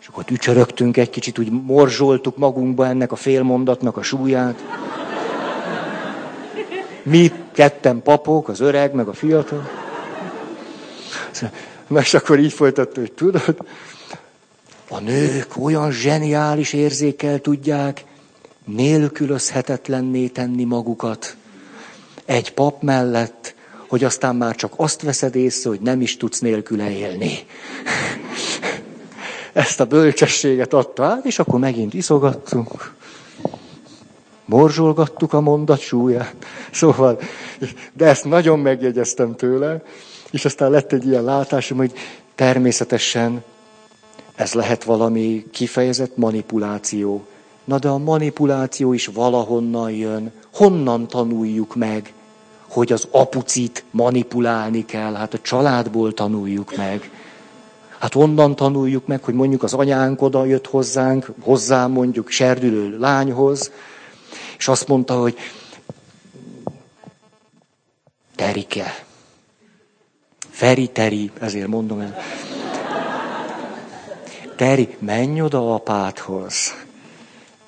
És 0.00 0.06
akkor 0.06 0.24
ücsörögtünk 0.30 0.96
egy 0.96 1.10
kicsit, 1.10 1.38
úgy 1.38 1.50
morzsoltuk 1.50 2.36
magunkba 2.36 2.86
ennek 2.86 3.12
a 3.12 3.16
félmondatnak 3.16 3.96
a 3.96 4.02
súlyát. 4.02 4.64
Mi 7.02 7.32
ketten 7.52 8.02
papok, 8.02 8.48
az 8.48 8.60
öreg, 8.60 8.92
meg 8.92 9.08
a 9.08 9.12
fiatal. 9.12 9.70
És 12.00 12.14
akkor 12.14 12.38
így 12.38 12.52
folytatta, 12.52 13.00
hogy 13.00 13.12
tudod, 13.12 13.56
a 14.88 15.00
nők 15.00 15.46
olyan 15.58 15.90
zseniális 15.90 16.72
érzékkel 16.72 17.38
tudják 17.38 18.04
nélkülözhetetlenné 18.64 20.26
tenni 20.26 20.64
magukat 20.64 21.36
egy 22.24 22.52
pap 22.52 22.82
mellett, 22.82 23.54
hogy 23.88 24.04
aztán 24.04 24.36
már 24.36 24.54
csak 24.54 24.72
azt 24.76 25.02
veszed 25.02 25.34
észre, 25.34 25.68
hogy 25.68 25.80
nem 25.80 26.00
is 26.00 26.16
tudsz 26.16 26.40
nélküle 26.40 26.90
élni. 26.90 27.38
Ezt 29.52 29.80
a 29.80 29.84
bölcsességet 29.84 30.72
adta 30.72 31.04
át, 31.04 31.24
és 31.24 31.38
akkor 31.38 31.58
megint 31.58 31.94
iszogattunk. 31.94 32.94
Morzsolgattuk 34.44 35.32
a 35.32 35.40
mondat 35.40 35.80
súlyát. 35.80 36.34
Szóval, 36.70 37.20
de 37.92 38.06
ezt 38.06 38.24
nagyon 38.24 38.58
megjegyeztem 38.58 39.36
tőle, 39.36 39.82
és 40.30 40.44
aztán 40.44 40.70
lett 40.70 40.92
egy 40.92 41.06
ilyen 41.06 41.24
látásom, 41.24 41.78
hogy 41.78 41.92
természetesen 42.34 43.44
ez 44.34 44.52
lehet 44.52 44.84
valami 44.84 45.44
kifejezett 45.50 46.16
manipuláció. 46.16 47.26
Na 47.64 47.78
de 47.78 47.88
a 47.88 47.98
manipuláció 47.98 48.92
is 48.92 49.06
valahonnan 49.06 49.90
jön. 49.90 50.32
Honnan 50.52 51.06
tanuljuk 51.06 51.74
meg, 51.74 52.12
hogy 52.68 52.92
az 52.92 53.08
apucit 53.10 53.84
manipulálni 53.90 54.84
kell? 54.84 55.14
Hát 55.14 55.34
a 55.34 55.38
családból 55.40 56.12
tanuljuk 56.12 56.76
meg. 56.76 57.10
Hát 57.98 58.14
onnan 58.14 58.56
tanuljuk 58.56 59.06
meg, 59.06 59.24
hogy 59.24 59.34
mondjuk 59.34 59.62
az 59.62 59.74
anyánk 59.74 60.22
oda 60.22 60.44
jött 60.44 60.66
hozzánk, 60.66 61.30
hozzám 61.40 61.90
mondjuk 61.90 62.30
serdülő 62.30 62.98
lányhoz, 62.98 63.70
és 64.58 64.68
azt 64.68 64.88
mondta, 64.88 65.20
hogy 65.20 65.36
Terike. 68.34 69.04
Feri, 70.50 70.88
Teri, 70.88 71.30
ezért 71.40 71.66
mondom 71.66 72.00
el. 72.00 72.16
Teri, 74.56 74.96
menj 74.98 75.40
oda 75.40 75.74
apádhoz. 75.74 76.74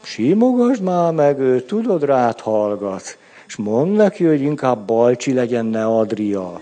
Simogasd 0.09 0.83
már 0.83 1.13
meg 1.13 1.39
őt, 1.39 1.67
tudod, 1.67 2.05
rád 2.05 2.41
hallgat. 2.41 3.19
És 3.47 3.57
mondd 3.57 3.91
neki, 3.91 4.25
hogy 4.25 4.41
inkább 4.41 4.87
Balcsi 4.87 5.33
legyen, 5.33 5.67
ne 5.67 5.87
Adria. 5.87 6.61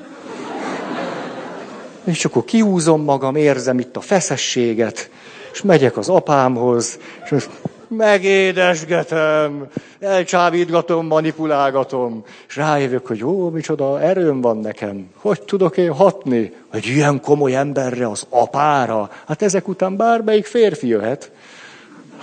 És 2.04 2.24
akkor 2.24 2.44
kiúzom 2.44 3.02
magam, 3.02 3.36
érzem 3.36 3.78
itt 3.78 3.96
a 3.96 4.00
feszességet, 4.00 5.10
és 5.52 5.62
megyek 5.62 5.96
az 5.96 6.08
apámhoz, 6.08 6.98
és 7.24 7.32
azt 7.32 7.50
megédesgetem, 7.88 9.66
elcsábítgatom, 10.00 11.06
manipulálgatom, 11.06 12.24
és 12.48 12.56
rájövök, 12.56 13.06
hogy 13.06 13.18
jó, 13.18 13.50
micsoda 13.50 14.00
erőm 14.00 14.40
van 14.40 14.58
nekem. 14.58 15.06
Hogy 15.16 15.42
tudok 15.42 15.76
én 15.76 15.92
hatni? 15.92 16.52
Egy 16.72 16.86
ilyen 16.86 17.20
komoly 17.20 17.54
emberre, 17.54 18.08
az 18.08 18.26
apára? 18.28 19.10
Hát 19.26 19.42
ezek 19.42 19.68
után 19.68 19.96
bármelyik 19.96 20.46
férfi 20.46 20.86
jöhet. 20.86 21.30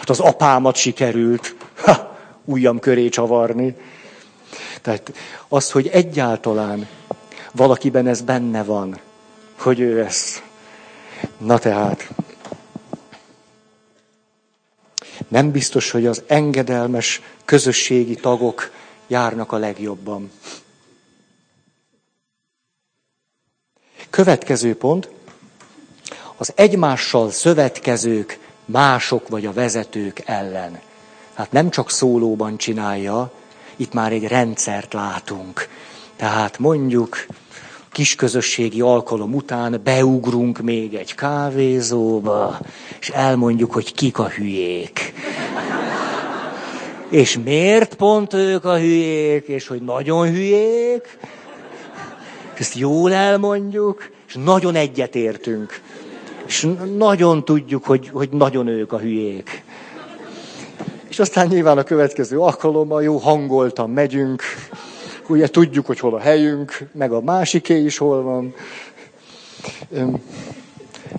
Hát 0.01 0.09
az 0.09 0.19
apámat 0.19 0.75
sikerült 0.75 1.55
ha, 1.75 2.17
ujjam 2.45 2.79
köré 2.79 3.09
csavarni. 3.09 3.75
Tehát 4.81 5.13
az, 5.47 5.71
hogy 5.71 5.87
egyáltalán 5.87 6.87
valakiben 7.51 8.07
ez 8.07 8.21
benne 8.21 8.63
van, 8.63 8.99
hogy 9.59 9.79
ő 9.79 10.03
ez. 10.03 10.41
Na 11.37 11.59
tehát, 11.59 12.09
nem 15.27 15.51
biztos, 15.51 15.91
hogy 15.91 16.05
az 16.05 16.23
engedelmes 16.27 17.21
közösségi 17.45 18.15
tagok 18.15 18.71
járnak 19.07 19.51
a 19.51 19.57
legjobban. 19.57 20.31
Következő 24.09 24.75
pont, 24.75 25.09
az 26.37 26.51
egymással 26.55 27.31
szövetkezők, 27.31 28.40
mások 28.71 29.27
vagy 29.27 29.45
a 29.45 29.53
vezetők 29.53 30.21
ellen. 30.25 30.79
Hát 31.33 31.51
nem 31.51 31.69
csak 31.69 31.91
szólóban 31.91 32.57
csinálja, 32.57 33.31
itt 33.75 33.93
már 33.93 34.11
egy 34.11 34.27
rendszert 34.27 34.93
látunk. 34.93 35.67
Tehát 36.15 36.59
mondjuk 36.59 37.25
kisközösségi 37.91 38.81
alkalom 38.81 39.33
után 39.33 39.81
beugrunk 39.83 40.61
még 40.61 40.93
egy 40.93 41.15
kávézóba, 41.15 42.59
és 42.99 43.09
elmondjuk, 43.09 43.71
hogy 43.73 43.93
kik 43.93 44.19
a 44.19 44.29
hülyék. 44.29 45.13
És 47.09 47.37
miért 47.43 47.95
pont 47.95 48.33
ők 48.33 48.65
a 48.65 48.77
hülyék, 48.77 49.47
és 49.47 49.67
hogy 49.67 49.81
nagyon 49.81 50.29
hülyék. 50.29 51.17
És 52.53 52.59
ezt 52.59 52.75
jól 52.75 53.13
elmondjuk, 53.13 54.09
és 54.27 54.37
nagyon 54.43 54.75
egyetértünk. 54.75 55.81
És 56.51 56.67
nagyon 56.97 57.45
tudjuk, 57.45 57.85
hogy, 57.85 58.09
hogy 58.09 58.29
nagyon 58.29 58.67
ők 58.67 58.91
a 58.91 58.99
hülyék. 58.99 59.63
És 61.09 61.19
aztán 61.19 61.47
nyilván 61.47 61.77
a 61.77 61.83
következő 61.83 62.39
alkalommal 62.39 63.03
jó 63.03 63.17
hangoltan 63.17 63.89
megyünk, 63.89 64.43
ugye 65.27 65.47
tudjuk, 65.47 65.85
hogy 65.85 65.99
hol 65.99 66.15
a 66.15 66.19
helyünk, 66.19 66.87
meg 66.91 67.11
a 67.11 67.21
másiké 67.21 67.83
is 67.83 67.97
hol 67.97 68.21
van. 68.21 68.53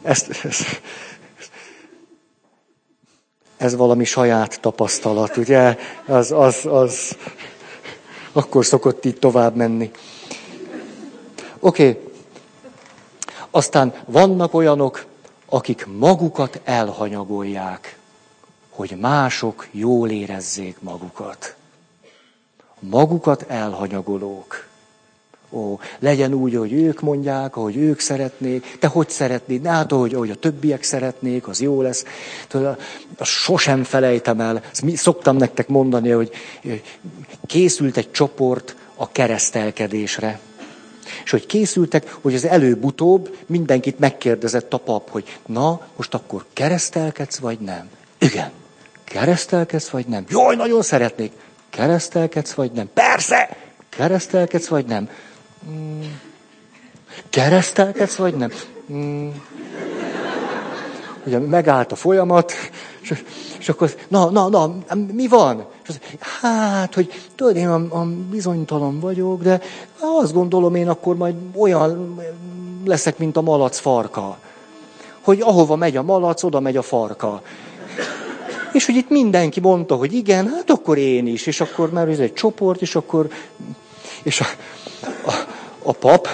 Ezt, 0.03 0.45
ezt, 0.45 0.81
ez 3.57 3.77
valami 3.77 4.05
saját 4.05 4.61
tapasztalat, 4.61 5.37
ugye? 5.37 5.77
Az, 6.07 6.33
az, 6.33 6.67
az, 6.67 7.17
akkor 8.33 8.65
szokott 8.65 9.05
így 9.05 9.19
tovább 9.19 9.57
menni. 9.57 9.91
Oké. 11.59 11.89
Okay. 11.89 12.11
Aztán 13.51 13.95
vannak 14.07 14.55
olyanok, 14.55 15.11
akik 15.53 15.87
magukat 15.99 16.61
elhanyagolják, 16.65 17.99
hogy 18.71 18.97
mások 19.01 19.69
jól 19.71 20.11
érezzék 20.11 20.81
magukat 20.81 21.57
magukat 22.91 23.45
elhanyagolók. 23.49 24.67
Ó, 25.51 25.79
legyen 25.99 26.33
úgy, 26.33 26.55
hogy 26.55 26.73
ők 26.73 27.01
mondják, 27.01 27.57
ahogy 27.57 27.77
ők 27.77 28.01
szeretnék, 28.01 28.77
te 28.79 28.87
hogy 28.87 29.09
szeretnéd, 29.09 29.67
hát 29.67 29.93
ahogy, 29.93 30.15
ahogy 30.15 30.31
a 30.31 30.35
többiek 30.35 30.83
szeretnék, 30.83 31.49
az 31.49 31.61
jó 31.61 31.83
lesz. 31.83 32.05
Tudod, 32.49 32.81
azt 33.19 33.31
sosem 33.31 33.85
felejtem 33.85 34.41
el, 34.41 34.63
ezt 34.71 34.83
mi, 34.83 34.97
szoktam 34.97 35.37
nektek 35.37 35.69
mondani, 35.69 36.11
hogy 36.11 36.31
készült 37.47 37.97
egy 37.97 38.11
csoport 38.11 38.77
a 38.95 39.13
keresztelkedésre. 39.13 40.41
És 41.25 41.31
hogy 41.31 41.47
készültek, 41.47 42.17
hogy 42.21 42.35
az 42.35 42.45
előbb-utóbb 42.45 43.37
mindenkit 43.47 43.99
megkérdezett 43.99 44.73
a 44.73 44.77
pap, 44.77 45.11
hogy 45.11 45.39
na, 45.47 45.81
most 45.97 46.15
akkor 46.15 46.45
keresztelkedsz, 46.53 47.39
vagy 47.39 47.59
nem? 47.59 47.89
Igen. 48.19 48.51
Keresztelkedsz, 49.05 49.89
vagy 49.89 50.07
nem? 50.07 50.25
Jaj, 50.29 50.57
nagyon 50.57 50.83
szeretnék. 50.83 51.33
Keresztelkedsz, 51.71 52.53
vagy 52.53 52.73
nem? 52.73 52.91
Persze! 52.95 53.57
Keresztelkedsz, 53.89 54.67
vagy 54.67 54.85
nem? 54.87 55.09
Mm. 55.71 56.01
Keresztelkedsz, 57.31 58.15
vagy 58.15 58.35
nem? 58.35 58.53
Mm. 58.93 59.29
Ugye 61.25 61.39
megállt 61.39 61.93
a 61.93 61.97
folyamat, 61.97 62.53
és, 63.01 63.23
és 63.59 63.69
akkor, 63.69 63.95
na, 64.09 64.31
na, 64.31 64.49
na, 64.49 64.75
mi 65.13 65.29
van? 65.29 65.67
És 65.83 65.89
az, 65.89 66.01
hát, 66.41 66.95
hogy 66.95 67.13
tudod, 67.35 67.57
én 67.57 67.69
a, 67.69 67.99
a 68.01 68.07
bizonytalan 68.31 69.01
vagyok, 69.01 69.43
de 69.43 69.61
azt 69.99 70.33
gondolom 70.33 70.75
én 70.75 70.89
akkor 70.89 71.17
majd 71.17 71.35
olyan 71.57 72.21
leszek, 72.85 73.19
mint 73.19 73.37
a 73.37 73.41
malac 73.41 73.79
farka. 73.79 74.39
Hogy 75.21 75.41
ahova 75.41 75.77
megy 75.77 75.97
a 75.97 76.03
malac, 76.03 76.43
oda 76.43 76.61
megy 76.61 76.77
a 76.77 76.83
farka. 76.83 77.43
És 78.73 78.87
hogy 78.87 78.97
itt 78.97 79.09
mindenki 79.09 79.61
mondta, 79.61 79.95
hogy 79.95 80.13
igen, 80.13 80.49
hát 80.49 80.71
akkor 80.71 80.99
én 80.99 81.27
is, 81.27 81.47
és 81.47 81.61
akkor 81.61 81.91
már 81.91 82.09
ez 82.09 82.19
egy 82.19 82.33
csoport, 82.33 82.81
és 82.81 82.95
akkor... 82.95 83.29
És 84.23 84.41
a, 84.41 84.47
a, 85.27 85.33
a 85.83 85.93
pap 85.93 86.29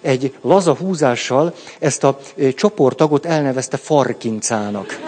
egy 0.00 0.34
laza 0.40 0.74
húzással 0.74 1.54
ezt 1.78 2.04
a 2.04 2.18
csoporttagot 2.54 3.26
elnevezte 3.26 3.76
farkincának. 3.76 4.98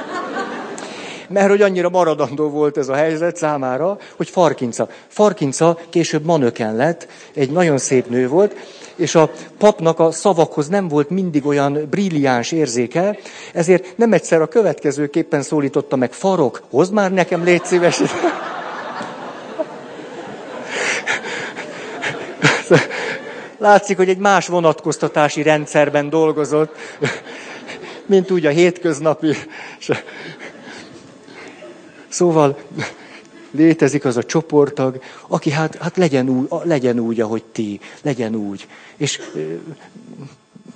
Mert 1.33 1.49
hogy 1.49 1.63
annyira 1.63 1.89
maradandó 1.89 2.49
volt 2.49 2.77
ez 2.77 2.89
a 2.89 2.95
helyzet 2.95 3.37
számára, 3.37 3.99
hogy 4.17 4.29
farkinca. 4.29 4.89
Farkinca 5.09 5.79
később 5.91 6.25
manöken 6.25 6.77
lett, 6.77 7.07
egy 7.35 7.51
nagyon 7.51 7.79
szép 7.79 8.09
nő 8.09 8.29
volt, 8.29 8.57
és 8.95 9.15
a 9.15 9.31
papnak 9.59 9.99
a 9.99 10.11
szavakhoz 10.11 10.69
nem 10.69 10.89
volt 10.89 11.11
mindig 11.11 11.47
olyan 11.47 11.87
brilliáns 11.91 12.53
érzéke, 12.53 13.19
ezért 13.53 13.97
nem 13.97 14.13
egyszer 14.13 14.41
a 14.41 14.47
következőképpen 14.47 15.43
szólította 15.43 15.97
meg, 15.97 16.13
farok, 16.13 16.63
hozd 16.71 16.93
már 16.93 17.13
nekem, 17.13 17.45
légy 17.45 17.65
szíves. 17.65 18.01
Látszik, 23.59 23.97
hogy 23.97 24.09
egy 24.09 24.19
más 24.19 24.47
vonatkoztatási 24.47 25.43
rendszerben 25.43 26.09
dolgozott, 26.09 26.77
mint 28.07 28.31
úgy 28.31 28.47
a 28.47 28.51
hétköznapi. 28.51 29.37
Szóval 32.11 32.59
létezik 33.51 34.05
az 34.05 34.17
a 34.17 34.23
csoporttag, 34.23 35.01
aki 35.27 35.51
hát, 35.51 35.77
hát 35.77 35.97
legyen, 35.97 36.29
úgy, 36.29 36.49
legyen 36.63 36.99
úgy, 36.99 37.21
ahogy 37.21 37.45
ti, 37.45 37.81
legyen 38.03 38.35
úgy. 38.35 38.67
És, 38.97 39.21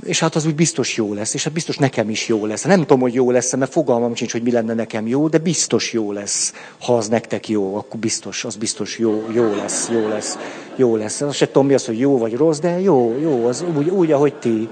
és 0.05 0.21
hát 0.21 0.35
az 0.35 0.47
úgy 0.47 0.55
biztos 0.55 0.97
jó 0.97 1.15
lesz, 1.15 1.35
és 1.35 1.45
hát 1.45 1.53
biztos 1.53 1.77
nekem 1.77 2.11
is 2.11 2.29
jó 2.29 2.47
lesz. 2.47 2.63
Nem 2.63 2.81
tudom, 2.81 3.01
hogy 3.01 3.15
jó 3.15 3.31
lesz, 3.31 3.55
mert 3.55 3.73
fogalmam 3.73 4.15
sincs, 4.15 4.33
hogy 4.33 4.43
mi 4.43 4.51
lenne 4.51 4.75
nekem 4.75 5.07
jó, 5.07 5.29
de 5.29 5.39
biztos 5.39 5.93
jó 5.93 6.13
lesz. 6.13 6.53
Ha 6.81 6.97
az 6.97 7.09
nektek 7.09 7.49
jó, 7.49 7.77
akkor 7.77 8.01
biztos, 8.01 8.45
az 8.45 8.57
biztos 8.57 8.99
jó, 8.99 9.27
jó 9.33 9.55
lesz, 9.55 9.89
jó 9.93 10.09
lesz, 10.09 10.39
jó 10.77 10.97
lesz. 10.97 11.21
Azt 11.21 11.37
se 11.37 11.47
tudom, 11.47 11.67
mi 11.67 11.75
az, 11.75 11.87
hogy 11.87 11.99
jó 11.99 12.19
vagy 12.19 12.35
rossz, 12.37 12.59
de 12.59 12.81
jó, 12.81 13.19
jó, 13.21 13.47
az 13.47 13.65
úgy, 13.77 13.89
úgy 13.89 14.13
ahogy 14.13 14.35
ti. 14.35 14.69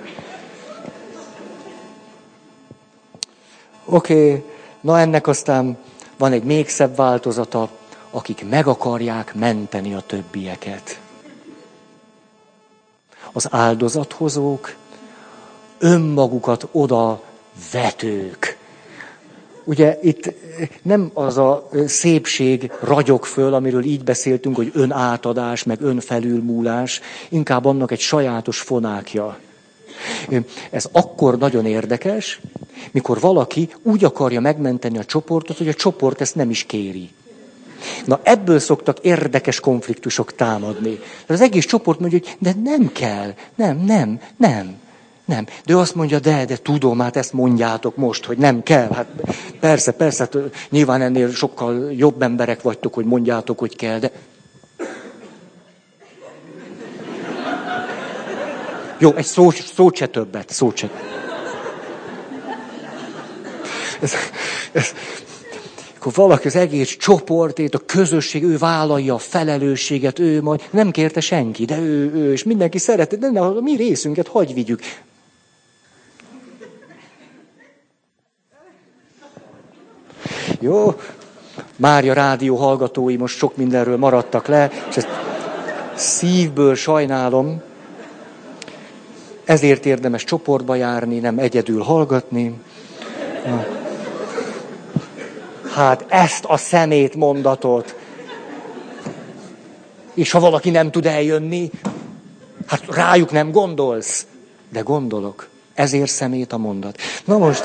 Oké, 3.84 4.28
okay. 4.28 4.42
na 4.80 5.00
ennek 5.00 5.26
aztán 5.26 5.78
van 6.22 6.32
egy 6.32 6.44
még 6.44 6.68
szebb 6.68 6.96
változata, 6.96 7.68
akik 8.10 8.48
meg 8.48 8.66
akarják 8.66 9.34
menteni 9.34 9.94
a 9.94 10.02
többieket. 10.06 11.00
Az 13.32 13.48
áldozathozók, 13.50 14.74
önmagukat 15.78 16.68
oda 16.72 17.22
vetők. 17.72 18.58
Ugye 19.64 19.98
itt 20.02 20.34
nem 20.82 21.10
az 21.14 21.38
a 21.38 21.68
szépség 21.86 22.72
ragyog 22.80 23.24
föl, 23.24 23.54
amiről 23.54 23.84
így 23.84 24.04
beszéltünk, 24.04 24.56
hogy 24.56 24.70
önátadás, 24.74 25.62
meg 25.62 25.80
önfelülmúlás, 25.80 27.00
inkább 27.28 27.64
annak 27.64 27.90
egy 27.90 28.00
sajátos 28.00 28.60
fonákja. 28.60 29.38
Ez 30.70 30.88
akkor 30.92 31.38
nagyon 31.38 31.66
érdekes, 31.66 32.40
mikor 32.90 33.20
valaki 33.20 33.68
úgy 33.82 34.04
akarja 34.04 34.40
megmenteni 34.40 34.98
a 34.98 35.04
csoportot, 35.04 35.58
hogy 35.58 35.68
a 35.68 35.74
csoport 35.74 36.20
ezt 36.20 36.34
nem 36.34 36.50
is 36.50 36.64
kéri. 36.64 37.10
Na 38.04 38.20
ebből 38.22 38.58
szoktak 38.58 38.98
érdekes 38.98 39.60
konfliktusok 39.60 40.34
támadni. 40.34 40.98
Az 41.26 41.40
egész 41.40 41.66
csoport 41.66 42.00
mondja, 42.00 42.18
hogy 42.18 42.36
de 42.38 42.54
nem 42.62 42.92
kell, 42.92 43.34
nem, 43.54 43.78
nem, 43.78 44.20
nem. 44.36 44.80
Nem. 45.24 45.46
De 45.64 45.72
ő 45.72 45.78
azt 45.78 45.94
mondja, 45.94 46.18
de, 46.18 46.44
de 46.44 46.56
tudom, 46.56 46.98
hát 46.98 47.16
ezt 47.16 47.32
mondjátok 47.32 47.96
most, 47.96 48.24
hogy 48.24 48.38
nem 48.38 48.62
kell. 48.62 48.88
Hát 48.92 49.06
persze, 49.60 49.92
persze, 49.92 50.22
hát 50.22 50.38
nyilván 50.70 51.00
ennél 51.00 51.30
sokkal 51.30 51.92
jobb 51.92 52.22
emberek 52.22 52.62
vagytok, 52.62 52.94
hogy 52.94 53.04
mondjátok, 53.04 53.58
hogy 53.58 53.76
kell, 53.76 53.98
de... 53.98 54.10
Jó, 58.98 59.14
egy 59.14 59.24
szó, 59.24 59.50
szó 59.50 59.90
se 59.92 60.06
többet, 60.06 60.50
szó 60.50 60.72
se. 60.74 60.90
Ez, 64.02 64.12
ez, 64.72 64.92
akkor 66.02 66.12
valaki 66.14 66.46
az 66.46 66.56
egész 66.56 66.96
csoportét, 66.96 67.74
a 67.74 67.78
közösség, 67.78 68.42
ő 68.44 68.58
vállalja 68.58 69.14
a 69.14 69.18
felelősséget, 69.18 70.18
ő 70.18 70.42
majd 70.42 70.60
nem 70.70 70.90
kérte 70.90 71.20
senki, 71.20 71.64
de 71.64 71.78
ő, 71.78 72.12
ő 72.14 72.32
és 72.32 72.44
mindenki 72.44 72.78
szereti, 72.78 73.16
de 73.16 73.40
a 73.40 73.60
mi 73.60 73.76
részünket 73.76 74.28
hagy 74.28 74.54
vigyük. 74.54 74.80
Jó, 80.60 80.94
Mária 81.76 82.12
rádió 82.12 82.56
hallgatói 82.56 83.16
most 83.16 83.36
sok 83.36 83.56
mindenről 83.56 83.96
maradtak 83.96 84.46
le, 84.46 84.70
és 84.88 84.96
ezt 84.96 85.08
szívből 85.94 86.74
sajnálom. 86.74 87.62
Ezért 89.44 89.86
érdemes 89.86 90.24
csoportba 90.24 90.74
járni, 90.74 91.18
nem 91.18 91.38
egyedül 91.38 91.82
hallgatni. 91.82 92.60
Na. 93.46 93.81
Hát 95.74 96.04
ezt 96.08 96.44
a 96.44 96.56
szemét 96.56 97.14
mondatot. 97.14 97.94
És 100.14 100.30
ha 100.30 100.40
valaki 100.40 100.70
nem 100.70 100.90
tud 100.90 101.06
eljönni, 101.06 101.70
hát 102.66 102.82
rájuk 102.88 103.30
nem 103.30 103.50
gondolsz. 103.50 104.26
De 104.68 104.80
gondolok. 104.80 105.48
Ezért 105.74 106.10
szemét 106.10 106.52
a 106.52 106.58
mondat. 106.58 106.98
Na 107.24 107.38
most... 107.38 107.64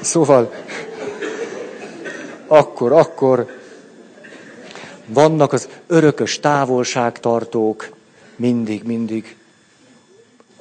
Szóval, 0.00 0.52
akkor, 2.46 2.92
akkor 2.92 3.46
vannak 5.06 5.52
az 5.52 5.68
örökös 5.86 6.40
távolságtartók, 6.40 7.88
mindig, 8.36 8.82
mindig 8.82 9.36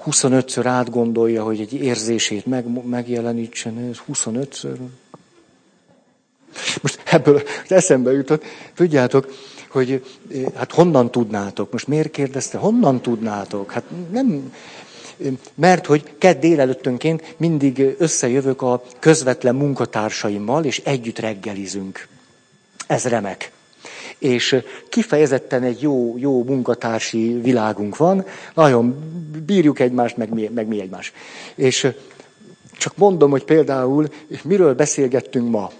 25-ször 0.05 0.63
átgondolja, 0.65 1.43
hogy 1.43 1.59
egy 1.59 1.73
érzését 1.73 2.45
meg, 2.45 2.85
megjelenítsen, 2.85 3.77
ez 3.77 3.97
25-ször. 4.13 4.75
Most 6.81 7.01
ebből 7.05 7.41
eszembe 7.67 8.11
jutott, 8.11 8.43
tudjátok, 8.75 9.33
hogy 9.69 10.03
hát 10.55 10.71
honnan 10.71 11.11
tudnátok? 11.11 11.71
Most 11.71 11.87
miért 11.87 12.11
kérdezte, 12.11 12.57
honnan 12.57 13.01
tudnátok? 13.01 13.71
Hát 13.71 13.83
nem, 14.11 14.53
mert 15.55 15.85
hogy 15.85 16.13
kedd 16.17 16.39
délelőttönként 16.39 17.35
mindig 17.37 17.95
összejövök 17.97 18.61
a 18.61 18.83
közvetlen 18.99 19.55
munkatársaimmal, 19.55 20.63
és 20.65 20.79
együtt 20.79 21.19
reggelizünk. 21.19 22.07
Ez 22.87 23.03
remek 23.05 23.51
és 24.17 24.55
kifejezetten 24.89 25.63
egy 25.63 25.81
jó, 25.81 26.15
jó 26.17 26.43
munkatársi 26.43 27.39
világunk 27.43 27.97
van, 27.97 28.25
nagyon 28.53 28.95
bírjuk 29.45 29.79
egymást, 29.79 30.17
meg 30.17 30.33
mi, 30.33 30.49
meg 30.53 30.67
mi 30.67 30.81
egymást. 30.81 31.13
És 31.55 31.87
csak 32.77 32.97
mondom, 32.97 33.29
hogy 33.31 33.43
például 33.43 34.07
miről 34.43 34.73
beszélgettünk 34.73 35.49
ma. 35.49 35.71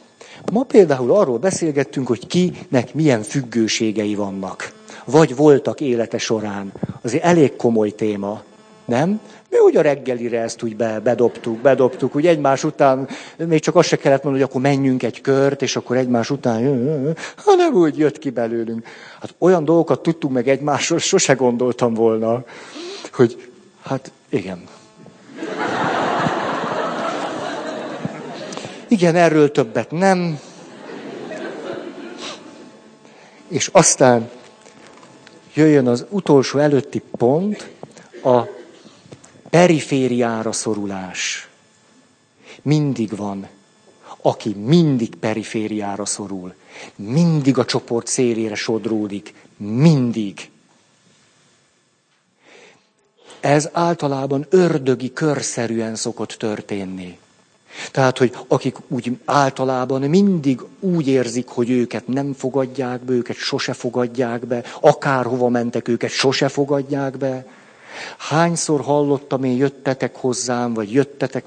Ma 0.52 0.64
például 0.64 1.12
arról 1.12 1.38
beszélgettünk, 1.38 2.08
hogy 2.08 2.28
kinek 2.28 2.94
milyen 2.94 3.22
függőségei 3.22 4.16
vannak. 4.16 4.74
Vagy 5.06 5.36
voltak 5.36 5.82
élete 5.82 6.18
során. 6.18 6.72
Azért 7.02 7.24
elég 7.24 7.56
komoly 7.56 7.92
téma, 7.92 8.44
nem? 8.86 9.20
Mi 9.56 9.62
úgy 9.62 9.78
a 9.78 9.82
reggelire 9.82 10.42
ezt 10.42 10.64
úgy 10.64 10.76
be, 10.76 11.00
bedobtuk, 11.00 11.58
bedobtuk, 11.58 12.16
úgy 12.16 12.28
egymás 12.28 12.64
után, 12.64 13.08
még 13.38 13.60
csak 13.60 13.76
azt 13.76 13.88
se 13.88 13.96
kellett 13.96 14.24
mondani, 14.24 14.44
hogy 14.44 14.52
akkor 14.54 14.72
menjünk 14.72 15.04
egy 15.04 15.22
kört, 15.22 15.62
és 15.62 15.76
akkor 15.76 15.98
egymás 15.98 16.30
után, 16.30 17.16
hanem 17.36 17.74
úgy 17.74 17.98
jött 17.98 18.20
ki 18.20 18.30
belőlünk. 18.30 18.86
Hát 19.22 19.34
olyan 19.38 19.66
dolgokat 19.66 20.02
tudtunk 20.02 20.34
meg 20.34 20.48
egymásról, 20.48 21.00
sose 21.00 21.34
gondoltam 21.34 21.94
volna, 21.94 22.44
hogy 23.14 23.50
hát 23.84 24.12
igen. 24.30 24.64
Igen, 28.88 29.16
erről 29.16 29.52
többet 29.52 29.92
nem. 29.92 30.40
És 33.48 33.70
aztán 33.72 34.30
jöjjön 35.54 35.88
az 35.88 36.06
utolsó 36.10 36.60
előtti 36.60 37.02
pont, 37.18 37.70
a 38.24 38.55
perifériára 39.56 40.52
szorulás. 40.52 41.50
Mindig 42.62 43.16
van, 43.16 43.48
aki 44.22 44.54
mindig 44.54 45.16
perifériára 45.16 46.06
szorul. 46.06 46.54
Mindig 46.96 47.58
a 47.58 47.66
csoport 47.66 48.08
szélére 48.08 48.56
sodródik. 48.56 49.34
Mindig. 49.58 50.50
Ez 53.40 53.70
általában 53.74 54.46
ördögi 54.50 55.14
körszerűen 55.14 55.96
szokott 55.96 56.32
történni. 56.32 57.18
Tehát, 57.92 58.18
hogy 58.18 58.38
akik 58.48 58.76
úgy 58.88 59.18
általában 59.26 60.02
mindig 60.02 60.62
úgy 60.80 61.08
érzik, 61.08 61.48
hogy 61.48 61.70
őket 61.70 62.08
nem 62.08 62.34
fogadják 62.34 63.02
be, 63.02 63.14
őket 63.14 63.36
sose 63.36 63.74
fogadják 63.74 64.46
be, 64.46 64.64
akárhova 64.82 65.50
mentek, 65.50 65.88
őket 65.88 66.12
sose 66.12 66.48
fogadják 66.48 67.18
be, 67.18 67.46
Hányszor 68.18 68.82
hallottam 68.82 69.44
én, 69.44 69.58
jöttetek 69.58 70.16
hozzám, 70.16 70.74
vagy 70.74 70.92
jöttetek 70.94 71.46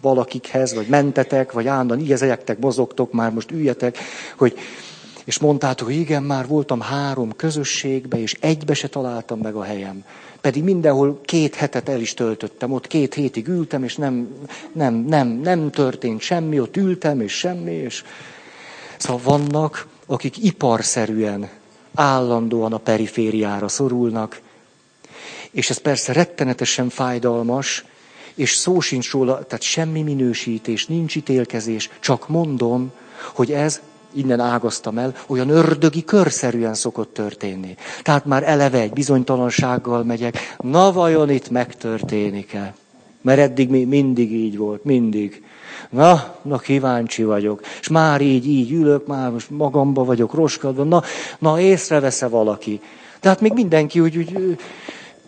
valakikhez, 0.00 0.74
vagy 0.74 0.86
mentetek, 0.86 1.52
vagy 1.52 1.66
állandóan 1.66 2.00
igazegyektek, 2.00 2.58
mozogtok, 2.58 3.12
már 3.12 3.32
most 3.32 3.50
üljetek, 3.50 3.98
hogy, 4.36 4.58
és 5.24 5.38
mondtátok, 5.38 5.86
hogy 5.86 5.96
igen, 5.96 6.22
már 6.22 6.46
voltam 6.46 6.80
három 6.80 7.36
közösségbe, 7.36 8.20
és 8.20 8.36
egybe 8.40 8.74
se 8.74 8.88
találtam 8.88 9.38
meg 9.38 9.54
a 9.54 9.62
helyem. 9.62 10.04
Pedig 10.40 10.62
mindenhol 10.62 11.20
két 11.24 11.54
hetet 11.54 11.88
el 11.88 12.00
is 12.00 12.14
töltöttem, 12.14 12.72
ott 12.72 12.86
két 12.86 13.14
hétig 13.14 13.48
ültem, 13.48 13.84
és 13.84 13.96
nem, 13.96 14.28
nem, 14.72 14.94
nem, 14.94 15.28
nem 15.28 15.70
történt 15.70 16.20
semmi, 16.20 16.60
ott 16.60 16.76
ültem, 16.76 17.20
és 17.20 17.32
semmi, 17.32 17.72
és... 17.72 18.04
Szóval 18.96 19.20
vannak, 19.24 19.86
akik 20.06 20.44
iparszerűen, 20.44 21.48
állandóan 21.94 22.72
a 22.72 22.78
perifériára 22.78 23.68
szorulnak, 23.68 24.40
És 25.50 25.70
ez 25.70 25.78
persze 25.78 26.12
rettenetesen 26.12 26.88
fájdalmas, 26.88 27.84
és 28.34 28.54
szó 28.54 28.80
sincs 28.80 29.10
róla, 29.10 29.44
tehát 29.44 29.62
semmi 29.62 30.02
minősítés, 30.02 30.86
nincs 30.86 31.16
ítélkezés, 31.16 31.90
csak 32.00 32.28
mondom, 32.28 32.92
hogy 33.34 33.52
ez, 33.52 33.80
innen 34.12 34.40
ágaztam 34.40 34.98
el, 34.98 35.14
olyan 35.26 35.48
ördögi 35.48 36.04
körszerűen 36.04 36.74
szokott 36.74 37.14
történni. 37.14 37.76
Tehát 38.02 38.24
már 38.24 38.42
eleve 38.42 38.80
egy 38.80 38.92
bizonytalansággal 38.92 40.04
megyek, 40.04 40.56
na 40.58 40.92
vajon 40.92 41.30
itt 41.30 41.50
megtörténik-e? 41.50 42.74
Mert 43.20 43.38
eddig 43.38 43.68
mi 43.68 43.84
mindig 43.84 44.32
így 44.32 44.56
volt, 44.56 44.84
mindig. 44.84 45.42
Na, 45.90 46.36
na 46.42 46.58
kíváncsi 46.58 47.24
vagyok. 47.24 47.60
És 47.80 47.88
már 47.88 48.20
így, 48.20 48.46
így 48.46 48.72
ülök, 48.72 49.06
már 49.06 49.30
most 49.30 49.50
magamba 49.50 50.04
vagyok 50.04 50.34
roskadva. 50.34 50.84
Na, 50.84 51.02
na 51.38 51.60
észrevesz 51.60 52.20
valaki? 52.20 52.80
Tehát 53.20 53.40
még 53.40 53.52
mindenki 53.52 54.00
úgy, 54.00 54.16
úgy 54.16 54.58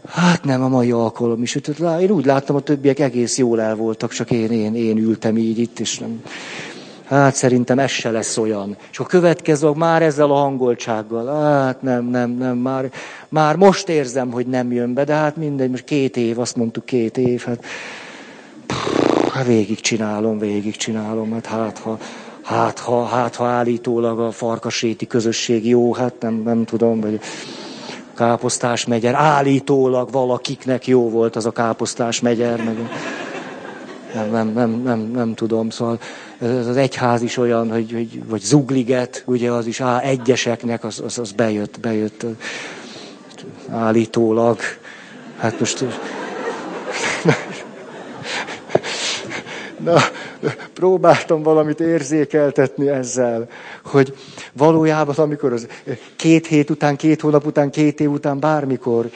Hát 0.09 0.44
nem 0.44 0.62
a 0.62 0.68
mai 0.68 0.90
alkalom 0.90 1.42
is. 1.42 1.59
Én 2.01 2.11
úgy 2.11 2.24
láttam, 2.24 2.57
a 2.57 2.61
többiek 2.61 2.98
egész 2.98 3.38
jól 3.38 3.61
el 3.61 3.74
voltak, 3.74 4.12
csak 4.12 4.30
én, 4.30 4.51
én, 4.51 4.74
én 4.74 4.96
ültem 4.96 5.36
így 5.36 5.59
itt, 5.59 5.80
és 5.80 5.98
nem. 5.98 6.22
Hát 7.11 7.34
szerintem 7.34 7.78
ez 7.78 7.90
se 7.90 8.11
lesz 8.11 8.36
olyan. 8.36 8.76
És 8.90 8.98
a 8.98 9.05
következő 9.05 9.68
már 9.68 10.03
ezzel 10.03 10.30
a 10.30 10.34
hangoltsággal. 10.34 11.53
Hát 11.53 11.82
nem, 11.82 12.05
nem, 12.05 12.30
nem, 12.30 12.57
már, 12.57 12.90
már 13.28 13.57
most 13.57 13.88
érzem, 13.88 14.30
hogy 14.30 14.46
nem 14.46 14.72
jön 14.72 14.94
be, 14.94 15.05
de 15.05 15.14
hát 15.14 15.36
mindegy, 15.36 15.70
most 15.70 15.84
két 15.84 16.16
év, 16.16 16.38
azt 16.38 16.57
mondtuk 16.57 16.84
két 16.84 17.18
év, 17.18 17.42
hát, 17.42 17.64
hát 19.32 19.46
végig 19.46 19.80
csinálom, 19.80 20.38
végig 20.38 20.76
csinálom, 20.76 21.32
hát 21.32 21.46
hát 21.46 21.78
ha, 21.78 21.98
hát 22.42 22.78
ha, 22.78 23.05
hát 23.05 23.34
ha 23.34 23.44
állítólag 23.44 24.20
a 24.20 24.30
farkaséti 24.30 25.07
közösség 25.07 25.66
jó, 25.66 25.94
hát 25.94 26.14
nem, 26.20 26.42
nem 26.44 26.64
tudom, 26.64 27.01
vagy 27.01 27.20
káposztás 28.14 28.86
megyer, 28.86 29.14
állítólag 29.14 30.11
valakiknek 30.11 30.86
jó 30.86 31.11
volt 31.11 31.36
az 31.36 31.46
a 31.46 31.50
káposztás 31.50 32.20
megyer, 32.20 32.64
meg 32.64 32.76
nem, 34.14 34.30
nem, 34.30 34.48
nem, 34.48 34.70
nem, 34.70 34.98
nem 35.00 35.34
tudom, 35.34 35.70
szóval 35.70 35.98
ez 36.40 36.66
az 36.66 36.76
egyház 36.76 37.22
is 37.22 37.36
olyan, 37.36 37.70
hogy, 37.70 37.92
hogy 37.92 38.28
vagy 38.28 38.40
zugliget, 38.40 39.22
ugye 39.26 39.50
az 39.50 39.66
is 39.66 39.80
á, 39.80 40.00
egyeseknek, 40.00 40.84
az, 40.84 41.02
az, 41.04 41.18
az 41.18 41.32
bejött, 41.32 41.80
bejött 41.80 42.24
állítólag. 43.70 44.58
Hát 45.38 45.58
most... 45.61 45.84
Na, 49.84 49.98
próbáltam 50.72 51.43
valamit 51.43 51.80
érzékeltetni 51.80 52.88
ezzel, 52.88 53.49
hogy 53.84 54.14
valójában, 54.53 55.14
amikor 55.14 55.53
az 55.53 55.66
két 56.16 56.47
hét 56.47 56.70
után, 56.70 56.97
két 56.97 57.20
hónap 57.20 57.47
után, 57.47 57.70
két 57.70 58.01
év 58.01 58.11
után, 58.11 58.41
bármikor 58.41 59.11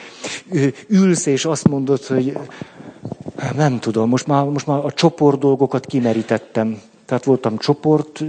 ülsz 0.87 1.25
és 1.25 1.45
azt 1.45 1.67
mondod, 1.67 2.03
hogy 2.03 2.37
nem 3.55 3.79
tudom, 3.79 4.09
most 4.09 4.27
már, 4.27 4.45
most 4.45 4.67
már 4.67 4.85
a 4.85 4.91
csoport 4.91 5.39
dolgokat 5.39 5.85
kimerítettem. 5.85 6.81
Tehát 7.05 7.23
voltam 7.23 7.57
csoport, 7.57 8.23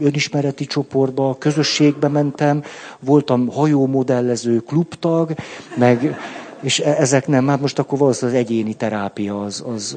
önismereti 0.00 0.66
csoportba, 0.66 1.36
közösségbe 1.38 2.08
mentem, 2.08 2.62
voltam 3.00 3.48
hajómodellező 3.48 4.58
klubtag, 4.58 5.34
meg 5.76 6.18
és 6.60 6.78
e- 6.78 6.96
ezek 6.98 7.26
nem, 7.26 7.48
hát 7.48 7.60
most 7.60 7.78
akkor 7.78 7.98
valószínűleg 7.98 8.40
az 8.40 8.46
egyéni 8.46 8.74
terápia, 8.74 9.42
az, 9.42 9.64
az, 9.74 9.96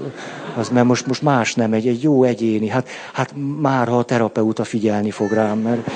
az 0.56 0.70
mert 0.70 0.86
most, 0.86 1.08
most 1.08 1.22
más 1.22 1.56
nem, 1.56 1.74
egy, 1.74 1.88
egy 1.88 2.04
jó 2.04 2.24
egyéni. 2.24 2.68
Hát, 2.68 2.88
hát 3.14 3.34
már 3.62 3.88
ha 3.88 3.98
a 3.98 4.04
terapeuta 4.04 4.64
figyelni 4.64 5.12
fog 5.12 5.32
rám, 5.32 5.60
mert 5.60 5.90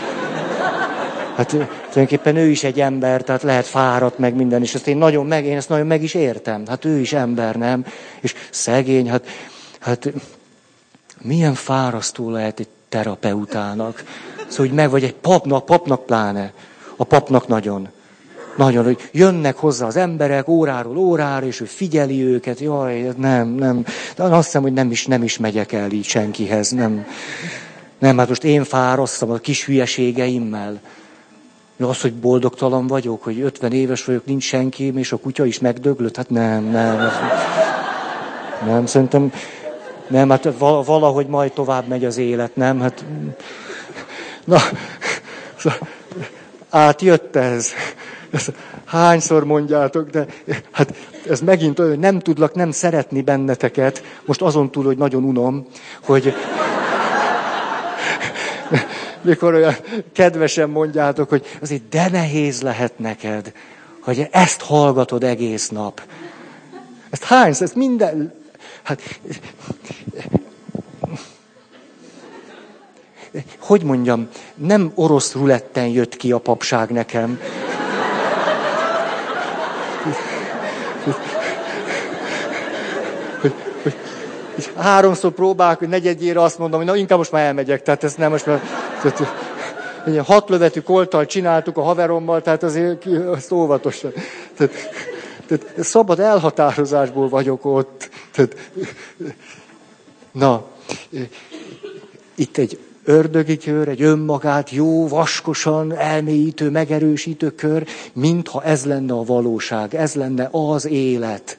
hát 1.36 1.48
tulajdonképpen 1.48 2.36
ő 2.36 2.48
is 2.48 2.64
egy 2.64 2.80
ember, 2.80 3.22
tehát 3.22 3.44
lehet 3.44 3.66
fáradt 3.66 4.18
meg 4.18 4.36
minden, 4.36 4.62
és 4.62 4.76
ezt 4.76 4.88
én 4.88 4.98
nagyon 4.98 5.26
meg, 5.26 5.46
én 5.46 5.58
ezt 5.58 5.70
nagyon 5.70 5.88
meg 5.88 6.04
is 6.04 6.14
értem. 6.14 6.64
Hát 6.68 6.86
ő 6.86 7.00
is 7.00 7.14
ember, 7.14 7.56
nem? 7.56 7.86
És 8.20 8.34
szegény, 8.50 9.10
hát, 9.10 9.26
hát 9.80 10.14
milyen 11.22 11.54
fárasztó 11.54 12.30
lehet 12.30 12.60
egy 12.60 12.68
terapeutának. 12.90 14.04
Szóval, 14.48 14.66
hogy 14.68 14.76
meg 14.76 14.90
vagy 14.90 15.04
egy 15.04 15.14
papnak, 15.14 15.66
papnak 15.66 16.06
pláne. 16.06 16.54
A 16.96 17.04
papnak 17.04 17.48
nagyon. 17.48 17.90
Nagyon, 18.56 18.84
hogy 18.84 19.10
jönnek 19.12 19.58
hozzá 19.58 19.86
az 19.86 19.96
emberek 19.96 20.48
óráról 20.48 20.98
órára, 20.98 21.46
és 21.46 21.60
ő 21.60 21.66
figyeli 21.66 22.24
őket, 22.24 22.60
jaj, 22.60 23.12
nem, 23.18 23.48
nem. 23.48 23.86
De 24.16 24.24
azt 24.24 24.46
hiszem, 24.46 24.62
hogy 24.62 24.74
nem 24.74 24.92
is, 24.92 25.06
nem 25.06 25.24
is 25.24 25.38
megyek 25.38 25.72
el 25.72 25.92
így 25.92 26.06
senkihez, 26.06 26.70
nem. 26.70 27.06
Nem, 28.00 28.18
hát 28.18 28.28
most 28.28 28.44
én 28.44 28.64
fárasztam 28.64 29.32
a 29.32 29.38
kis 29.38 29.66
hülyeségeimmel. 29.66 30.80
Az, 31.80 32.02
hogy 32.02 32.14
boldogtalan 32.14 32.88
vagyok, 32.88 33.24
hogy 33.24 33.40
50 33.40 33.72
éves 33.72 34.06
vagyok, 34.06 34.26
nincs 34.26 34.44
senki, 34.44 34.94
és 34.96 35.12
a 35.12 35.18
kutya 35.18 35.46
is 35.46 35.60
megdöglött, 35.60 36.16
hát 36.16 36.30
nem, 36.30 36.64
nem. 36.64 37.10
Nem, 38.66 38.86
szerintem, 38.86 39.32
nem, 40.08 40.30
hát 40.30 40.50
valahogy 40.58 41.28
majd 41.28 41.52
tovább 41.52 41.88
megy 41.88 42.06
az 42.06 42.18
élet, 42.18 42.56
nem? 42.56 42.80
Hát, 42.82 43.06
na, 44.46 44.58
átjött 46.70 47.36
ez. 47.36 47.72
Ezt 48.32 48.54
hányszor 48.86 49.44
mondjátok, 49.44 50.10
de 50.10 50.26
hát 50.72 50.94
ez 51.30 51.40
megint 51.40 51.80
olyan, 51.80 52.00
nem 52.00 52.20
tudlak 52.20 52.54
nem 52.54 52.72
szeretni 52.72 53.22
benneteket, 53.22 54.04
most 54.26 54.42
azon 54.42 54.72
túl, 54.72 54.84
hogy 54.84 54.98
nagyon 54.98 55.24
unom, 55.24 55.68
hogy 56.04 56.34
mikor 59.22 59.54
olyan 59.54 59.76
kedvesen 60.14 60.70
mondjátok, 60.70 61.30
hogy 61.30 61.46
azért 61.62 61.90
de 61.90 62.10
nehéz 62.10 62.62
lehet 62.62 63.00
neked, 63.00 63.52
hogy 64.02 64.28
ezt 64.32 64.62
hallgatod 64.62 65.24
egész 65.24 65.70
nap. 65.70 66.02
Ezt 67.10 67.24
hányszor, 67.24 67.66
ezt 67.66 67.76
minden... 67.76 68.34
Hát, 68.84 69.02
hogy 73.60 73.84
mondjam, 73.84 74.28
nem 74.56 74.92
orosz 74.96 75.34
ruletten 75.34 75.88
jött 75.88 76.16
ki 76.16 76.32
a 76.32 76.38
papság 76.38 76.90
nekem, 76.90 77.40
hogy, 83.42 83.54
hogy, 83.84 83.96
hogy 84.56 84.72
háromszor 84.76 85.32
próbálok, 85.32 85.80
hogy 85.80 85.88
negyedjére 85.88 86.42
azt 86.42 86.58
mondom, 86.58 86.80
hogy 86.80 86.90
na 86.90 86.96
inkább 86.96 87.18
most 87.18 87.32
már 87.32 87.46
elmegyek, 87.46 87.82
tehát 87.82 88.04
ezt 88.04 88.18
nem 88.18 88.32
most 88.32 88.46
már... 88.46 88.62
Tehát, 89.02 89.20
egy 90.06 90.18
hat 90.18 90.50
lövetű 90.50 90.80
kolttal 90.80 91.26
csináltuk 91.26 91.78
a 91.78 91.82
haverommal, 91.82 92.42
tehát 92.42 92.64
azért 92.64 93.06
azt 93.06 93.52
óvatosan. 93.52 94.12
Tehát, 94.58 94.74
tehát 95.48 95.66
szabad 95.80 96.20
elhatározásból 96.20 97.30
vagyok 97.30 97.66
ott. 97.66 98.10
Tehát, 98.32 98.56
na, 100.32 100.64
itt 102.36 102.58
egy 102.58 102.80
ördögi 103.04 103.58
kör, 103.58 103.88
egy 103.88 104.02
önmagát 104.02 104.70
jó, 104.70 105.08
vaskosan 105.08 105.98
elmélyítő, 105.98 106.70
megerősítő 106.70 107.50
kör, 107.50 107.88
mintha 108.14 108.64
ez 108.64 108.86
lenne 108.86 109.14
a 109.14 109.24
valóság, 109.24 109.96
ez 109.96 110.14
lenne 110.14 110.50
az 110.52 110.86
élet. 110.86 111.58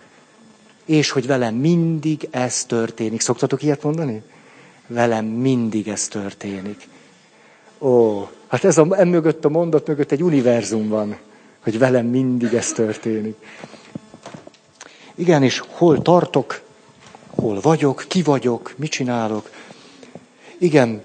És 0.87 1.11
hogy 1.11 1.27
velem 1.27 1.55
mindig 1.55 2.29
ez 2.31 2.65
történik. 2.65 3.21
Szoktatok 3.21 3.63
ilyet 3.63 3.83
mondani? 3.83 4.23
Velem 4.87 5.25
mindig 5.25 5.89
ez 5.89 6.09
történik. 6.09 6.89
Ó, 7.79 8.23
hát 8.47 8.65
ez 8.65 8.79
a, 8.79 9.05
mögött 9.05 9.45
a 9.45 9.49
mondat 9.49 9.87
mögött 9.87 10.11
egy 10.11 10.23
univerzum 10.23 10.89
van, 10.89 11.17
hogy 11.63 11.79
velem 11.79 12.07
mindig 12.07 12.55
ez 12.55 12.73
történik. 12.73 13.37
Igen, 15.15 15.43
és 15.43 15.63
hol 15.69 16.03
tartok, 16.03 16.61
hol 17.27 17.61
vagyok, 17.61 18.05
ki 18.09 18.23
vagyok, 18.23 18.75
mit 18.77 18.91
csinálok. 18.91 19.51
Igen, 20.59 21.03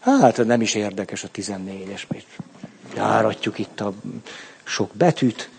Hát 0.00 0.44
nem 0.44 0.60
is 0.60 0.74
érdekes 0.74 1.24
a 1.24 1.28
14-es, 1.28 2.02
mert 2.08 2.26
járatjuk 2.94 3.58
itt 3.58 3.80
a 3.80 3.92
sok 4.62 4.90
betűt. 4.94 5.50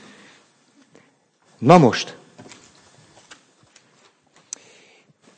Na 1.57 1.77
most, 1.77 2.17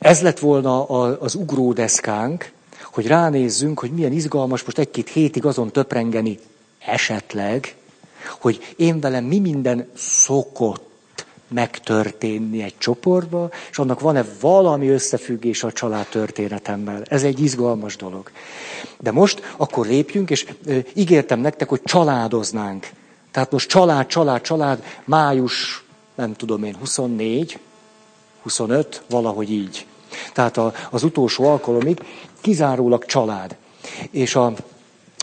ez 0.04 0.22
lett 0.22 0.38
volna 0.38 0.86
az 1.18 1.34
ugródeszkánk, 1.34 2.52
hogy 2.92 3.06
ránézzünk, 3.06 3.80
hogy 3.80 3.90
milyen 3.90 4.12
izgalmas 4.12 4.64
most 4.64 4.78
egy-két 4.78 5.08
hétig 5.08 5.44
azon 5.44 5.72
töprengeni 5.72 6.38
esetleg, 6.78 7.76
hogy 8.40 8.74
én 8.76 9.00
velem 9.00 9.24
mi 9.24 9.38
minden 9.38 9.88
szokott 9.96 11.26
megtörténni 11.48 12.62
egy 12.62 12.78
csoportba, 12.78 13.50
és 13.70 13.78
annak 13.78 14.00
van-e 14.00 14.24
valami 14.40 14.88
összefüggés 14.88 15.62
a 15.62 15.72
család 15.72 16.06
történetemmel. 16.06 17.02
Ez 17.04 17.22
egy 17.22 17.40
izgalmas 17.40 17.96
dolog. 17.96 18.30
De 19.00 19.10
most 19.12 19.54
akkor 19.56 19.86
lépjünk, 19.86 20.30
és 20.30 20.46
ígértem 20.94 21.40
nektek, 21.40 21.68
hogy 21.68 21.82
családoznánk. 21.82 22.90
Tehát 23.30 23.50
most 23.50 23.68
család, 23.68 24.06
család, 24.06 24.40
család, 24.40 24.84
május, 25.04 25.84
nem 26.14 26.34
tudom 26.34 26.64
én, 26.64 26.74
24, 26.74 27.58
25, 28.42 29.02
valahogy 29.08 29.50
így. 29.50 29.86
Tehát 30.32 30.56
a, 30.56 30.72
az 30.90 31.02
utolsó 31.02 31.44
alkalomig 31.44 32.00
kizárólag 32.40 33.04
család. 33.04 33.56
És 34.10 34.34
a, 34.34 34.52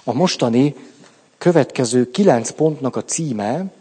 a 0.04 0.14
mostani 0.14 0.76
következő 1.38 2.12
kilenc 2.12 2.52
pontnak 2.52 2.96
a 2.96 3.04
címe, 3.04 3.72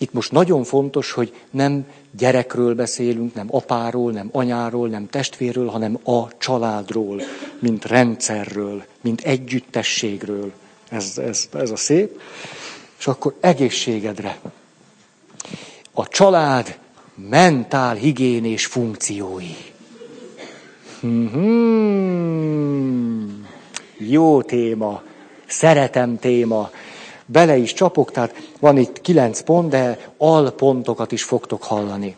Itt 0.00 0.12
most 0.12 0.32
nagyon 0.32 0.64
fontos, 0.64 1.12
hogy 1.12 1.34
nem 1.50 1.86
gyerekről 2.10 2.74
beszélünk, 2.74 3.34
nem 3.34 3.46
apáról, 3.50 4.12
nem 4.12 4.28
anyáról, 4.32 4.88
nem 4.88 5.08
testvérről, 5.08 5.68
hanem 5.68 5.98
a 6.04 6.38
családról, 6.38 7.22
mint 7.58 7.84
rendszerről, 7.84 8.84
mint 9.00 9.20
együttességről. 9.20 10.52
Ez, 10.88 11.18
ez, 11.18 11.48
ez 11.52 11.70
a 11.70 11.76
szép. 11.76 12.20
És 12.98 13.06
akkor 13.06 13.36
egészségedre. 13.40 14.38
A 15.92 16.08
család 16.08 16.78
mentál 17.26 17.94
higiénés 17.94 18.66
funkciói. 18.66 19.54
Hmm, 21.00 22.28
jó 23.98 24.42
téma, 24.42 25.02
szeretem 25.46 26.18
téma 26.18 26.70
bele 27.26 27.56
is 27.56 27.72
csapok, 27.72 28.10
tehát 28.10 28.50
van 28.60 28.76
itt 28.76 29.00
kilenc 29.00 29.40
pont, 29.40 29.68
de 29.68 30.10
alpontokat 30.16 31.12
is 31.12 31.22
fogtok 31.22 31.62
hallani. 31.62 32.16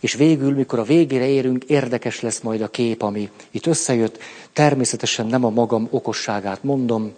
És 0.00 0.14
végül, 0.14 0.54
mikor 0.54 0.78
a 0.78 0.82
végére 0.82 1.26
érünk, 1.26 1.64
érdekes 1.64 2.20
lesz 2.20 2.40
majd 2.40 2.60
a 2.60 2.68
kép, 2.68 3.02
ami 3.02 3.30
itt 3.50 3.66
összejött. 3.66 4.18
Természetesen 4.52 5.26
nem 5.26 5.44
a 5.44 5.50
magam 5.50 5.88
okosságát 5.90 6.62
mondom. 6.62 7.12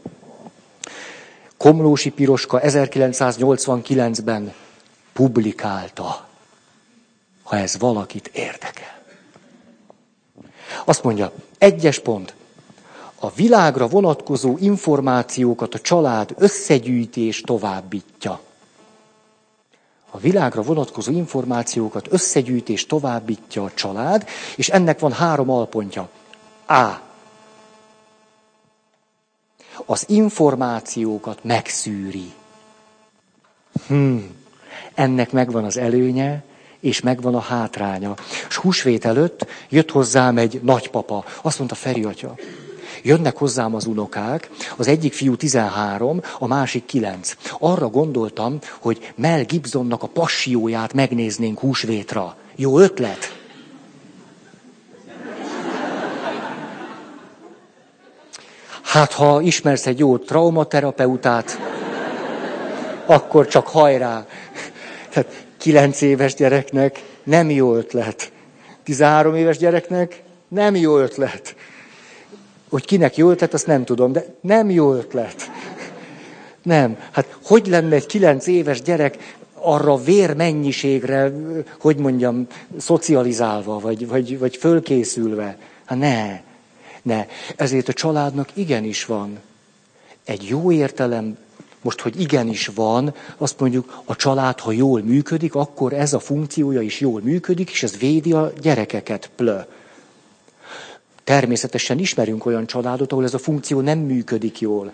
Komlósi 1.57 2.11
Piroska 2.11 2.61
1989-ben 2.63 4.53
publikálta, 5.13 6.29
ha 7.43 7.57
ez 7.57 7.79
valakit 7.79 8.27
érdekel. 8.27 8.99
Azt 10.85 11.03
mondja, 11.03 11.33
egyes 11.59 11.99
pont 11.99 12.35
a 13.23 13.31
világra 13.31 13.87
vonatkozó 13.87 14.57
információkat 14.59 15.75
a 15.75 15.81
család 15.81 16.35
összegyűjti 16.39 17.21
és 17.21 17.41
továbbítja. 17.41 18.41
A 20.11 20.19
világra 20.19 20.63
vonatkozó 20.63 21.13
információkat 21.13 22.13
összegyűjti 22.13 22.73
és 22.73 22.87
továbbítja 22.87 23.65
a 23.65 23.71
család, 23.75 24.29
és 24.57 24.69
ennek 24.69 24.99
van 24.99 25.13
három 25.13 25.51
alpontja. 25.51 26.09
A. 26.67 26.89
Az 29.87 30.05
információkat 30.09 31.45
megszűri. 31.45 32.33
Hmm. 33.87 34.40
Ennek 35.01 35.33
megvan 35.33 35.65
az 35.65 35.77
előnye, 35.77 36.43
és 36.81 37.01
megvan 37.01 37.35
a 37.35 37.41
hátránya. 37.41 38.15
És 38.49 38.57
húsvét 38.57 39.05
előtt 39.05 39.47
jött 39.69 39.91
hozzám 39.91 40.39
egy 40.39 40.61
nagypapa. 40.63 41.25
Azt 41.43 41.59
mondta, 41.59 41.77
Feri 41.77 42.05
atya, 42.05 42.35
Jönnek 43.03 43.37
hozzám 43.37 43.75
az 43.75 43.87
unokák, 43.87 44.51
az 44.77 44.89
egyik 44.89 45.13
fiú 45.13 45.37
13, 45.37 46.21
a 46.39 46.47
másik 46.47 46.85
9. 46.85 47.37
Arra 47.59 47.89
gondoltam, 47.89 48.59
hogy 48.81 49.13
Mel 49.17 49.45
Gibsonnak 49.45 50.03
a 50.03 50.07
passióját 50.07 50.93
megnéznénk 50.93 51.59
húsvétra. 51.59 52.37
Jó 52.57 52.79
ötlet? 52.79 53.39
Hát, 58.83 59.13
ha 59.13 59.41
ismersz 59.41 59.87
egy 59.87 59.99
jó 59.99 60.19
traumaterapeutát, 60.19 61.59
akkor 63.11 63.47
csak 63.47 63.67
hajrá. 63.67 64.27
Tehát 65.11 65.45
kilenc 65.59 66.01
éves 66.01 66.35
gyereknek 66.35 67.03
nem 67.23 67.51
jó 67.51 67.75
ötlet. 67.75 68.33
13 68.83 69.35
éves 69.35 69.59
gyereknek 69.59 70.23
nem 70.49 70.77
jó 70.77 70.99
ötlet. 70.99 71.55
Hogy 72.69 72.85
kinek 72.85 73.17
jó 73.17 73.31
ötlet, 73.31 73.55
azt 73.55 73.67
nem 73.67 73.85
tudom, 73.85 74.13
de 74.13 74.25
nem 74.41 74.71
jó 74.71 74.95
ötlet. 74.95 75.51
Nem. 76.63 76.99
Hát 77.11 77.37
hogy 77.43 77.67
lenne 77.67 77.95
egy 77.95 78.07
kilenc 78.07 78.47
éves 78.47 78.83
gyerek 78.83 79.37
arra 79.55 79.97
vérmennyiségre, 79.97 81.33
hogy 81.81 81.97
mondjam, 81.97 82.47
szocializálva, 82.77 83.79
vagy, 83.79 84.09
vagy, 84.09 84.39
vagy 84.39 84.57
fölkészülve? 84.57 85.57
Hát 85.85 85.99
ne, 85.99 86.41
ne. 87.03 87.27
Ezért 87.57 87.89
a 87.89 87.93
családnak 87.93 88.49
igenis 88.55 89.05
van 89.05 89.39
egy 90.25 90.49
jó 90.49 90.73
értelem, 90.73 91.37
most, 91.83 92.01
hogy 92.01 92.21
igenis 92.21 92.67
van, 92.67 93.15
azt 93.37 93.61
mondjuk, 93.61 94.03
a 94.05 94.17
család, 94.17 94.61
ha 94.61 94.73
jól 94.73 95.03
működik, 95.03 95.55
akkor 95.55 95.93
ez 95.93 96.13
a 96.13 96.19
funkciója 96.19 96.81
is 96.81 97.01
jól 97.01 97.21
működik, 97.21 97.71
és 97.71 97.83
ez 97.83 97.99
védi 97.99 98.33
a 98.33 98.53
gyerekeket, 98.61 99.31
plö. 99.37 99.61
Természetesen 101.25 101.99
ismerünk 101.99 102.47
olyan 102.47 102.67
családot, 102.67 103.13
ahol 103.13 103.25
ez 103.25 103.35
a 103.35 103.39
funkció 103.39 103.81
nem 103.81 103.99
működik 103.99 104.61
jól. 104.61 104.93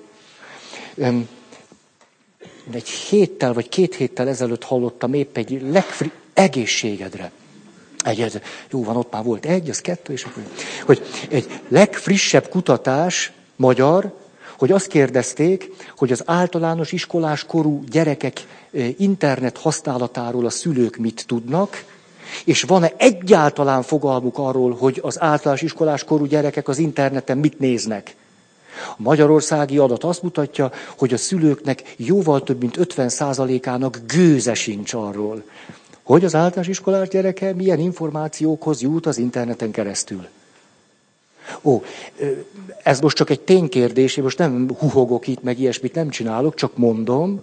Egy 2.70 2.88
héttel 2.88 3.52
vagy 3.52 3.68
két 3.68 3.94
héttel 3.94 4.28
ezelőtt 4.28 4.64
hallottam 4.64 5.14
épp 5.14 5.36
egy 5.36 5.62
legfri... 5.70 6.10
egészségedre. 6.34 7.30
Egy, 8.04 8.40
jó 8.70 8.84
van, 8.84 8.96
ott 8.96 9.12
már 9.12 9.24
volt 9.24 9.46
egy, 9.46 9.70
az 9.70 9.80
kettő, 9.80 10.12
és 10.12 10.24
akkor... 10.24 10.42
Hogy 10.84 11.02
egy 11.28 11.60
legfrissebb 11.68 12.48
kutatás, 12.48 13.32
magyar, 13.56 14.12
hogy 14.58 14.72
azt 14.72 14.86
kérdezték, 14.86 15.70
hogy 15.96 16.12
az 16.12 16.22
általános 16.26 16.92
iskolás 16.92 17.44
korú 17.44 17.84
gyerekek 17.90 18.46
internet 18.98 19.58
használatáról 19.58 20.46
a 20.46 20.50
szülők 20.50 20.96
mit 20.96 21.24
tudnak, 21.26 21.84
és 22.44 22.62
van-e 22.62 22.92
egyáltalán 22.96 23.82
fogalmuk 23.82 24.38
arról, 24.38 24.74
hogy 24.74 25.00
az 25.02 25.20
általános 25.20 25.62
iskolás 25.62 26.04
korú 26.04 26.24
gyerekek 26.24 26.68
az 26.68 26.78
interneten 26.78 27.38
mit 27.38 27.58
néznek? 27.58 28.16
A 28.90 28.94
magyarországi 28.96 29.78
adat 29.78 30.04
azt 30.04 30.22
mutatja, 30.22 30.70
hogy 30.98 31.12
a 31.12 31.16
szülőknek 31.16 31.94
jóval 31.96 32.42
több 32.42 32.60
mint 32.60 32.76
50%-ának 32.80 34.00
gőze 34.06 34.54
sincs 34.54 34.94
arról, 34.94 35.44
hogy 36.02 36.24
az 36.24 36.34
általános 36.34 36.68
iskolás 36.68 37.08
gyereke 37.08 37.54
milyen 37.54 37.78
információkhoz 37.78 38.80
jut 38.80 39.06
az 39.06 39.18
interneten 39.18 39.70
keresztül. 39.70 40.26
Ó, 41.62 41.82
ez 42.82 43.00
most 43.00 43.16
csak 43.16 43.30
egy 43.30 43.40
ténykérdés, 43.40 44.16
én 44.16 44.24
most 44.24 44.38
nem 44.38 44.68
huhogok 44.78 45.26
itt, 45.26 45.42
meg 45.42 45.60
ilyesmit 45.60 45.94
nem 45.94 46.08
csinálok, 46.08 46.54
csak 46.54 46.76
mondom, 46.76 47.40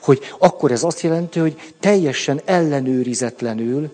hogy 0.00 0.20
akkor 0.38 0.70
ez 0.70 0.82
azt 0.82 1.00
jelenti, 1.00 1.38
hogy 1.38 1.72
teljesen 1.80 2.40
ellenőrizetlenül 2.44 3.90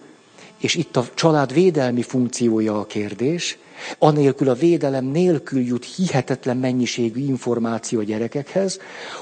és 0.59 0.75
itt 0.75 0.97
a 0.97 1.07
család 1.15 1.53
védelmi 1.53 2.03
funkciója 2.03 2.79
a 2.79 2.87
kérdés, 2.87 3.59
anélkül 3.99 4.49
a 4.49 4.55
védelem 4.55 5.05
nélkül 5.05 5.61
jut 5.61 5.85
hihetetlen 5.85 6.57
mennyiségű 6.57 7.21
információ 7.21 7.99
a 7.99 8.03
gyerekekhez, 8.03 8.79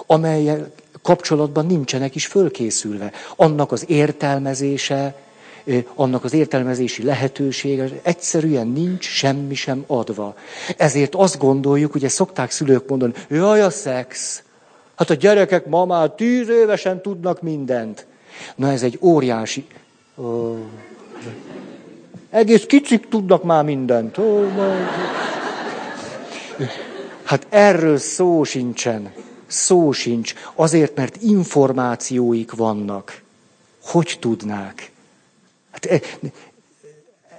amelyek 0.07 0.82
kapcsolatban 1.03 1.66
nincsenek 1.66 2.14
is 2.14 2.26
fölkészülve. 2.26 3.12
Annak 3.37 3.72
az 3.72 3.85
értelmezése, 3.89 5.14
annak 5.95 6.25
az 6.25 6.33
értelmezési 6.33 7.03
lehetősége 7.03 7.89
egyszerűen 8.03 8.67
nincs 8.67 9.05
semmi 9.05 9.55
sem 9.55 9.85
adva. 9.87 10.35
Ezért 10.77 11.15
azt 11.15 11.39
gondoljuk, 11.39 11.95
ugye 11.95 12.09
szokták 12.09 12.51
szülők 12.51 12.89
mondani, 12.89 13.12
jaj 13.29 13.62
a 13.62 13.71
szex, 13.71 14.43
hát 14.95 15.11
a 15.11 15.15
gyerekek 15.15 15.67
ma 15.67 15.85
már 15.85 16.11
tíz 16.11 16.49
évesen 16.49 17.03
tudnak 17.03 17.43
mindent. 17.43 18.07
Na 18.57 18.71
ez 18.71 18.83
egy 18.83 18.99
óriási... 19.03 19.67
Oh. 20.15 20.59
Egész 22.31 22.65
kicsik 22.65 23.09
tudnak 23.09 23.43
már 23.43 23.65
mindent. 23.65 24.17
Hát 27.25 27.47
erről 27.49 27.99
szó 27.99 28.45
sincsen. 28.45 29.12
Szó 29.47 29.93
sincs. 29.93 30.35
Azért, 30.55 30.97
mert 30.97 31.17
információik 31.23 32.53
vannak. 32.53 33.23
Hogy 33.83 34.17
tudnák? 34.21 34.93
Hát 35.91 36.03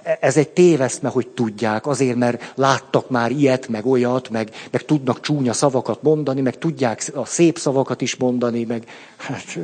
e, 0.02 0.18
ez 0.20 0.36
egy 0.36 0.48
téveszme, 0.48 1.08
hogy 1.08 1.28
tudják, 1.28 1.86
azért, 1.86 2.16
mert 2.16 2.52
láttak 2.54 3.10
már 3.10 3.30
ilyet, 3.30 3.68
meg 3.68 3.86
olyat, 3.86 4.30
meg, 4.30 4.50
meg 4.70 4.84
tudnak 4.84 5.20
csúnya 5.20 5.52
szavakat 5.52 6.02
mondani, 6.02 6.40
meg 6.40 6.58
tudják 6.58 7.10
a 7.14 7.24
szép 7.24 7.58
szavakat 7.58 8.00
is 8.00 8.16
mondani, 8.16 8.64
meg 8.64 8.88
hát, 9.16 9.58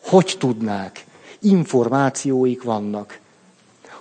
hogy 0.00 0.36
tudnák? 0.38 1.04
Információik 1.40 2.62
vannak 2.62 3.18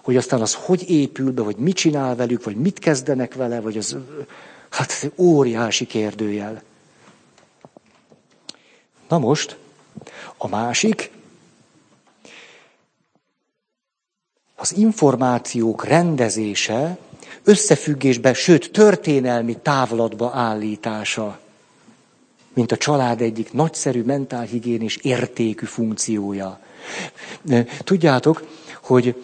hogy 0.06 0.18
aztán 0.18 0.42
az 0.42 0.54
hogy 0.54 0.90
épül 0.90 1.32
be, 1.32 1.42
vagy 1.42 1.56
mit 1.56 1.76
csinál 1.76 2.16
velük, 2.16 2.44
vagy 2.44 2.56
mit 2.56 2.80
kezdenek 2.80 3.34
vele, 3.34 3.62
vagy 3.62 3.78
az, 3.78 3.98
hát 4.70 4.90
ez 4.90 5.10
óriási 5.16 5.86
kérdőjel. 5.86 6.62
Na 9.10 9.18
most, 9.18 9.58
a 10.38 10.48
másik, 10.48 11.12
az 14.56 14.78
információk 14.78 15.86
rendezése, 15.86 16.98
összefüggésbe, 17.44 18.34
sőt 18.34 18.72
történelmi 18.72 19.58
távlatba 19.62 20.32
állítása, 20.34 21.40
mint 22.54 22.72
a 22.72 22.78
család 22.78 23.22
egyik 23.22 23.54
nagyszerű 23.54 24.04
mentálhigiénis 24.04 24.96
értékű 24.96 25.66
funkciója. 25.66 26.60
Tudjátok, 27.84 28.48
hogy 28.82 29.24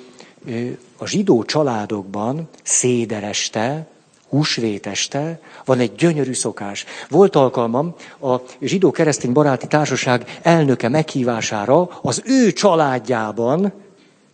a 0.98 1.08
zsidó 1.08 1.44
családokban 1.44 2.50
szédereste 2.64 3.88
húsvét 4.30 4.88
este 4.88 5.40
van 5.66 5.80
egy 5.80 5.96
gyönyörű 5.96 6.34
szokás. 6.34 6.86
Volt 7.10 7.36
alkalmam 7.36 7.96
a 8.22 8.36
zsidó 8.62 8.92
keresztény 8.92 9.32
baráti 9.32 9.68
társaság 9.68 10.40
elnöke 10.42 10.90
meghívására 10.90 12.00
az 12.02 12.22
ő 12.26 12.52
családjában 12.54 13.74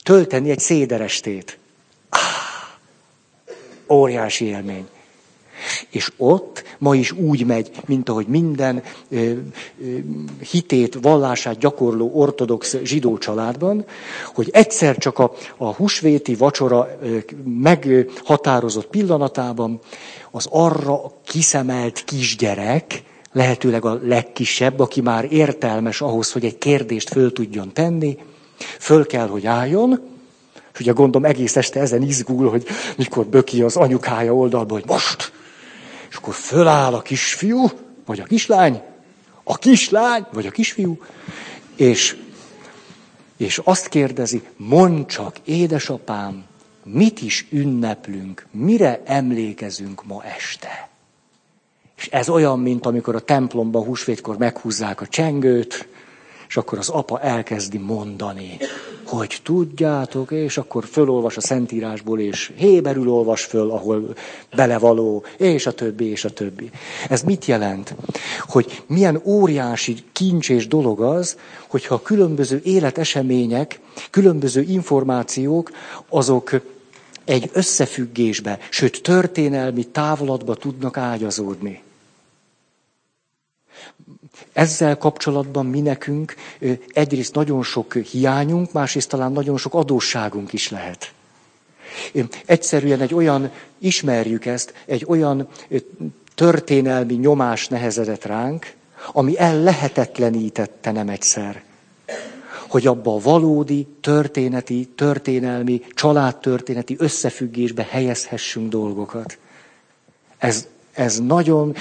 tölteni 0.08 0.50
egy 0.50 0.60
széderestét. 0.60 1.58
Ah, 2.10 2.20
óriási 3.96 4.46
élmény. 4.46 4.88
És 5.90 6.12
ott 6.18 6.64
ma 6.78 6.96
is 6.96 7.12
úgy 7.12 7.46
megy, 7.46 7.72
mint 7.86 8.10
ahogy 8.10 8.28
minden 8.28 8.84
ö, 9.10 9.18
ö, 9.18 9.34
hitét, 10.52 10.98
vallását 11.02 11.58
gyakorló 11.58 12.12
ortodox 12.14 12.78
zsidó 12.84 13.18
családban, 13.18 13.86
hogy 14.34 14.50
egyszer 14.52 14.98
csak 14.98 15.20
a, 15.20 15.34
a 15.58 15.74
húsvéti 15.74 16.36
vacsora 16.36 16.98
ö, 17.02 17.18
meghatározott 17.44 18.88
pillanatában 18.88 19.80
az 20.32 20.48
arra 20.50 21.02
kiszemelt 21.26 22.04
kisgyerek, 22.04 23.04
lehetőleg 23.32 23.86
a 23.86 24.00
legkisebb, 24.04 24.80
aki 24.80 25.02
már 25.02 25.28
értelmes 25.32 26.02
ahhoz, 26.02 26.32
hogy 26.32 26.46
egy 26.46 26.58
kérdést 26.58 27.10
föl 27.10 27.34
tudjon 27.34 27.74
tenni, 27.74 28.18
föl 28.60 29.06
kell, 29.06 29.28
hogy 29.28 29.46
álljon, 29.46 30.02
és 30.74 30.80
ugye 30.80 30.92
gondolom 30.92 31.30
egész 31.30 31.56
este 31.56 31.80
ezen 31.80 32.02
izgul, 32.02 32.50
hogy 32.50 32.66
mikor 32.98 33.26
böki 33.26 33.62
az 33.62 33.76
anyukája 33.76 34.36
oldalba, 34.36 34.74
hogy 34.74 34.86
most, 34.88 35.32
és 36.10 36.16
akkor 36.16 36.34
föláll 36.34 36.94
a 36.94 37.02
kisfiú, 37.02 37.70
vagy 38.06 38.20
a 38.20 38.24
kislány, 38.24 38.82
a 39.44 39.58
kislány, 39.58 40.26
vagy 40.34 40.46
a 40.46 40.52
kisfiú, 40.52 41.00
és, 41.76 42.18
és 43.38 43.62
azt 43.64 43.88
kérdezi, 43.88 44.42
mondd 44.58 45.06
csak, 45.06 45.36
édesapám, 45.46 46.46
mit 46.84 47.22
is 47.22 47.48
ünneplünk, 47.52 48.46
mire 48.52 49.02
emlékezünk 49.06 50.06
ma 50.06 50.24
este? 50.24 50.90
És 51.98 52.08
ez 52.08 52.30
olyan, 52.30 52.60
mint 52.60 52.86
amikor 52.86 53.16
a 53.16 53.20
templomban 53.20 53.84
húsvétkor 53.84 54.38
meghúzzák 54.38 55.02
a 55.02 55.08
csengőt, 55.08 55.88
és 56.48 56.58
akkor 56.58 56.78
az 56.78 56.90
apa 56.90 57.20
elkezdi 57.20 57.78
mondani, 57.78 58.58
hogy 59.06 59.40
tudjátok, 59.44 60.32
és 60.32 60.58
akkor 60.58 60.86
fölolvas 60.86 61.38
a 61.38 61.42
Szentírásból, 61.42 62.20
és 62.20 62.52
héberül 62.56 63.10
olvas 63.10 63.44
föl, 63.44 63.72
ahol 63.72 64.16
belevaló, 64.56 65.24
és 65.38 65.66
a 65.66 65.72
többi, 65.72 66.06
és 66.06 66.26
a 66.26 66.30
többi. 66.30 66.70
Ez 67.10 67.22
mit 67.22 67.46
jelent? 67.46 67.96
Hogy 68.40 68.84
milyen 68.88 69.22
óriási 69.24 69.96
kincs 70.12 70.50
és 70.50 70.68
dolog 70.68 71.02
az, 71.02 71.38
hogyha 71.68 71.94
a 71.96 72.02
különböző 72.02 72.62
életesemények, 72.64 73.80
különböző 74.10 74.62
információk, 74.62 75.72
azok 76.10 76.62
egy 77.26 77.50
összefüggésbe, 77.54 78.60
sőt 78.70 79.02
történelmi 79.02 79.84
távlatba 79.84 80.56
tudnak 80.56 80.98
ágyazódni. 80.98 81.82
Ezzel 84.54 84.98
kapcsolatban 84.98 85.66
mi 85.66 85.82
nekünk 85.82 86.36
egyrészt 86.94 87.36
nagyon 87.36 87.64
sok 87.64 87.94
hiányunk, 87.94 88.72
másrészt 88.72 89.10
talán 89.10 89.32
nagyon 89.32 89.58
sok 89.58 89.74
adósságunk 89.74 90.54
is 90.54 90.70
lehet. 90.70 91.12
Egyszerűen 92.46 93.02
egy 93.02 93.14
olyan, 93.14 93.52
ismerjük 93.80 94.46
ezt, 94.46 94.74
egy 94.86 95.06
olyan 95.08 95.48
történelmi 96.36 97.14
nyomás 97.14 97.68
nehezedett 97.68 98.26
ránk, 98.26 98.74
ami 99.12 99.38
ellehetetlenítette 99.38 100.92
nem 100.92 101.10
egyszer, 101.10 101.64
hogy 102.68 102.88
abba 102.88 103.14
a 103.14 103.20
valódi, 103.20 103.88
történeti, 104.02 104.86
történelmi, 104.96 105.82
családtörténeti 105.94 106.96
összefüggésbe 107.00 107.88
helyezhessünk 107.90 108.70
dolgokat. 108.70 109.38
Ez 110.38 110.68
ez 110.98 111.20
nagyon, 111.20 111.76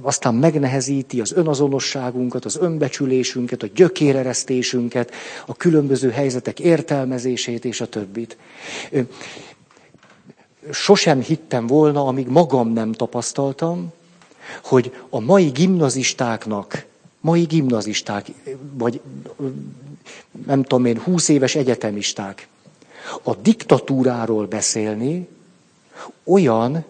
aztán 0.00 0.34
megnehezíti 0.34 1.20
az 1.20 1.32
önazonosságunkat, 1.32 2.44
az 2.44 2.56
önbecsülésünket, 2.56 3.62
a 3.62 3.68
gyökéreresztésünket, 3.74 5.12
a 5.46 5.54
különböző 5.54 6.10
helyzetek 6.10 6.60
értelmezését 6.60 7.64
és 7.64 7.80
a 7.80 7.88
többit. 7.88 8.36
Sosem 10.70 11.20
hittem 11.20 11.66
volna, 11.66 12.06
amíg 12.06 12.28
magam 12.28 12.72
nem 12.72 12.92
tapasztaltam, 12.92 13.92
hogy 14.64 14.92
a 15.08 15.20
mai 15.20 15.48
gimnazistáknak, 15.48 16.86
mai 17.20 17.42
gimnazisták, 17.42 18.26
vagy 18.72 19.00
nem 20.46 20.62
tudom 20.62 20.84
én, 20.84 20.98
húsz 20.98 21.28
éves 21.28 21.54
egyetemisták, 21.54 22.48
a 23.22 23.34
diktatúráról 23.34 24.46
beszélni 24.46 25.28
olyan, 26.24 26.84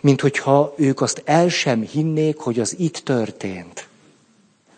mint 0.00 0.20
hogyha 0.20 0.74
ők 0.76 1.00
azt 1.00 1.22
el 1.24 1.48
sem 1.48 1.80
hinnék, 1.80 2.36
hogy 2.36 2.60
az 2.60 2.74
itt 2.78 2.96
történt. 2.96 3.86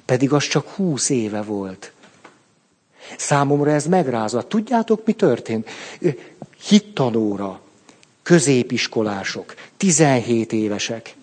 Pedig 0.05 0.33
az 0.33 0.47
csak 0.47 0.69
húsz 0.69 1.09
éve 1.09 1.43
volt. 1.43 1.93
Számomra 3.17 3.71
ez 3.71 3.87
megrázott. 3.87 4.49
Tudjátok, 4.49 5.07
mi 5.07 5.13
történt? 5.13 5.69
Hittanóra, 6.69 7.61
középiskolások, 8.23 9.55
17 9.77 10.53
évesek. 10.53 11.15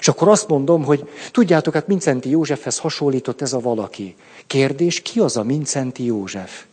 És 0.00 0.08
akkor 0.08 0.28
azt 0.28 0.48
mondom, 0.48 0.84
hogy 0.84 1.08
tudjátok, 1.32 1.74
hát 1.74 1.86
Mincenti 1.86 2.30
Józsefhez 2.30 2.78
hasonlított 2.78 3.42
ez 3.42 3.52
a 3.52 3.60
valaki. 3.60 4.16
Kérdés, 4.46 5.02
ki 5.02 5.20
az 5.20 5.36
a 5.36 5.42
Mincenti 5.42 6.04
József? 6.04 6.64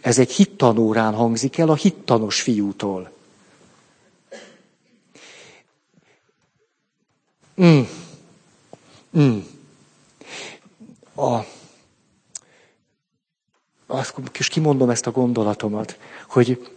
Ez 0.00 0.18
egy 0.18 0.32
hittanórán 0.32 1.14
hangzik 1.14 1.58
el 1.58 1.68
a 1.68 1.74
hittanos 1.74 2.40
fiútól. 2.40 3.10
Mm. 7.64 7.80
Mm. 9.18 9.38
A, 11.16 11.38
azt 13.86 14.14
kis 14.32 14.48
kimondom 14.48 14.90
ezt 14.90 15.06
a 15.06 15.10
gondolatomat, 15.10 15.98
hogy 16.28 16.68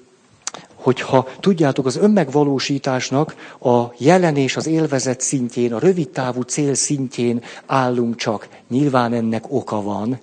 hogyha 0.86 1.28
tudjátok, 1.40 1.86
az 1.86 1.96
önmegvalósításnak 1.96 3.56
a 3.60 3.84
jelen 3.98 4.36
és 4.36 4.56
az 4.56 4.68
élvezet 4.68 5.22
szintjén, 5.22 5.74
a 5.74 5.80
rövid 5.80 6.10
távú 6.10 6.42
cél 6.42 6.74
szintjén 6.74 7.44
állunk 7.66 8.16
csak. 8.16 8.48
Nyilván 8.68 9.14
ennek 9.14 9.44
oka 9.48 9.82
van. 9.82 10.20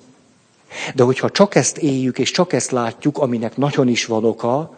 De 0.94 1.02
hogyha 1.02 1.30
csak 1.30 1.54
ezt 1.54 1.78
éljük, 1.78 2.18
és 2.18 2.30
csak 2.30 2.52
ezt 2.52 2.70
látjuk, 2.70 3.18
aminek 3.18 3.56
nagyon 3.56 3.88
is 3.88 4.06
van 4.06 4.24
oka, 4.24 4.76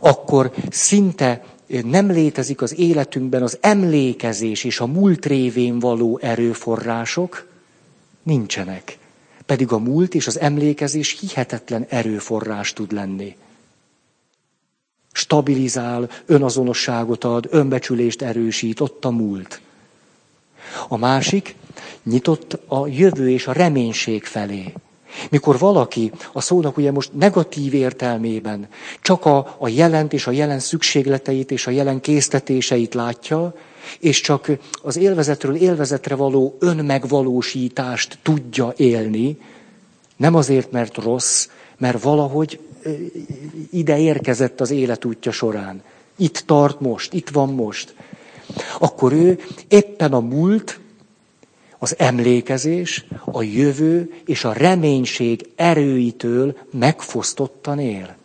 akkor 0.00 0.52
szinte 0.70 1.44
nem 1.66 2.10
létezik 2.10 2.62
az 2.62 2.78
életünkben 2.78 3.42
az 3.42 3.58
emlékezés 3.60 4.64
és 4.64 4.80
a 4.80 4.86
múlt 4.86 5.26
révén 5.26 5.78
való 5.78 6.18
erőforrások, 6.22 7.46
nincsenek. 8.22 8.98
Pedig 9.46 9.72
a 9.72 9.78
múlt 9.78 10.14
és 10.14 10.26
az 10.26 10.38
emlékezés 10.38 11.18
hihetetlen 11.20 11.86
erőforrás 11.88 12.72
tud 12.72 12.92
lenni. 12.92 13.36
Stabilizál, 15.12 16.10
önazonosságot 16.26 17.24
ad, 17.24 17.46
önbecsülést 17.50 18.22
erősít, 18.22 18.80
ott 18.80 19.04
a 19.04 19.10
múlt. 19.10 19.60
A 20.88 20.96
másik 20.96 21.54
nyitott 22.02 22.58
a 22.66 22.86
jövő 22.86 23.30
és 23.30 23.46
a 23.46 23.52
reménység 23.52 24.24
felé. 24.24 24.72
Mikor 25.30 25.58
valaki 25.58 26.12
a 26.32 26.40
szónak 26.40 26.76
ugye 26.76 26.92
most 26.92 27.10
negatív 27.12 27.74
értelmében 27.74 28.68
csak 29.02 29.24
a, 29.24 29.56
a 29.58 29.68
jelent 29.68 30.12
és 30.12 30.26
a 30.26 30.30
jelen 30.30 30.58
szükségleteit 30.58 31.50
és 31.50 31.66
a 31.66 31.70
jelen 31.70 32.00
késztetéseit 32.00 32.94
látja, 32.94 33.54
és 33.98 34.20
csak 34.20 34.50
az 34.82 34.96
élvezetről 34.96 35.54
élvezetre 35.54 36.14
való 36.14 36.56
önmegvalósítást 36.58 38.18
tudja 38.22 38.72
élni, 38.76 39.38
nem 40.16 40.34
azért, 40.34 40.70
mert 40.70 40.96
rossz, 40.96 41.48
mert 41.78 42.02
valahogy 42.02 42.58
ide 43.70 43.98
érkezett 43.98 44.60
az 44.60 44.70
életútja 44.70 45.32
során. 45.32 45.82
Itt 46.16 46.42
tart 46.46 46.80
most, 46.80 47.12
itt 47.12 47.28
van 47.28 47.48
most. 47.48 47.94
Akkor 48.78 49.12
ő 49.12 49.38
éppen 49.68 50.12
a 50.12 50.20
múlt 50.20 50.80
az 51.78 51.94
emlékezés, 51.98 53.04
a 53.24 53.42
jövő 53.42 54.14
és 54.24 54.44
a 54.44 54.52
reménység 54.52 55.48
erőitől 55.56 56.56
megfosztottan 56.70 57.78
él. 57.78 58.16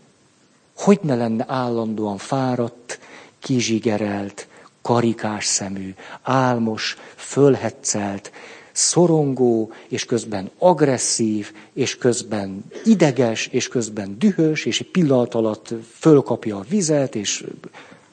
Hogy 0.78 1.00
ne 1.02 1.16
lenne 1.16 1.46
állandóan 1.48 2.18
fáradt, 2.18 3.00
kizsigerelt, 3.40 4.48
karikás 4.82 5.46
szemű, 5.46 5.94
álmos, 6.22 6.98
fölhetszelt, 7.16 8.32
szorongó, 8.72 9.72
és 9.88 10.06
közben 10.06 10.52
agresszív, 10.58 11.54
és 11.74 11.98
közben 11.98 12.66
ideges, 12.86 13.48
és 13.48 13.68
közben 13.68 14.16
dühös, 14.20 14.66
és 14.66 14.80
egy 14.80 14.92
pillanat 14.92 15.34
alatt 15.34 15.74
fölkapja 16.00 16.58
a 16.58 16.66
vizet, 16.70 17.16
és 17.16 17.46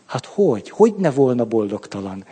hát 0.06 0.26
hogy? 0.26 0.70
Hogy 0.70 0.94
ne 0.94 1.10
volna 1.10 1.44
boldogtalan? 1.44 2.24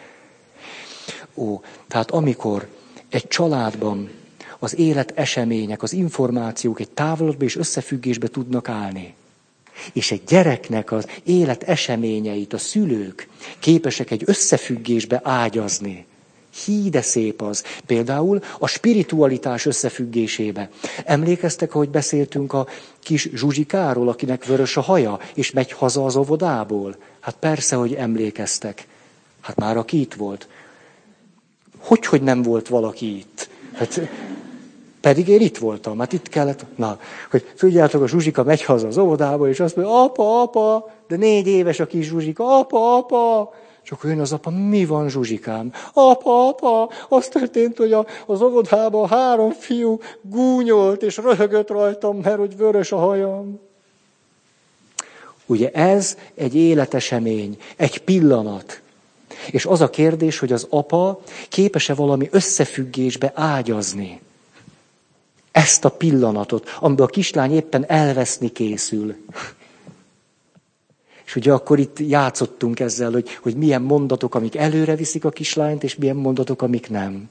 Ó, 1.34 1.61
tehát 1.88 2.11
amikor 2.11 2.68
egy 3.17 3.29
családban 3.29 4.11
az 4.59 4.79
élet 4.79 5.12
események, 5.14 5.83
az 5.83 5.93
információk 5.93 6.81
egy 6.81 6.91
távolodba 6.91 7.45
és 7.45 7.57
összefüggésbe 7.57 8.29
tudnak 8.29 8.69
állni. 8.69 9.14
És 9.93 10.11
egy 10.11 10.23
gyereknek 10.27 10.93
az 10.93 11.07
élet 11.25 11.62
eseményeit 11.62 12.53
a 12.53 12.59
szülők 12.59 13.29
képesek 13.59 14.11
egy 14.11 14.23
összefüggésbe 14.27 15.21
ágyazni. 15.25 16.07
Hí, 16.64 16.89
de 16.89 17.01
szép 17.01 17.43
az. 17.43 17.64
Például 17.87 18.43
a 18.59 18.67
spiritualitás 18.67 19.67
összefüggésébe. 19.67 20.71
Emlékeztek, 21.05 21.75
ahogy 21.75 21.89
beszéltünk 21.89 22.53
a 22.53 22.67
kis 23.01 23.29
Zsuzsikáról, 23.35 24.09
akinek 24.09 24.45
vörös 24.45 24.77
a 24.77 24.81
haja, 24.81 25.19
és 25.35 25.51
megy 25.51 25.73
haza 25.73 26.05
az 26.05 26.17
óvodából? 26.17 26.97
Hát 27.21 27.37
persze, 27.39 27.77
hogy 27.77 27.95
emlékeztek. 27.95 28.87
Hát 29.41 29.57
már 29.57 29.77
aki 29.77 30.01
itt 30.01 30.14
volt. 30.14 30.49
Hogy, 31.87 32.07
hogy 32.07 32.22
nem 32.22 32.43
volt 32.43 32.68
valaki 32.68 33.16
itt? 33.16 33.49
Hát, 33.74 34.01
pedig 35.01 35.28
én 35.28 35.41
itt 35.41 35.59
voltam, 35.59 35.99
hát 35.99 36.12
itt 36.12 36.28
kellett, 36.28 36.64
na, 36.76 36.99
hogy 37.30 37.53
figyeljetek, 37.55 38.01
a 38.01 38.09
Zsuzsika 38.09 38.43
megy 38.43 38.62
haza 38.62 38.87
az 38.87 38.99
óvodába, 38.99 39.49
és 39.49 39.61
azt 39.61 39.76
mondja, 39.76 40.03
apa, 40.03 40.43
apa, 40.43 40.91
de 41.09 41.16
négy 41.16 41.47
éves 41.47 41.80
a 41.80 41.87
kis 41.87 42.07
Zsuzsika, 42.07 42.59
apa, 42.59 42.97
apa, 42.97 43.53
és 43.84 43.91
akkor 43.91 44.11
jön 44.11 44.20
az 44.20 44.32
apa, 44.32 44.51
mi 44.51 44.84
van 44.84 45.09
Zsuzsikám? 45.09 45.72
Apa, 45.93 46.49
apa, 46.49 46.89
az 47.09 47.28
történt, 47.28 47.76
hogy 47.76 47.93
a, 47.93 48.07
az 48.26 48.43
óvodában 48.43 49.09
három 49.09 49.51
fiú 49.51 50.01
gúnyolt, 50.20 51.03
és 51.03 51.16
röhögött 51.16 51.68
rajtam, 51.68 52.16
mert 52.16 52.39
hogy 52.39 52.57
vörös 52.57 52.93
a 52.93 52.97
hajam. 52.97 53.61
Ugye 55.47 55.70
ez 55.70 56.16
egy 56.34 56.55
életesemény, 56.55 57.57
egy 57.76 58.03
pillanat. 58.03 58.80
És 59.51 59.66
az 59.66 59.80
a 59.80 59.91
kérdés, 59.91 60.39
hogy 60.39 60.53
az 60.53 60.66
apa 60.70 61.20
képes-e 61.49 61.95
valami 61.95 62.28
összefüggésbe 62.30 63.32
ágyazni 63.34 64.20
ezt 65.57 65.84
a 65.84 65.91
pillanatot, 65.91 66.76
amiben 66.80 67.05
a 67.07 67.09
kislány 67.09 67.53
éppen 67.53 67.84
elveszni 67.89 68.49
készül. 68.49 69.16
És 71.24 71.37
ugye 71.37 71.53
akkor 71.53 71.78
itt 71.78 71.99
játszottunk 71.99 72.80
ezzel, 72.80 73.11
hogy, 73.11 73.28
hogy 73.43 73.57
milyen 73.57 73.82
mondatok, 73.82 74.34
amik 74.34 74.57
előre 74.57 74.97
viszik 74.97 75.24
a 75.24 75.30
kislányt, 75.30 75.84
és 75.84 75.97
milyen 75.97 76.16
mondatok, 76.16 76.62
amik 76.62 76.91
nem. 76.91 77.28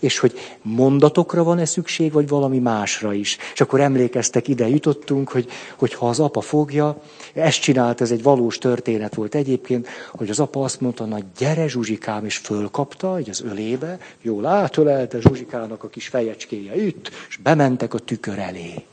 És 0.00 0.18
hogy 0.18 0.38
mondatokra 0.62 1.42
van-e 1.42 1.64
szükség, 1.64 2.12
vagy 2.12 2.28
valami 2.28 2.58
másra 2.58 3.12
is. 3.12 3.36
És 3.52 3.60
akkor 3.60 3.80
emlékeztek, 3.80 4.48
ide 4.48 4.68
jutottunk, 4.68 5.30
hogy, 5.30 5.48
hogy 5.76 5.94
ha 5.94 6.08
az 6.08 6.20
apa 6.20 6.40
fogja, 6.40 7.02
ezt 7.34 7.60
csinált, 7.60 8.00
ez 8.00 8.10
egy 8.10 8.22
valós 8.22 8.58
történet 8.58 9.14
volt 9.14 9.34
egyébként, 9.34 9.88
hogy 10.10 10.30
az 10.30 10.40
apa 10.40 10.62
azt 10.62 10.80
mondta, 10.80 11.04
na 11.04 11.18
gyere 11.38 11.68
Zsuzsikám, 11.68 12.24
és 12.24 12.36
fölkapta, 12.36 13.20
így 13.20 13.30
az 13.30 13.42
ölébe, 13.42 13.98
jól 14.22 14.46
átölelte 14.46 15.20
Zsuzsikának 15.20 15.82
a 15.84 15.88
kis 15.88 16.08
fejecskéje 16.08 16.84
itt, 16.84 17.10
és 17.28 17.36
bementek 17.36 17.94
a 17.94 17.98
tükör 17.98 18.38
elé. 18.38 18.84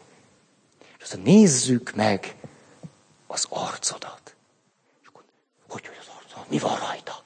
És 0.98 1.04
azt 1.04 1.24
nézzük 1.24 1.92
meg 1.96 2.36
az 3.28 3.46
arcodat. 3.50 4.36
És 5.02 5.08
akkor, 5.08 5.24
hogy, 5.68 5.88
hogy 5.88 5.98
az 6.00 6.08
arcodat? 6.18 6.50
Mi 6.50 6.58
van 6.58 6.78
rajta? 6.88 7.24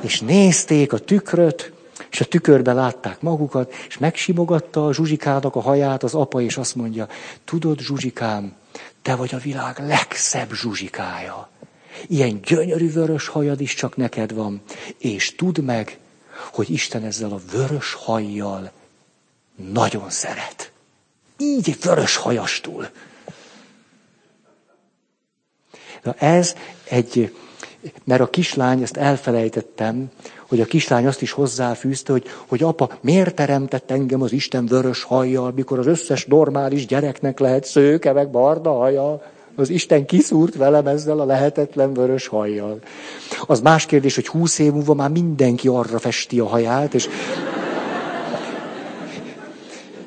És 0.00 0.20
nézték 0.20 0.92
a 0.92 0.98
tükröt, 0.98 1.72
és 2.16 2.22
a 2.22 2.24
tükörbe 2.24 2.72
látták 2.72 3.20
magukat, 3.20 3.74
és 3.88 3.98
megsimogatta 3.98 4.86
a 4.86 4.92
Zsuzsikának 4.92 5.56
a 5.56 5.60
haját 5.60 6.02
az 6.02 6.14
apa, 6.14 6.40
és 6.40 6.56
azt 6.56 6.74
mondja, 6.74 7.08
tudod, 7.44 7.80
Zsuzsikám, 7.80 8.52
te 9.02 9.14
vagy 9.14 9.34
a 9.34 9.38
világ 9.38 9.78
legszebb 9.78 10.52
Zsuzsikája. 10.52 11.48
Ilyen 12.06 12.40
gyönyörű 12.40 12.92
vörös 12.92 13.28
hajad 13.28 13.60
is 13.60 13.74
csak 13.74 13.96
neked 13.96 14.34
van. 14.34 14.62
És 14.98 15.34
tudd 15.34 15.60
meg, 15.60 15.98
hogy 16.52 16.70
Isten 16.70 17.04
ezzel 17.04 17.32
a 17.32 17.40
vörös 17.52 17.92
hajjal 17.92 18.70
nagyon 19.56 20.10
szeret. 20.10 20.72
Így 21.38 21.76
vörös 21.82 22.16
hajastul. 22.16 22.88
Na 26.02 26.12
ez 26.12 26.54
egy, 26.84 27.36
mert 28.04 28.20
a 28.20 28.30
kislány, 28.30 28.82
ezt 28.82 28.96
elfelejtettem, 28.96 30.10
hogy 30.48 30.60
a 30.60 30.64
kislány 30.64 31.06
azt 31.06 31.22
is 31.22 31.30
hozzáfűzte, 31.30 32.12
hogy, 32.12 32.24
hogy 32.46 32.62
apa, 32.62 32.90
miért 33.00 33.34
teremtett 33.34 33.90
engem 33.90 34.22
az 34.22 34.32
Isten 34.32 34.66
vörös 34.66 35.02
hajjal, 35.02 35.52
mikor 35.54 35.78
az 35.78 35.86
összes 35.86 36.24
normális 36.24 36.86
gyereknek 36.86 37.38
lehet 37.38 37.64
szőke, 37.64 38.12
meg 38.12 38.30
barna 38.30 38.72
haja. 38.72 39.22
Az 39.54 39.70
Isten 39.70 40.06
kiszúrt 40.06 40.54
velem 40.54 40.86
ezzel 40.86 41.20
a 41.20 41.24
lehetetlen 41.24 41.92
vörös 41.92 42.26
hajjal. 42.26 42.78
Az 43.46 43.60
más 43.60 43.86
kérdés, 43.86 44.14
hogy 44.14 44.26
húsz 44.28 44.58
év 44.58 44.72
múlva 44.72 44.94
már 44.94 45.10
mindenki 45.10 45.68
arra 45.68 45.98
festi 45.98 46.40
a 46.40 46.46
haját, 46.46 46.94
és... 46.94 47.08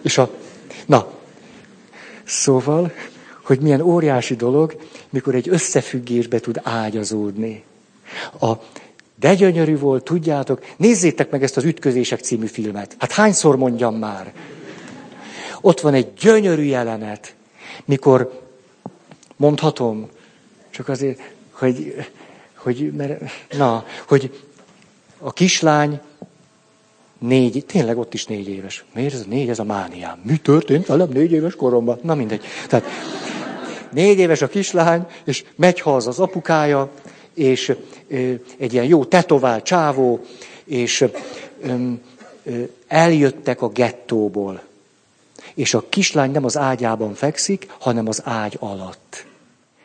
És 0.02 0.18
a... 0.18 0.30
Na, 0.86 1.08
szóval, 2.24 2.92
hogy 3.44 3.60
milyen 3.60 3.82
óriási 3.82 4.36
dolog, 4.36 4.76
mikor 5.10 5.36
egy 5.36 5.50
összefüggésbe 5.50 6.40
tud 6.40 6.60
ágyazódni. 6.64 7.64
A 8.42 8.52
de 9.20 9.36
gyönyörű 9.36 9.78
volt, 9.78 10.04
tudjátok, 10.04 10.66
nézzétek 10.78 11.30
meg 11.30 11.44
ezt 11.44 11.58
az 11.58 11.64
Ütközések 11.64 12.20
című 12.20 12.46
filmet. 12.46 12.96
Hát 13.00 13.12
hányszor 13.12 13.58
mondjam 13.58 13.96
már? 13.96 14.34
Ott 15.62 15.80
van 15.80 15.94
egy 15.94 16.14
gyönyörű 16.14 16.64
jelenet, 16.64 17.36
mikor 17.86 18.42
mondhatom, 19.36 20.10
csak 20.70 20.90
azért, 20.90 21.20
hogy, 21.52 21.96
hogy 22.56 22.94
mert, 22.94 23.22
na, 23.58 23.86
hogy 24.08 24.44
a 25.20 25.34
kislány 25.34 26.00
négy, 27.18 27.66
tényleg 27.66 27.98
ott 27.98 28.14
is 28.14 28.26
négy 28.26 28.50
éves. 28.50 28.86
Miért 28.94 29.14
ez 29.14 29.26
négy, 29.26 29.50
ez 29.50 29.60
a 29.60 29.64
mániám? 29.64 30.20
Mi 30.24 30.38
történt 30.38 30.86
velem 30.86 31.10
négy 31.10 31.32
éves 31.32 31.56
koromban? 31.56 32.00
Na 32.02 32.16
mindegy. 32.16 32.44
Tehát 32.68 32.86
négy 33.92 34.20
éves 34.20 34.42
a 34.42 34.48
kislány, 34.48 35.06
és 35.24 35.44
megy 35.56 35.80
haza 35.80 36.10
az 36.10 36.20
apukája, 36.20 36.92
és 37.40 37.76
egy 38.58 38.74
ilyen 38.74 38.86
jó 38.86 39.06
tetovált 39.06 39.64
csávó, 39.64 40.26
és 40.64 41.06
eljöttek 42.88 43.62
a 43.62 43.70
gettóból. 43.70 44.62
És 45.54 45.74
a 45.74 45.86
kislány 45.90 46.32
nem 46.32 46.46
az 46.46 46.58
ágyában 46.58 47.14
fekszik, 47.14 47.68
hanem 47.80 48.08
az 48.08 48.22
ágy 48.24 48.58
alatt. 48.60 49.26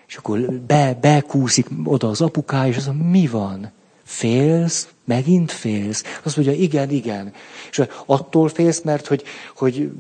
És 0.07 0.17
akkor 0.17 0.53
be, 0.53 0.99
bekúszik 1.01 1.67
oda 1.85 2.09
az 2.09 2.21
apukája, 2.21 2.69
és 2.69 2.77
az 2.77 2.91
mi 3.11 3.27
van? 3.27 3.73
Félsz? 4.05 4.89
Megint 5.05 5.53
félsz? 5.53 6.03
Azt 6.23 6.37
mondja, 6.37 6.55
igen, 6.55 6.91
igen. 6.91 7.33
És 7.71 7.83
attól 8.07 8.49
félsz, 8.49 8.81
mert 8.81 9.07
hogy, 9.07 9.23
hogy 9.57 9.91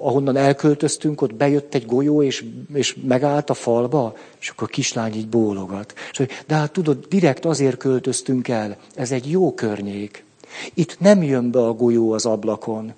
ahonnan 0.00 0.36
elköltöztünk, 0.36 1.20
ott 1.20 1.34
bejött 1.34 1.74
egy 1.74 1.86
golyó, 1.86 2.22
és, 2.22 2.44
és 2.74 2.96
megállt 3.06 3.50
a 3.50 3.54
falba, 3.54 4.16
és 4.40 4.48
akkor 4.48 4.68
a 4.70 4.72
kislány 4.72 5.14
így 5.14 5.28
bólogat. 5.28 5.94
És 6.10 6.16
hogy, 6.16 6.30
de 6.46 6.54
hát 6.54 6.72
tudod, 6.72 7.06
direkt 7.08 7.44
azért 7.44 7.76
költöztünk 7.76 8.48
el, 8.48 8.76
ez 8.94 9.12
egy 9.12 9.30
jó 9.30 9.54
környék. 9.54 10.24
Itt 10.74 11.00
nem 11.00 11.22
jön 11.22 11.50
be 11.50 11.58
a 11.58 11.72
golyó 11.72 12.12
az 12.12 12.26
ablakon. 12.26 12.92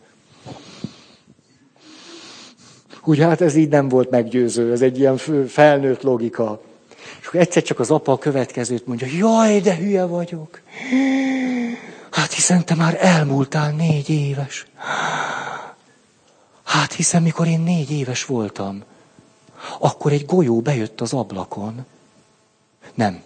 Úgy 3.05 3.19
hát 3.19 3.41
ez 3.41 3.55
így 3.55 3.69
nem 3.69 3.89
volt 3.89 4.11
meggyőző, 4.11 4.73
ez 4.73 4.83
egy 4.83 4.99
ilyen 4.99 5.17
felnőtt 5.47 6.03
logika. 6.03 6.61
És 7.21 7.27
akkor 7.27 7.41
egyszer 7.41 7.63
csak 7.63 7.79
az 7.79 7.91
apa 7.91 8.13
a 8.13 8.19
következőt 8.19 8.87
mondja, 8.87 9.07
jaj, 9.19 9.61
de 9.61 9.77
hülye 9.77 10.05
vagyok. 10.05 10.61
Hát 12.11 12.33
hiszen 12.33 12.65
te 12.65 12.75
már 12.75 12.97
elmúltál 13.01 13.71
négy 13.71 14.09
éves. 14.11 14.67
Hát 16.65 16.93
hiszen 16.93 17.23
mikor 17.23 17.47
én 17.47 17.61
négy 17.61 17.91
éves 17.91 18.25
voltam, 18.25 18.83
akkor 19.79 20.13
egy 20.13 20.27
golyó 20.27 20.61
bejött 20.61 21.01
az 21.01 21.13
ablakon. 21.13 21.87
Nem. 22.95 23.23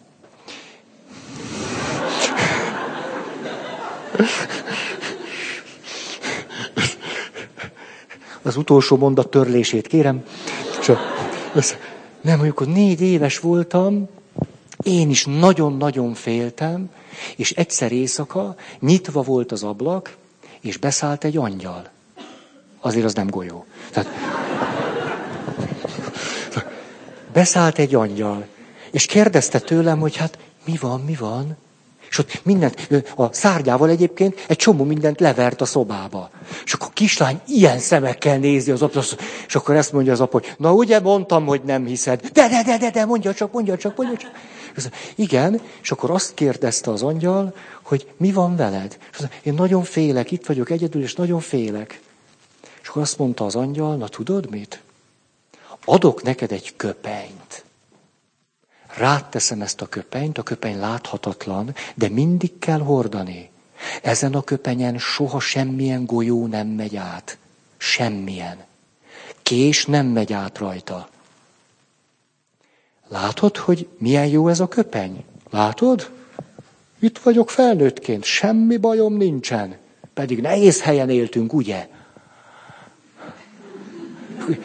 Az 8.43 8.57
utolsó 8.57 8.97
mondat 8.97 9.30
törlését 9.30 9.87
kérem. 9.87 10.24
Csak, 10.82 10.99
nem, 12.25 12.41
amikor 12.41 12.66
négy 12.66 13.01
éves 13.01 13.39
voltam, 13.39 14.09
én 14.83 15.11
is 15.11 15.25
nagyon-nagyon 15.25 16.14
féltem, 16.14 16.91
és 17.37 17.51
egyszer 17.51 17.93
éjszaka 17.93 18.57
nyitva 18.81 19.22
volt 19.22 19.53
az 19.53 19.62
ablak, 19.62 20.16
és 20.61 20.77
beszállt 20.77 21.25
egy 21.25 21.37
angyal. 21.37 21.89
Azért 22.81 23.05
az 23.05 23.14
nem 23.14 23.27
golyó. 23.27 23.64
Tehát, 23.91 24.09
beszállt 27.33 27.79
egy 27.79 27.95
angyal, 27.95 28.47
és 28.91 29.07
kérdezte 29.07 29.59
tőlem, 29.59 30.01
hogy 30.01 30.16
hát 30.16 30.39
mi 30.64 30.77
van, 30.81 31.01
mi 31.01 31.14
van? 31.14 31.57
És 32.14 32.20
ott 32.20 32.40
mindent, 32.44 32.88
a 33.16 33.32
szárnyával 33.32 33.88
egyébként 33.88 34.44
egy 34.48 34.56
csomó 34.56 34.84
mindent 34.84 35.20
levert 35.20 35.60
a 35.60 35.64
szobába. 35.64 36.30
És 36.64 36.72
akkor 36.72 36.88
a 36.90 36.92
kislány 36.92 37.40
ilyen 37.46 37.78
szemekkel 37.78 38.38
nézi 38.38 38.70
az 38.70 38.82
apa, 38.82 39.00
és 39.46 39.54
akkor 39.54 39.74
ezt 39.76 39.92
mondja 39.92 40.12
az 40.12 40.20
apa, 40.20 40.38
hogy 40.38 40.54
na 40.58 40.72
ugye 40.72 41.00
mondtam, 41.00 41.46
hogy 41.46 41.60
nem 41.64 41.86
hiszed. 41.86 42.20
De, 42.32 42.48
de, 42.48 42.62
de, 42.62 42.78
de, 42.78 42.90
de, 42.90 43.04
mondja 43.04 43.34
csak, 43.34 43.52
mondja 43.52 43.76
csak, 43.76 43.96
mondja 43.96 44.16
csak. 44.16 44.30
És 44.76 44.84
igen, 45.14 45.60
és 45.82 45.90
akkor 45.90 46.10
azt 46.10 46.34
kérdezte 46.34 46.90
az 46.90 47.02
angyal, 47.02 47.54
hogy 47.82 48.06
mi 48.16 48.32
van 48.32 48.56
veled? 48.56 48.98
És 49.12 49.18
az, 49.18 49.28
én 49.42 49.54
nagyon 49.54 49.82
félek, 49.82 50.30
itt 50.30 50.46
vagyok 50.46 50.70
egyedül, 50.70 51.02
és 51.02 51.14
nagyon 51.14 51.40
félek. 51.40 52.00
És 52.82 52.88
akkor 52.88 53.02
azt 53.02 53.18
mondta 53.18 53.44
az 53.44 53.54
angyal, 53.54 53.96
na 53.96 54.08
tudod 54.08 54.50
mit? 54.50 54.82
adok 55.84 56.22
neked 56.22 56.52
egy 56.52 56.72
köpenyt. 56.76 57.64
Ráteszem 58.97 59.62
ezt 59.62 59.80
a 59.80 59.86
köpenyt, 59.86 60.38
a 60.38 60.42
köpeny 60.42 60.78
láthatatlan, 60.78 61.74
de 61.95 62.09
mindig 62.09 62.59
kell 62.59 62.80
hordani. 62.80 63.51
Ezen 64.03 64.34
a 64.34 64.42
köpenyen 64.42 64.99
soha 64.99 65.40
semmilyen 65.40 66.07
golyó 66.07 66.47
nem 66.47 66.66
megy 66.66 66.97
át. 66.97 67.38
Semmilyen. 67.76 68.64
Kés 69.42 69.86
nem 69.86 70.07
megy 70.07 70.32
át 70.32 70.59
rajta. 70.59 71.09
Látod, 73.09 73.57
hogy 73.57 73.88
milyen 73.99 74.26
jó 74.26 74.49
ez 74.49 74.61
a 74.61 74.68
köpeny? 74.68 75.24
Látod? 75.51 76.11
Itt 76.99 77.18
vagyok 77.18 77.51
felnőttként, 77.51 78.24
semmi 78.24 78.76
bajom 78.76 79.16
nincsen. 79.16 79.76
Pedig 80.14 80.40
nehéz 80.40 80.82
helyen 80.82 81.11
éltünk, 81.11 81.53
ugye? 81.53 81.88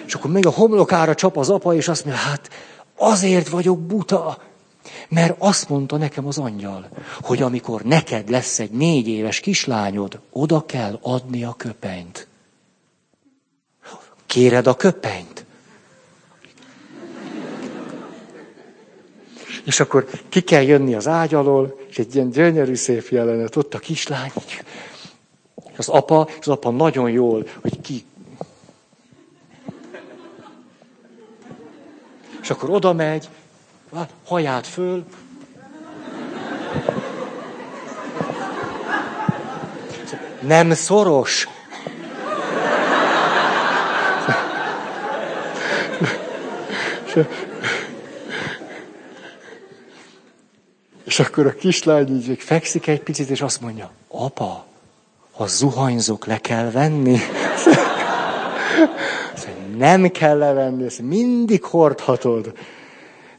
És 0.05 0.13
akkor 0.13 0.31
még 0.31 0.45
a 0.45 0.49
homlokára 0.49 1.15
csap 1.15 1.37
az 1.37 1.49
apa, 1.49 1.73
és 1.73 1.87
azt 1.87 2.05
mondja, 2.05 2.23
hát 2.23 2.49
azért 2.99 3.49
vagyok 3.49 3.79
buta, 3.79 4.37
mert 5.09 5.35
azt 5.37 5.69
mondta 5.69 5.97
nekem 5.97 6.27
az 6.27 6.37
angyal, 6.37 6.89
hogy 7.21 7.41
amikor 7.41 7.81
neked 7.81 8.29
lesz 8.29 8.59
egy 8.59 8.71
négy 8.71 9.07
éves 9.07 9.39
kislányod, 9.39 10.19
oda 10.31 10.65
kell 10.65 10.99
adni 11.01 11.43
a 11.43 11.53
köpenyt. 11.57 12.27
Kéred 14.25 14.67
a 14.67 14.75
köpenyt? 14.75 15.45
És 19.65 19.79
akkor 19.79 20.07
ki 20.29 20.41
kell 20.41 20.61
jönni 20.61 20.95
az 20.95 21.07
ágy 21.07 21.33
alól, 21.33 21.79
és 21.89 21.97
egy 21.97 22.15
ilyen 22.15 22.29
gyönyörű 22.29 22.75
szép 22.75 23.07
jelenet, 23.07 23.55
ott 23.55 23.73
a 23.73 23.79
kislány, 23.79 24.31
az 25.77 25.87
apa, 25.89 26.27
az 26.39 26.47
apa 26.47 26.69
nagyon 26.69 27.09
jól, 27.09 27.47
hogy 27.61 27.81
ki. 27.81 28.03
És 32.49 32.55
akkor 32.55 32.69
oda 32.69 32.93
megy, 32.93 33.29
haját 34.25 34.67
föl, 34.67 35.05
nem 40.39 40.73
szoros. 40.73 41.47
És 51.03 51.19
akkor 51.19 51.45
a 51.45 51.53
kislány 51.53 52.15
így 52.15 52.39
fekszik 52.39 52.87
egy 52.87 53.01
picit, 53.01 53.29
és 53.29 53.41
azt 53.41 53.61
mondja, 53.61 53.91
apa, 54.07 54.65
ha 55.31 55.47
zuhanyzok, 55.47 56.25
le 56.25 56.37
kell 56.37 56.71
venni. 56.71 57.19
Nem 59.79 60.07
kell 60.07 60.37
levenni, 60.37 60.85
ezt 60.85 61.01
mindig 61.01 61.63
hordhatod. 61.63 62.53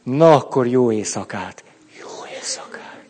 Na 0.03 0.35
akkor 0.35 0.67
jó 0.67 0.93
éjszakát. 0.93 1.65
Jó 2.01 2.09
éjszakát. 2.37 3.05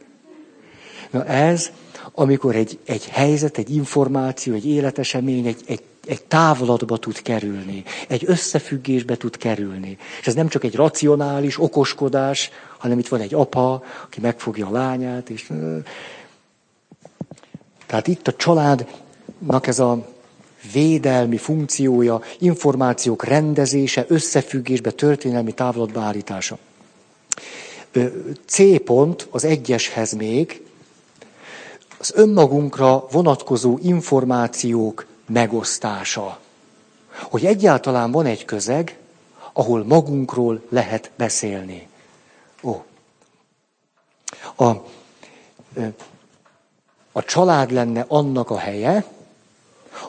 Na 1.11 1.25
ez, 1.25 1.71
amikor 2.13 2.57
egy, 2.57 2.79
egy 2.85 3.09
helyzet, 3.09 3.59
egy 3.59 3.75
információ, 3.75 4.55
egy 4.55 4.67
életesemény, 4.67 5.47
egy, 5.47 5.63
egy, 5.67 5.83
egy 6.07 6.23
távlatba 6.23 6.97
tud 6.97 7.23
kerülni, 7.23 7.85
egy 8.09 8.23
összefüggésbe 8.27 9.17
tud 9.17 9.37
kerülni. 9.37 9.99
És 10.21 10.27
ez 10.27 10.35
nem 10.35 10.49
csak 10.49 10.65
egy 10.65 10.75
racionális 10.75 11.61
okoskodás, 11.61 12.51
hanem 12.79 12.99
itt 12.99 13.09
van 13.09 13.21
egy 13.21 13.35
apa, 13.35 13.83
aki 14.05 14.21
megfogja 14.21 14.67
a 14.67 14.71
lányát, 14.73 15.31
és... 15.31 15.51
Tehát 17.87 18.07
itt 18.07 18.29
a 18.29 18.33
családnak 18.33 19.67
ez 19.67 19.79
a 19.79 20.19
védelmi 20.73 21.37
funkciója, 21.37 22.21
információk 22.39 23.25
rendezése, 23.25 24.05
összefüggésbe, 24.09 24.91
történelmi 24.91 25.53
távlatba 25.53 26.01
állítása. 26.01 26.59
C 28.47 28.83
pont 28.85 29.27
az 29.31 29.45
egyeshez 29.45 30.13
még, 30.13 30.63
az 31.99 32.13
önmagunkra 32.15 33.07
vonatkozó 33.11 33.79
információk 33.83 35.07
megosztása. 35.27 36.39
Hogy 37.23 37.47
egyáltalán 37.47 38.11
van 38.11 38.27
egy 38.27 38.45
közeg, 38.45 38.99
ahol 39.53 39.85
magunkról 39.85 40.63
lehet 40.69 41.11
beszélni. 41.17 41.89
Ó. 42.63 42.83
A, 44.57 44.65
a 47.13 47.23
család 47.25 47.73
lenne 47.73 48.05
annak 48.09 48.51
a 48.51 48.59
helye, 48.59 49.05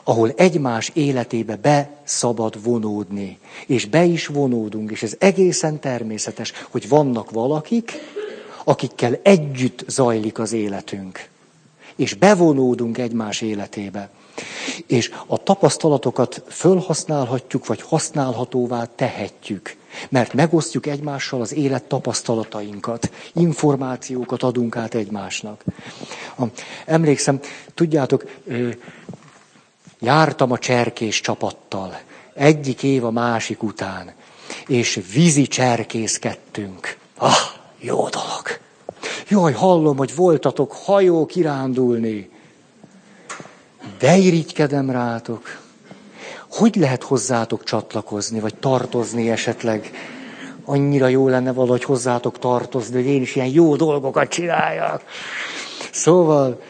ahol 0.04 0.32
egymás 0.36 0.90
életébe 0.94 1.56
be 1.56 1.90
szabad 2.04 2.62
vonódni. 2.62 3.38
És 3.66 3.86
be 3.86 4.04
is 4.04 4.26
vonódunk, 4.26 4.90
és 4.90 5.02
ez 5.02 5.14
egészen 5.18 5.80
természetes, 5.80 6.52
hogy 6.70 6.88
vannak 6.88 7.30
valakik, 7.30 7.92
akikkel 8.64 9.18
együtt 9.22 9.84
zajlik 9.86 10.38
az 10.38 10.52
életünk. 10.52 11.28
És 11.96 12.14
bevonódunk 12.14 12.98
egymás 12.98 13.40
életébe. 13.40 14.10
És 14.86 15.10
a 15.26 15.42
tapasztalatokat 15.42 16.42
fölhasználhatjuk, 16.48 17.66
vagy 17.66 17.82
használhatóvá 17.82 18.88
tehetjük. 18.94 19.76
Mert 20.08 20.32
megosztjuk 20.32 20.86
egymással 20.86 21.40
az 21.40 21.54
élet 21.54 21.82
tapasztalatainkat, 21.82 23.10
információkat 23.32 24.42
adunk 24.42 24.76
át 24.76 24.94
egymásnak. 24.94 25.64
Emlékszem, 26.86 27.40
tudjátok, 27.74 28.24
Jártam 30.04 30.52
a 30.52 30.58
cserkés 30.58 31.20
csapattal, 31.20 32.00
egyik 32.34 32.82
év 32.82 33.04
a 33.04 33.10
másik 33.10 33.62
után, 33.62 34.12
és 34.66 35.00
vízi 35.12 35.46
cserkészkedtünk. 35.46 36.96
Ah, 37.16 37.36
jó 37.78 37.96
dolog. 37.96 38.42
Jaj, 39.28 39.52
hallom, 39.52 39.96
hogy 39.96 40.14
voltatok 40.14 40.72
hajó 40.72 41.26
kirándulni. 41.26 42.30
De 43.98 44.16
irigykedem 44.16 44.90
rátok. 44.90 45.60
Hogy 46.50 46.76
lehet 46.76 47.02
hozzátok 47.02 47.64
csatlakozni, 47.64 48.40
vagy 48.40 48.54
tartozni 48.54 49.30
esetleg? 49.30 49.90
Annyira 50.64 51.06
jó 51.06 51.28
lenne 51.28 51.52
valahogy 51.52 51.84
hozzátok 51.84 52.38
tartozni, 52.38 52.94
hogy 52.94 53.06
én 53.06 53.22
is 53.22 53.36
ilyen 53.36 53.48
jó 53.48 53.76
dolgokat 53.76 54.28
csináljak. 54.28 55.02
Szóval, 55.92 56.60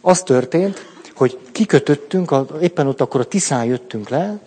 az 0.00 0.22
történt, 0.22 0.93
hogy 1.14 1.38
kikötöttünk, 1.52 2.30
a, 2.30 2.46
éppen 2.60 2.86
ott 2.86 3.00
akkor 3.00 3.20
a 3.20 3.24
Tiszán 3.24 3.64
jöttünk 3.64 4.08
le, 4.08 4.40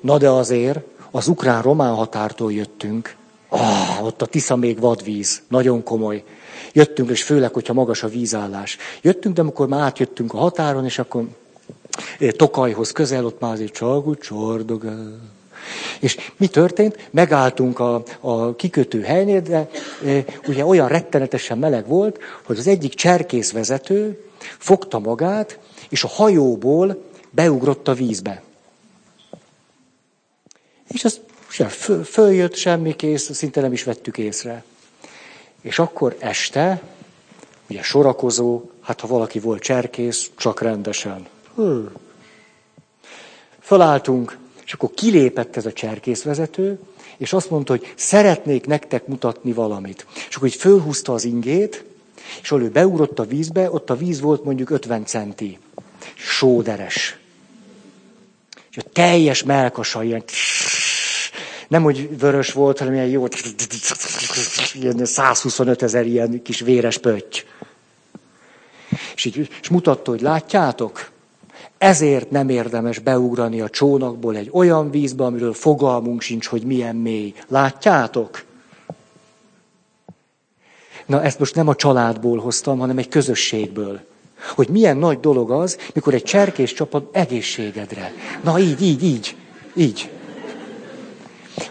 na 0.00 0.18
de 0.18 0.28
azért 0.28 0.78
az 1.10 1.28
ukrán-román 1.28 1.94
határtól 1.94 2.52
jöttünk. 2.52 3.16
Ah, 3.48 4.04
ott 4.04 4.22
a 4.22 4.26
Tisza 4.26 4.56
még 4.56 4.80
vadvíz, 4.80 5.42
nagyon 5.48 5.82
komoly. 5.82 6.24
Jöttünk, 6.72 7.10
és 7.10 7.22
főleg, 7.22 7.52
hogyha 7.52 7.72
magas 7.72 8.02
a 8.02 8.08
vízállás. 8.08 8.76
Jöttünk, 9.02 9.34
de 9.34 9.40
amikor 9.40 9.68
már 9.68 9.80
átjöttünk 9.80 10.34
a 10.34 10.38
határon, 10.38 10.84
és 10.84 10.98
akkor 10.98 11.24
Tokajhoz 12.36 12.90
közel, 12.90 13.24
ott 13.24 13.40
már 13.40 13.52
azért 13.52 13.72
csalgó, 13.72 14.14
csordogál. 14.14 15.20
És 16.00 16.16
mi 16.36 16.46
történt? 16.46 17.08
Megálltunk 17.10 17.78
a, 17.78 18.02
a 18.20 18.56
kikötő 18.56 19.02
helynél, 19.02 19.40
de 19.40 19.68
e, 20.06 20.24
ugye 20.46 20.64
olyan 20.64 20.88
rettenetesen 20.88 21.58
meleg 21.58 21.86
volt, 21.86 22.18
hogy 22.46 22.58
az 22.58 22.66
egyik 22.66 22.94
cserkészvezető 22.94 24.24
fogta 24.58 24.98
magát, 24.98 25.58
és 25.92 26.04
a 26.04 26.08
hajóból 26.08 27.02
beugrott 27.30 27.88
a 27.88 27.94
vízbe. 27.94 28.42
És 30.88 31.04
az 31.04 31.20
sem 31.48 31.68
föl, 31.68 32.04
följött, 32.04 32.54
semmi 32.54 32.96
kész, 32.96 33.30
szinte 33.32 33.60
nem 33.60 33.72
is 33.72 33.84
vettük 33.84 34.18
észre. 34.18 34.64
És 35.60 35.78
akkor 35.78 36.16
este, 36.18 36.82
ugye 37.68 37.82
sorakozó, 37.82 38.62
hát 38.80 39.00
ha 39.00 39.06
valaki 39.06 39.38
volt 39.38 39.62
cserkész, 39.62 40.30
csak 40.36 40.60
rendesen. 40.60 41.26
Hű. 41.54 41.84
Fölálltunk, 43.60 44.38
és 44.64 44.72
akkor 44.72 44.90
kilépett 44.94 45.56
ez 45.56 45.66
a 45.66 45.72
cserkészvezető, 45.72 46.78
és 47.16 47.32
azt 47.32 47.50
mondta, 47.50 47.72
hogy 47.72 47.92
szeretnék 47.96 48.66
nektek 48.66 49.06
mutatni 49.06 49.52
valamit. 49.52 50.06
És 50.28 50.36
akkor 50.36 50.48
így 50.48 50.54
fölhúzta 50.54 51.12
az 51.12 51.24
ingét, 51.24 51.84
és 52.42 52.50
ahol 52.50 52.64
ő 52.64 52.68
beugrott 52.68 53.18
a 53.18 53.24
vízbe, 53.24 53.70
ott 53.70 53.90
a 53.90 53.96
víz 53.96 54.20
volt 54.20 54.44
mondjuk 54.44 54.70
50 54.70 55.04
centi 55.04 55.58
sóderes. 56.14 57.16
És 58.70 58.76
a 58.76 58.82
teljes 58.92 59.42
melkasa 59.42 60.02
ilyen, 60.02 60.22
nem 61.68 61.82
hogy 61.82 62.18
vörös 62.18 62.52
volt, 62.52 62.78
hanem 62.78 62.94
ilyen 62.94 63.06
jó, 63.06 63.26
ilyen 64.72 65.04
125 65.04 65.82
ezer 65.82 66.06
ilyen 66.06 66.42
kis 66.42 66.60
véres 66.60 66.98
pötty. 66.98 67.44
És, 69.14 69.24
így, 69.24 69.48
és 69.62 69.68
mutatta, 69.68 70.10
hogy 70.10 70.20
látjátok, 70.20 71.10
ezért 71.78 72.30
nem 72.30 72.48
érdemes 72.48 72.98
beugrani 72.98 73.60
a 73.60 73.68
csónakból 73.68 74.36
egy 74.36 74.48
olyan 74.52 74.90
vízbe, 74.90 75.24
amiről 75.24 75.52
fogalmunk 75.52 76.20
sincs, 76.20 76.46
hogy 76.46 76.62
milyen 76.62 76.96
mély. 76.96 77.34
Látjátok? 77.48 78.44
Na, 81.06 81.22
ezt 81.22 81.38
most 81.38 81.54
nem 81.54 81.68
a 81.68 81.74
családból 81.74 82.38
hoztam, 82.38 82.78
hanem 82.78 82.98
egy 82.98 83.08
közösségből. 83.08 84.00
Hogy 84.54 84.68
milyen 84.68 84.96
nagy 84.96 85.20
dolog 85.20 85.50
az, 85.50 85.78
mikor 85.94 86.14
egy 86.14 86.22
cserkés 86.22 86.72
csapat 86.72 87.16
egészségedre. 87.16 88.12
Na 88.42 88.58
így, 88.58 88.82
így, 88.82 89.04
így, 89.04 89.36
így. 89.74 90.10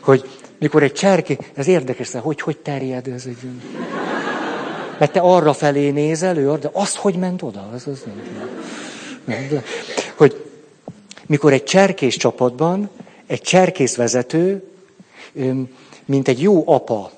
hogy 0.02 0.30
mikor 0.58 0.84
egy 0.84 0.94
cserké, 0.94 1.38
ez 1.54 1.68
érdekes, 1.68 2.12
hogy 2.12 2.42
hogy 2.42 2.58
terjed 2.58 3.08
ez 3.08 3.26
egy... 3.26 3.38
Mert 5.00 5.12
te 5.12 5.20
arra 5.20 5.54
felé 5.54 5.90
nézel, 5.90 6.38
ő 6.38 6.58
de 6.58 6.70
az 6.74 6.96
hogy 6.96 7.16
ment 7.16 7.42
oda? 7.42 7.70
Az, 7.74 7.88
az 7.88 8.04
nem, 8.06 8.22
nem, 9.26 9.48
nem. 9.52 9.64
Hogy 10.16 10.46
mikor 11.26 11.54
egy 11.54 11.64
cserkész 11.64 12.16
csapatban 12.16 12.90
egy 13.28 13.42
cserkész 13.42 13.96
vezető, 13.96 14.64
mint 16.06 16.28
egy 16.28 16.42
jó 16.42 16.64
apa, 16.66 17.12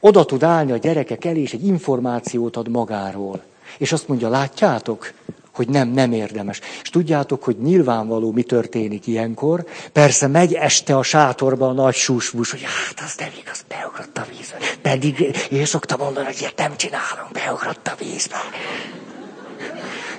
oda 0.00 0.24
tud 0.24 0.42
állni 0.42 0.72
a 0.72 0.76
gyerekek 0.76 1.24
elé, 1.24 1.40
és 1.40 1.52
egy 1.52 1.66
információt 1.66 2.56
ad 2.56 2.68
magáról. 2.68 3.42
És 3.78 3.92
azt 3.92 4.08
mondja, 4.08 4.28
látjátok, 4.28 5.12
hogy 5.52 5.68
nem, 5.68 5.88
nem 5.88 6.12
érdemes. 6.12 6.60
És 6.82 6.90
tudjátok, 6.90 7.44
hogy 7.44 7.56
nyilvánvaló, 7.58 8.32
mi 8.32 8.42
történik 8.42 9.06
ilyenkor. 9.06 9.64
Persze 9.92 10.26
megy 10.26 10.54
este 10.54 10.96
a 10.96 11.02
sátorba 11.02 11.68
a 11.68 11.72
nagy 11.72 11.94
susmus, 11.94 12.50
hogy 12.50 12.62
hát 12.62 13.06
az 13.06 13.14
nem 13.18 13.30
igaz, 13.40 13.64
beugrott 13.68 14.18
a 14.18 14.26
vízbe. 14.30 14.56
Pedig 14.82 15.36
én 15.50 15.64
szoktam 15.64 15.98
mondani, 15.98 16.26
hogy 16.26 16.36
ilyet 16.40 16.56
nem 16.56 16.76
csinálunk, 16.76 17.32
beugrott 17.32 17.86
a 17.86 17.94
vízbe. 17.98 18.36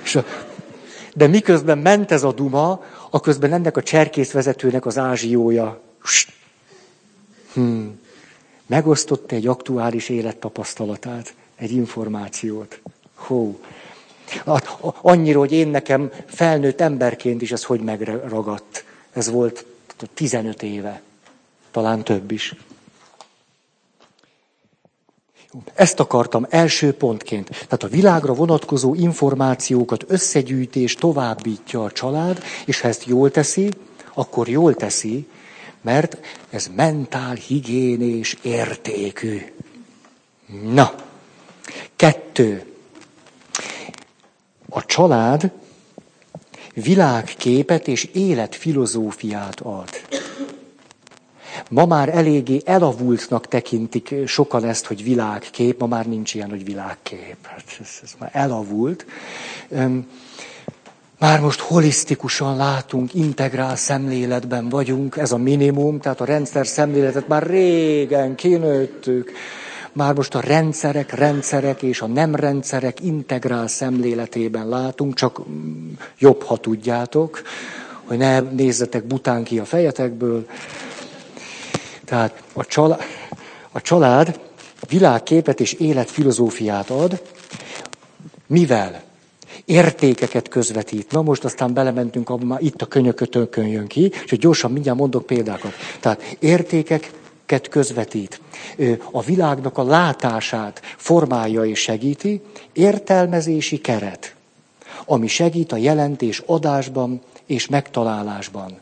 És 0.02 0.14
a, 0.14 0.24
de 1.14 1.26
miközben 1.26 1.78
ment 1.78 2.10
ez 2.10 2.22
a 2.22 2.32
duma, 2.32 2.84
a 3.10 3.20
közben 3.20 3.52
ennek 3.52 3.76
a 3.76 3.82
cserkészvezetőnek 3.82 4.86
az 4.86 4.98
ázsiója. 4.98 5.80
Hmm. 7.54 8.00
Megosztotta 8.66 9.34
egy 9.34 9.46
aktuális 9.46 10.08
élettapasztalatát, 10.08 11.34
egy 11.56 11.72
információt. 11.72 12.80
Hó. 13.14 13.60
Annyira, 15.00 15.38
hogy 15.38 15.52
én 15.52 15.68
nekem 15.68 16.10
felnőtt 16.26 16.80
emberként 16.80 17.42
is 17.42 17.52
ez 17.52 17.64
hogy 17.64 17.80
megragadt. 17.80 18.84
Ez 19.12 19.30
volt 19.30 19.64
15 20.14 20.62
éve, 20.62 21.02
talán 21.70 22.04
több 22.04 22.30
is. 22.30 22.54
Ezt 25.74 26.00
akartam 26.00 26.46
első 26.50 26.92
pontként. 26.92 27.48
Tehát 27.48 27.82
a 27.82 27.88
világra 27.88 28.34
vonatkozó 28.34 28.94
információkat 28.94 30.04
összegyűjtés 30.08 30.94
továbbítja 30.94 31.84
a 31.84 31.90
család, 31.90 32.42
és 32.64 32.80
ha 32.80 32.88
ezt 32.88 33.04
jól 33.04 33.30
teszi, 33.30 33.70
akkor 34.14 34.48
jól 34.48 34.74
teszi, 34.74 35.28
mert 35.82 36.18
ez 36.50 36.70
mentál 36.74 37.34
higiénés 37.34 38.36
értékű. 38.42 39.40
Na, 40.62 40.94
kettő. 41.96 42.64
A 44.68 44.84
család 44.84 45.50
világképet 46.74 47.88
és 47.88 48.04
életfilozófiát 48.04 49.60
ad. 49.60 49.88
Ma 51.70 51.86
már 51.86 52.08
eléggé 52.08 52.62
elavultnak 52.64 53.48
tekintik 53.48 54.14
sokan 54.26 54.64
ezt, 54.64 54.86
hogy 54.86 55.02
világkép, 55.02 55.80
ma 55.80 55.86
már 55.86 56.06
nincs 56.06 56.34
ilyen, 56.34 56.50
hogy 56.50 56.64
világkép. 56.64 57.36
Hát 57.42 57.64
ez, 57.80 57.88
ez 58.02 58.14
már 58.18 58.30
elavult. 58.32 59.06
Már 61.22 61.40
most 61.40 61.60
holisztikusan 61.60 62.56
látunk, 62.56 63.14
integrál 63.14 63.76
szemléletben 63.76 64.68
vagyunk, 64.68 65.16
ez 65.16 65.32
a 65.32 65.36
minimum, 65.36 66.00
tehát 66.00 66.20
a 66.20 66.24
rendszer 66.24 66.66
szemléletet 66.66 67.28
már 67.28 67.46
régen 67.46 68.34
kinőttük. 68.34 69.32
Már 69.92 70.14
most 70.14 70.34
a 70.34 70.40
rendszerek, 70.40 71.12
rendszerek 71.12 71.82
és 71.82 72.00
a 72.00 72.06
nem 72.06 72.34
rendszerek 72.34 73.00
integrál 73.00 73.66
szemléletében 73.66 74.68
látunk, 74.68 75.14
csak 75.14 75.40
jobb, 76.18 76.42
ha 76.42 76.56
tudjátok, 76.56 77.42
hogy 78.04 78.16
ne 78.16 78.40
nézzetek 78.40 79.04
bután 79.04 79.44
ki 79.44 79.58
a 79.58 79.64
fejetekből. 79.64 80.46
Tehát 82.04 82.42
a 82.52 82.64
család, 82.64 83.00
a 83.72 83.80
család 83.80 84.40
világképet 84.88 85.60
és 85.60 85.72
életfilozófiát 85.72 86.90
ad, 86.90 87.22
mivel 88.46 89.10
értékeket 89.64 90.48
közvetít. 90.48 91.10
Na 91.12 91.22
most 91.22 91.44
aztán 91.44 91.74
belementünk, 91.74 92.30
abban 92.30 92.46
már 92.46 92.62
itt 92.62 92.82
a 92.82 92.86
könyökötönkön 92.86 93.66
jön 93.66 93.86
ki, 93.86 94.12
és 94.24 94.30
hogy 94.30 94.38
gyorsan 94.38 94.72
mindjárt 94.72 94.98
mondok 94.98 95.26
példákat. 95.26 95.72
Tehát 96.00 96.36
értékeket 96.38 97.68
közvetít. 97.68 98.40
A 99.10 99.22
világnak 99.22 99.78
a 99.78 99.84
látását 99.84 100.80
formálja 100.96 101.64
és 101.64 101.80
segíti, 101.80 102.42
értelmezési 102.72 103.80
keret, 103.80 104.34
ami 105.04 105.26
segít 105.26 105.72
a 105.72 105.76
jelentés 105.76 106.42
adásban 106.46 107.20
és 107.46 107.68
megtalálásban. 107.68 108.78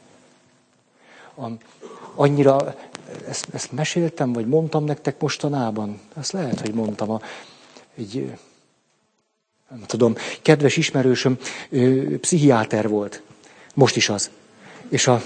Annyira 2.14 2.74
ezt, 3.28 3.46
ezt 3.52 3.72
meséltem, 3.72 4.32
vagy 4.32 4.46
mondtam 4.46 4.84
nektek 4.84 5.20
mostanában? 5.20 6.00
Ezt 6.16 6.32
lehet, 6.32 6.60
hogy 6.60 6.74
mondtam. 6.74 7.10
A, 7.10 7.20
egy, 7.96 8.32
nem 9.70 9.82
tudom, 9.86 10.14
kedves 10.42 10.76
ismerősöm 10.76 11.38
ö, 11.70 12.16
pszichiáter 12.18 12.88
volt. 12.88 13.22
Most 13.74 13.96
is 13.96 14.08
az. 14.08 14.30
És, 14.88 15.06
a, 15.06 15.22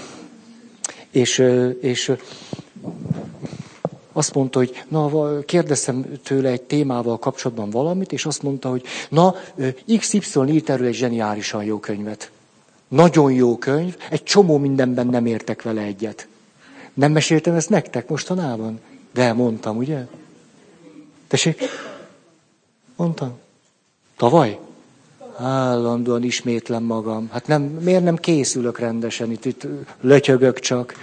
és, 1.11 1.43
és 1.81 2.11
azt 4.11 4.33
mondta, 4.33 4.59
hogy 4.59 4.83
na, 4.87 5.39
kérdeztem 5.39 6.05
tőle 6.23 6.49
egy 6.49 6.61
témával 6.61 7.19
kapcsolatban 7.19 7.69
valamit, 7.69 8.11
és 8.11 8.25
azt 8.25 8.41
mondta, 8.41 8.69
hogy 8.69 8.83
na, 9.09 9.35
XY 9.97 10.39
írt 10.47 10.69
erről 10.69 10.87
egy 10.87 10.93
zseniálisan 10.93 11.63
jó 11.63 11.79
könyvet. 11.79 12.31
Nagyon 12.87 13.31
jó 13.31 13.57
könyv, 13.57 13.97
egy 14.09 14.23
csomó 14.23 14.57
mindenben 14.57 15.07
nem 15.07 15.25
értek 15.25 15.61
vele 15.61 15.81
egyet. 15.81 16.27
Nem 16.93 17.11
meséltem 17.11 17.53
ezt 17.53 17.69
nektek 17.69 18.09
mostanában? 18.09 18.79
De 19.13 19.33
mondtam, 19.33 19.77
ugye? 19.77 20.07
Tessék? 21.27 21.61
Mondtam. 22.95 23.43
Tavaly? 24.17 24.59
Állandóan 25.37 26.23
ismétlem 26.23 26.83
magam. 26.83 27.29
Hát 27.31 27.47
nem, 27.47 27.61
miért 27.61 28.03
nem 28.03 28.15
készülök 28.15 28.79
rendesen, 28.79 29.31
itt, 29.31 29.45
itt 29.45 29.67
lötyögök 30.01 30.59
csak. 30.59 30.93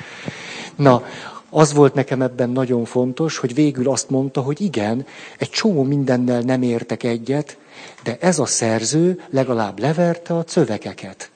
Na, 0.76 1.02
az 1.50 1.72
volt 1.72 1.94
nekem 1.94 2.22
ebben 2.22 2.50
nagyon 2.50 2.84
fontos, 2.84 3.38
hogy 3.38 3.54
végül 3.54 3.90
azt 3.90 4.10
mondta, 4.10 4.40
hogy 4.40 4.60
igen, 4.60 5.06
egy 5.38 5.50
csomó 5.50 5.82
mindennel 5.82 6.40
nem 6.40 6.62
értek 6.62 7.02
egyet, 7.02 7.56
de 8.02 8.16
ez 8.20 8.38
a 8.38 8.46
szerző 8.46 9.22
legalább 9.30 9.78
leverte 9.78 10.36
a 10.36 10.44
szövegeket. 10.46 11.30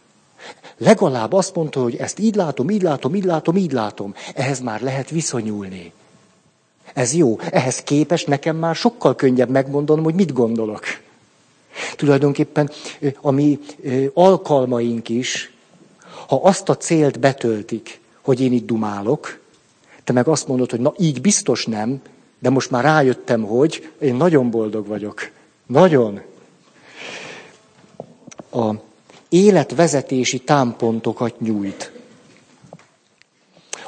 Legalább 0.79 1.33
azt 1.33 1.55
mondta, 1.55 1.83
hogy 1.83 1.97
ezt 1.97 2.19
így 2.19 2.35
látom, 2.35 2.71
így 2.71 2.83
látom, 2.83 3.15
így 3.15 3.25
látom, 3.25 3.57
így 3.57 3.73
látom. 3.73 4.15
Ehhez 4.35 4.61
már 4.61 4.81
lehet 4.81 5.11
viszonyulni. 5.11 5.93
Ez 6.95 7.15
jó. 7.15 7.39
Ehhez 7.51 7.83
képes 7.83 8.25
nekem 8.25 8.57
már 8.57 8.75
sokkal 8.75 9.15
könnyebb 9.15 9.49
megmondanom, 9.49 10.05
hogy 10.05 10.15
mit 10.15 10.33
gondolok. 10.33 10.85
Tulajdonképpen 11.97 12.71
a 13.21 13.31
mi 13.31 13.59
alkalmaink 14.15 15.09
is, 15.09 15.53
ha 16.27 16.41
azt 16.43 16.69
a 16.69 16.77
célt 16.77 17.21
betöltik, 17.21 18.01
hogy 18.21 18.41
én 18.41 18.53
itt 18.53 18.67
dumálok, 18.67 19.39
te 20.05 20.13
meg 20.13 20.29
azt 20.29 20.49
mondod, 20.49 20.71
hogy 20.71 20.81
na 20.81 20.95
így 20.99 21.21
biztos 21.21 21.67
nem, 21.67 22.01
de 22.39 22.51
most 22.51 22.71
már 22.71 22.85
rájöttem, 22.85 23.43
hogy 23.43 23.93
én 23.99 24.15
nagyon 24.15 24.51
boldog 24.51 24.87
vagyok. 24.87 25.31
Nagyon. 25.67 26.21
A 28.51 28.75
életvezetési 29.29 30.39
támpontokat 30.39 31.41
nyújt. 31.41 31.93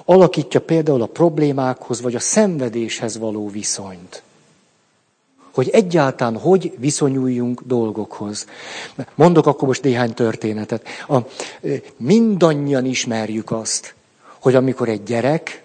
Alakítja 0.05 0.61
például 0.61 1.03
a 1.03 1.07
problémákhoz 1.07 2.01
vagy 2.01 2.15
a 2.15 2.21
szenvedéshez 2.21 3.19
való 3.19 3.49
viszonyt. 3.49 4.23
Hogy 5.59 5.69
egyáltalán 5.69 6.37
hogy 6.37 6.73
viszonyuljunk 6.77 7.63
dolgokhoz. 7.65 8.47
Mondok 9.15 9.47
akkor 9.47 9.69
most 9.69 9.83
néhány 9.83 10.15
történetet. 10.15 10.87
A, 11.09 11.17
mindannyian 11.97 12.85
ismerjük 12.85 13.51
azt, 13.51 13.95
hogy 14.41 14.55
amikor 14.55 14.89
egy 14.89 15.03
gyerek 15.03 15.63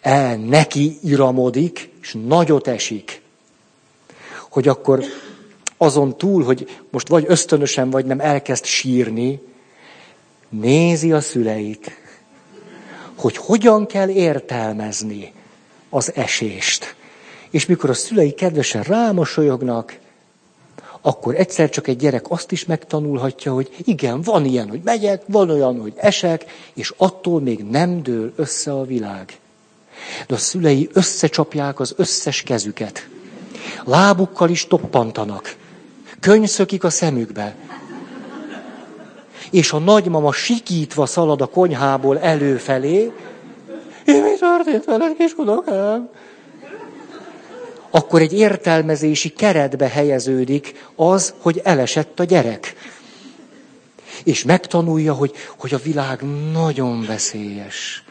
el 0.00 0.36
neki 0.36 0.98
iramodik, 1.02 1.92
és 2.02 2.16
nagyot 2.26 2.68
esik, 2.68 3.22
hogy 4.48 4.68
akkor 4.68 5.04
azon 5.76 6.16
túl, 6.16 6.44
hogy 6.44 6.78
most 6.90 7.08
vagy 7.08 7.24
ösztönösen, 7.28 7.90
vagy 7.90 8.04
nem 8.04 8.20
elkezd 8.20 8.64
sírni, 8.64 9.40
nézi 10.48 11.12
a 11.12 11.20
szüleit, 11.20 11.90
hogy 13.14 13.36
hogyan 13.36 13.86
kell 13.86 14.08
értelmezni 14.08 15.32
az 15.90 16.12
esést. 16.14 16.94
És 17.50 17.66
mikor 17.66 17.90
a 17.90 17.94
szülei 17.94 18.32
kedvesen 18.32 18.82
rámosolyognak, 18.82 19.98
akkor 21.00 21.34
egyszer 21.34 21.68
csak 21.68 21.88
egy 21.88 21.96
gyerek 21.96 22.30
azt 22.30 22.52
is 22.52 22.64
megtanulhatja, 22.64 23.52
hogy 23.52 23.70
igen, 23.84 24.20
van 24.20 24.44
ilyen, 24.44 24.68
hogy 24.68 24.80
megyek, 24.84 25.22
van 25.26 25.50
olyan, 25.50 25.80
hogy 25.80 25.92
esek, 25.96 26.44
és 26.74 26.94
attól 26.96 27.40
még 27.40 27.64
nem 27.64 28.02
dől 28.02 28.32
össze 28.36 28.72
a 28.72 28.84
világ. 28.84 29.38
De 30.26 30.34
a 30.34 30.38
szülei 30.38 30.88
összecsapják 30.92 31.80
az 31.80 31.94
összes 31.96 32.42
kezüket. 32.42 33.08
Lábukkal 33.84 34.50
is 34.50 34.66
toppantanak. 34.66 35.56
Könyv 36.20 36.48
szökik 36.48 36.84
a 36.84 36.90
szemükbe. 36.90 37.56
és 39.50 39.72
a 39.72 39.78
nagymama 39.78 40.32
sikítva 40.32 41.06
szalad 41.06 41.40
a 41.40 41.46
konyhából 41.46 42.18
előfelé, 42.18 43.12
és 44.04 44.14
mi 44.14 44.36
történt 44.38 44.84
veled, 44.84 45.16
kis 45.16 45.32
unokám? 45.36 46.08
Akkor 47.96 48.20
egy 48.20 48.32
értelmezési 48.32 49.28
keretbe 49.28 49.88
helyeződik 49.88 50.84
az, 50.96 51.34
hogy 51.38 51.60
elesett 51.64 52.20
a 52.20 52.24
gyerek. 52.24 52.74
És 54.24 54.44
megtanulja, 54.44 55.14
hogy, 55.14 55.32
hogy 55.58 55.74
a 55.74 55.78
világ 55.82 56.20
nagyon 56.52 57.04
veszélyes. 57.06 58.04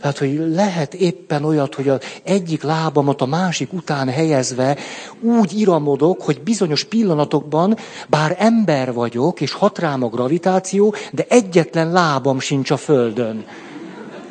Tehát, 0.00 0.18
hogy 0.18 0.42
lehet 0.54 0.94
éppen 0.94 1.44
olyat, 1.44 1.74
hogy 1.74 1.88
az 1.88 2.00
egyik 2.22 2.62
lábamat 2.62 3.20
a 3.20 3.26
másik 3.26 3.72
után 3.72 4.08
helyezve 4.08 4.76
úgy 5.20 5.58
iramodok, 5.58 6.22
hogy 6.22 6.40
bizonyos 6.40 6.84
pillanatokban, 6.84 7.76
bár 8.08 8.36
ember 8.38 8.92
vagyok, 8.92 9.40
és 9.40 9.52
hat 9.52 9.78
rám 9.78 10.02
a 10.02 10.08
gravitáció, 10.08 10.94
de 11.12 11.24
egyetlen 11.28 11.92
lábam 11.92 12.40
sincs 12.40 12.70
a 12.70 12.76
földön. 12.76 13.44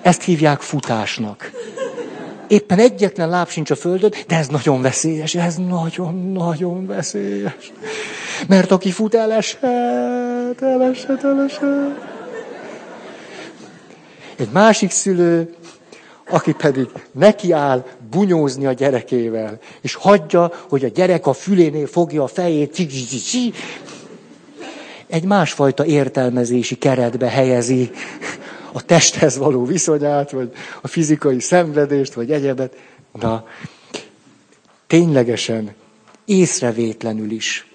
Ezt 0.02 0.22
hívják 0.24 0.62
futásnak. 0.62 1.52
Éppen 2.50 2.80
egyetlen 2.80 3.30
láb 3.30 3.50
sincs 3.50 3.72
a 3.72 3.76
földön, 3.76 4.14
de 4.28 4.36
ez 4.36 4.48
nagyon 4.48 4.82
veszélyes, 4.82 5.36
ez 5.36 5.56
nagyon-nagyon 5.56 6.86
veszélyes. 6.86 7.72
Mert 8.48 8.72
aki 8.72 8.92
fut, 8.92 9.16
eleshet, 9.16 10.62
eleshet, 10.62 11.24
eleshet. 11.24 12.18
Egy 14.38 14.50
másik 14.52 14.92
szülő, 14.92 15.54
aki 16.30 16.54
pedig 16.54 16.88
nekiáll 17.12 17.86
bunyózni 18.10 18.66
a 18.66 18.74
gyerekével, 18.74 19.60
és 19.82 19.94
hagyja, 19.96 20.52
hogy 20.70 20.84
a 20.84 20.88
gyerek 20.88 21.28
a 21.28 21.34
fülénél 21.34 21.88
fogja 21.88 22.24
a 22.24 22.28
fejét, 22.28 22.88
egy 25.08 25.24
másfajta 25.24 25.86
értelmezési 25.86 26.76
keretbe 26.76 27.28
helyezi 27.28 27.92
a 28.74 28.86
testhez 28.86 29.38
való 29.38 29.66
viszonyát, 29.66 30.32
vagy 30.32 30.52
a 30.82 30.88
fizikai 30.88 31.40
szenvedést, 31.40 32.14
vagy 32.14 32.32
egyebet. 32.32 32.76
Na, 33.20 33.46
ténylegesen, 34.88 35.74
észrevétlenül 36.26 37.32
is 37.32 37.70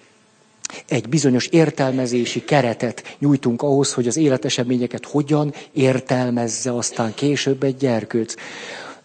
egy 0.89 1.09
bizonyos 1.09 1.47
értelmezési 1.47 2.45
keretet 2.45 3.17
nyújtunk 3.19 3.63
ahhoz, 3.63 3.93
hogy 3.93 4.07
az 4.07 4.17
életeseményeket 4.17 5.05
hogyan 5.05 5.55
értelmezze 5.73 6.77
aztán 6.77 7.15
később 7.15 7.63
egy 7.63 7.77
gyerkőc. 7.77 8.35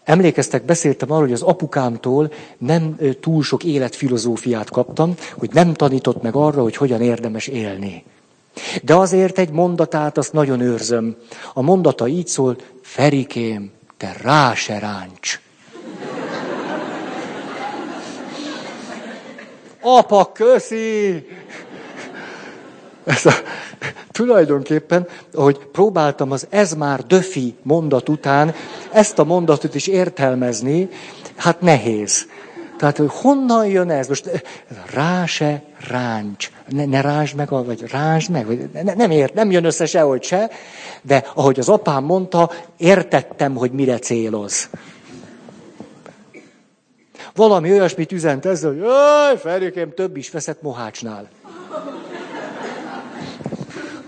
Emlékeztek, 0.04 0.64
beszéltem 0.64 1.10
arról, 1.10 1.22
hogy 1.22 1.32
az 1.32 1.42
apukámtól 1.42 2.32
nem 2.58 2.96
túl 3.20 3.42
sok 3.42 3.64
életfilozófiát 3.64 4.70
kaptam, 4.70 5.14
hogy 5.38 5.50
nem 5.52 5.74
tanított 5.74 6.22
meg 6.22 6.34
arra, 6.34 6.62
hogy 6.62 6.76
hogyan 6.76 7.00
érdemes 7.00 7.46
élni. 7.46 8.04
De 8.82 8.94
azért 8.94 9.38
egy 9.38 9.50
mondatát 9.50 10.18
azt 10.18 10.32
nagyon 10.32 10.60
őrzöm. 10.60 11.16
A 11.54 11.62
mondata 11.62 12.08
így 12.08 12.26
szól, 12.26 12.56
Ferikém, 12.82 13.70
te 13.96 14.16
rá 14.22 14.54
se 14.54 14.78
ráncs. 14.78 15.40
Apa, 19.80 20.32
köszi! 20.32 21.26
Ez 23.04 23.26
a, 23.26 23.32
tulajdonképpen, 24.10 25.08
ahogy 25.34 25.58
próbáltam 25.72 26.30
az 26.30 26.46
ez 26.50 26.72
már 26.72 27.06
döfi 27.06 27.54
mondat 27.62 28.08
után 28.08 28.54
ezt 28.92 29.18
a 29.18 29.24
mondatot 29.24 29.74
is 29.74 29.86
értelmezni, 29.86 30.88
hát 31.36 31.60
nehéz. 31.60 32.26
Tehát, 32.78 32.96
hogy 32.96 33.10
honnan 33.12 33.66
jön 33.66 33.90
ez? 33.90 34.08
Most 34.08 34.42
rá 34.92 35.26
se 35.26 35.62
ráncs. 35.88 36.50
Ne, 36.70 36.84
ne 36.84 37.00
ráncs 37.00 37.34
meg, 37.34 37.48
vagy 37.48 37.84
ráncs 37.90 38.28
meg. 38.28 38.46
Vagy 38.46 38.68
ne, 38.72 38.94
nem 38.94 39.10
ért, 39.10 39.34
nem 39.34 39.50
jön 39.50 39.64
össze 39.64 39.86
sehogy 39.86 40.22
se, 40.22 40.50
de 41.02 41.24
ahogy 41.34 41.58
az 41.58 41.68
apám 41.68 42.04
mondta, 42.04 42.50
értettem, 42.76 43.54
hogy 43.54 43.70
mire 43.72 43.98
céloz. 43.98 44.68
Valami 47.34 47.72
olyasmit 47.72 48.12
üzent 48.12 48.46
ezzel, 48.46 48.70
hogy 48.70 48.78
jaj, 48.78 49.38
Ferikém, 49.38 49.94
több 49.94 50.16
is 50.16 50.30
veszett 50.30 50.62
Mohácsnál. 50.62 51.28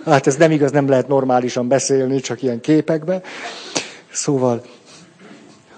Hát 0.05 0.27
ez 0.27 0.37
nem 0.37 0.51
igaz, 0.51 0.71
nem 0.71 0.89
lehet 0.89 1.09
normálisan 1.09 1.69
beszélni, 1.69 2.21
csak 2.21 2.43
ilyen 2.43 2.61
képekbe. 2.61 3.23
Szóval 4.11 4.65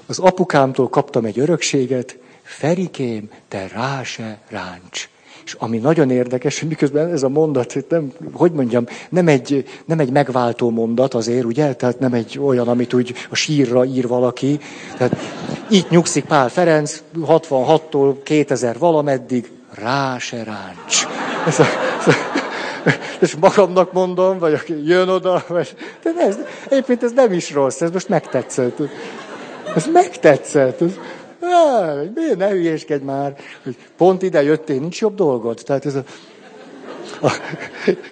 az 0.07 0.19
apukámtól 0.19 0.89
kaptam 0.89 1.25
egy 1.25 1.39
örökséget, 1.39 2.19
Ferikém, 2.43 3.31
te 3.49 3.69
rá 3.69 4.03
se 4.03 4.39
ráncs. 4.49 5.09
És 5.45 5.57
ami 5.59 5.79
nagyon 5.79 6.11
érdekes, 6.11 6.61
hogy 6.61 6.69
miközben 6.69 7.13
ez 7.13 7.23
a 7.23 7.29
mondat, 7.29 7.85
nem, 7.89 8.13
hogy 8.33 8.53
mondjam, 8.53 8.87
nem 9.09 9.29
egy, 9.29 9.65
nem 9.85 9.99
egy 9.99 10.11
megváltó 10.11 10.71
mondat 10.71 11.15
azért, 11.15 11.45
ugye? 11.45 11.75
Tehát 11.75 11.99
nem 11.99 12.13
egy 12.13 12.39
olyan, 12.39 12.69
amit 12.69 12.95
úgy 12.95 13.15
a 13.31 13.35
sírra 13.35 13.85
ír 13.85 14.09
valaki. 14.09 14.59
Tehát 14.97 15.17
itt 15.69 15.91
nyugszik 15.91 16.25
Pál 16.25 16.49
Ferenc, 16.49 17.03
66-tól 17.27 18.15
2000 18.23 18.79
valameddig, 18.79 19.51
rá 19.75 20.19
se 20.19 20.43
ráncs. 20.45 21.07
Ez 21.47 21.59
a, 21.59 21.65
ez 22.01 22.07
a, 22.07 22.13
és 23.21 23.35
magamnak 23.41 23.93
mondom, 23.93 24.39
vagy 24.39 24.53
aki 24.53 24.87
jön 24.87 25.09
oda, 25.09 25.45
vagy... 25.49 25.75
De 26.03 26.11
ez, 26.19 26.39
egyébként 26.69 27.03
ez 27.03 27.13
nem 27.13 27.33
is 27.33 27.53
rossz, 27.53 27.81
ez 27.81 27.91
most 27.91 28.09
megtetszett. 28.09 28.79
Ez 29.77 29.87
megtetszett. 29.93 30.81
Ez, 30.81 30.91
miért 32.15 32.37
ne 32.37 32.49
hülyéskedj 32.49 33.05
már, 33.05 33.37
hogy 33.63 33.77
pont 33.97 34.23
ide 34.23 34.43
jöttél, 34.43 34.81
nincs 34.81 35.01
jobb 35.01 35.15
dolgod. 35.15 35.61
Tehát 35.65 35.87
ez 35.87 35.95
a, 35.95 36.05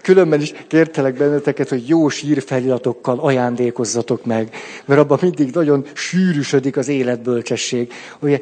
különben 0.02 0.40
is 0.40 0.52
kértelek 0.66 1.14
benneteket, 1.14 1.68
hogy 1.68 1.88
jó 1.88 2.08
sírfeliratokkal 2.08 3.18
ajándékozzatok 3.18 4.24
meg, 4.24 4.54
mert 4.84 5.00
abban 5.00 5.18
mindig 5.20 5.54
nagyon 5.54 5.86
sűrűsödik 5.94 6.76
az 6.76 6.88
életbölcsesség. 6.88 7.92
Ugye, 8.18 8.38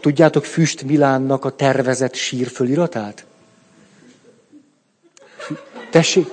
tudjátok 0.00 0.44
Füst 0.44 0.82
Milánnak 0.82 1.44
a 1.44 1.50
tervezett 1.50 2.14
sírföliratát? 2.14 3.24
Tessék? 5.90 6.26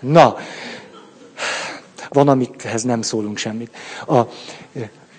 Na, 0.00 0.36
van, 2.14 2.28
amithez 2.28 2.82
nem 2.82 3.02
szólunk 3.02 3.36
semmit. 3.36 3.76
A 4.06 4.20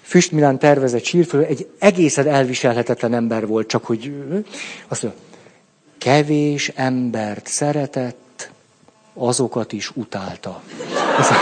Füstmilán 0.02 0.60
tervezett 0.60 1.04
sírföl 1.04 1.44
egy 1.44 1.70
egészen 1.80 2.28
elviselhetetlen 2.28 3.14
ember 3.14 3.48
volt, 3.48 3.68
csak 3.68 3.86
hogy 3.86 4.14
azt 4.88 5.04
mondja, 5.04 5.22
kevés 5.98 6.72
embert 6.76 7.48
szeretett, 7.48 8.50
azokat 9.14 9.72
is 9.72 9.92
utálta. 9.96 10.62
Ez 11.20 11.30
a, 11.30 11.36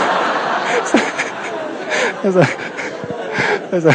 ez 2.22 2.34
a, 2.34 2.44
ez 3.70 3.84
a 3.84 3.94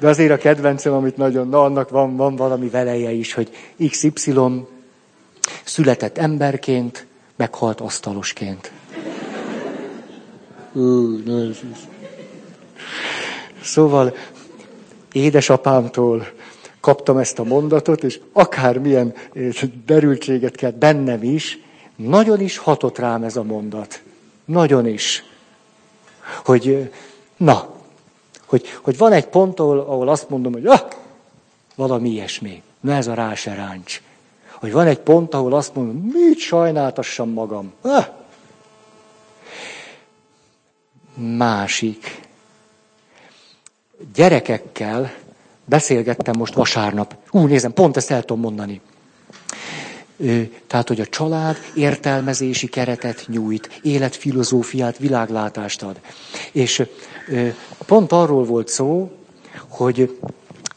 de 0.00 0.08
azért 0.08 0.32
a 0.32 0.36
kedvencem, 0.36 0.92
amit 0.92 1.16
nagyon, 1.16 1.48
na 1.48 1.64
annak 1.64 1.90
van, 1.90 2.16
van 2.16 2.36
valami 2.36 2.68
veleje 2.68 3.10
is, 3.10 3.34
hogy 3.34 3.50
XY 3.88 4.32
született 5.64 6.18
emberként, 6.18 7.06
meghalt 7.36 7.80
asztalosként. 7.80 8.72
Szóval 13.62 14.16
édesapámtól 15.12 16.26
kaptam 16.80 17.16
ezt 17.16 17.38
a 17.38 17.44
mondatot, 17.44 18.04
és 18.04 18.20
akármilyen 18.32 19.14
eh, 19.32 19.48
derültséget 19.86 20.54
kell 20.54 20.70
bennem 20.70 21.22
is, 21.22 21.58
nagyon 21.96 22.40
is 22.40 22.58
hatott 22.58 22.98
rám 22.98 23.22
ez 23.22 23.36
a 23.36 23.42
mondat. 23.42 24.02
Nagyon 24.44 24.86
is. 24.86 25.24
Hogy, 26.44 26.68
eh, 26.68 26.88
na, 27.36 27.74
hogy, 28.46 28.66
hogy 28.82 28.96
van 28.98 29.12
egy 29.12 29.26
pont, 29.26 29.60
ahol, 29.60 29.78
ahol 29.78 30.08
azt 30.08 30.28
mondom, 30.28 30.52
hogy 30.52 30.66
ah, 30.66 30.80
valami 31.74 32.08
ilyesmi. 32.08 32.62
Na 32.80 32.92
ez 32.92 33.06
a 33.06 33.14
rá 33.14 33.34
se 33.34 33.54
ráncs. 33.54 34.02
Hogy 34.60 34.72
van 34.72 34.86
egy 34.86 34.98
pont, 34.98 35.34
ahol 35.34 35.54
azt 35.54 35.74
mondom, 35.74 35.96
mit 35.96 36.38
sajnáltassam 36.38 37.30
magam. 37.30 37.72
Ah. 37.80 38.06
Másik. 41.14 42.20
Gyerekekkel 44.14 45.12
beszélgettem 45.64 46.36
most 46.36 46.54
vasárnap. 46.54 47.14
Ú, 47.30 47.46
nézem, 47.46 47.72
pont 47.72 47.96
ezt 47.96 48.10
el 48.10 48.20
tudom 48.20 48.40
mondani. 48.42 48.80
Tehát, 50.66 50.88
hogy 50.88 51.00
a 51.00 51.06
család 51.06 51.56
értelmezési 51.74 52.66
keretet 52.66 53.24
nyújt, 53.26 53.80
életfilozófiát, 53.82 54.98
világlátást 54.98 55.82
ad. 55.82 56.00
És 56.52 56.86
pont 57.86 58.12
arról 58.12 58.44
volt 58.44 58.68
szó, 58.68 59.10
hogy 59.68 60.18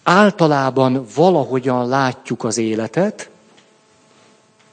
általában 0.03 1.05
valahogyan 1.15 1.87
látjuk 1.87 2.43
az 2.43 2.57
életet, 2.57 3.30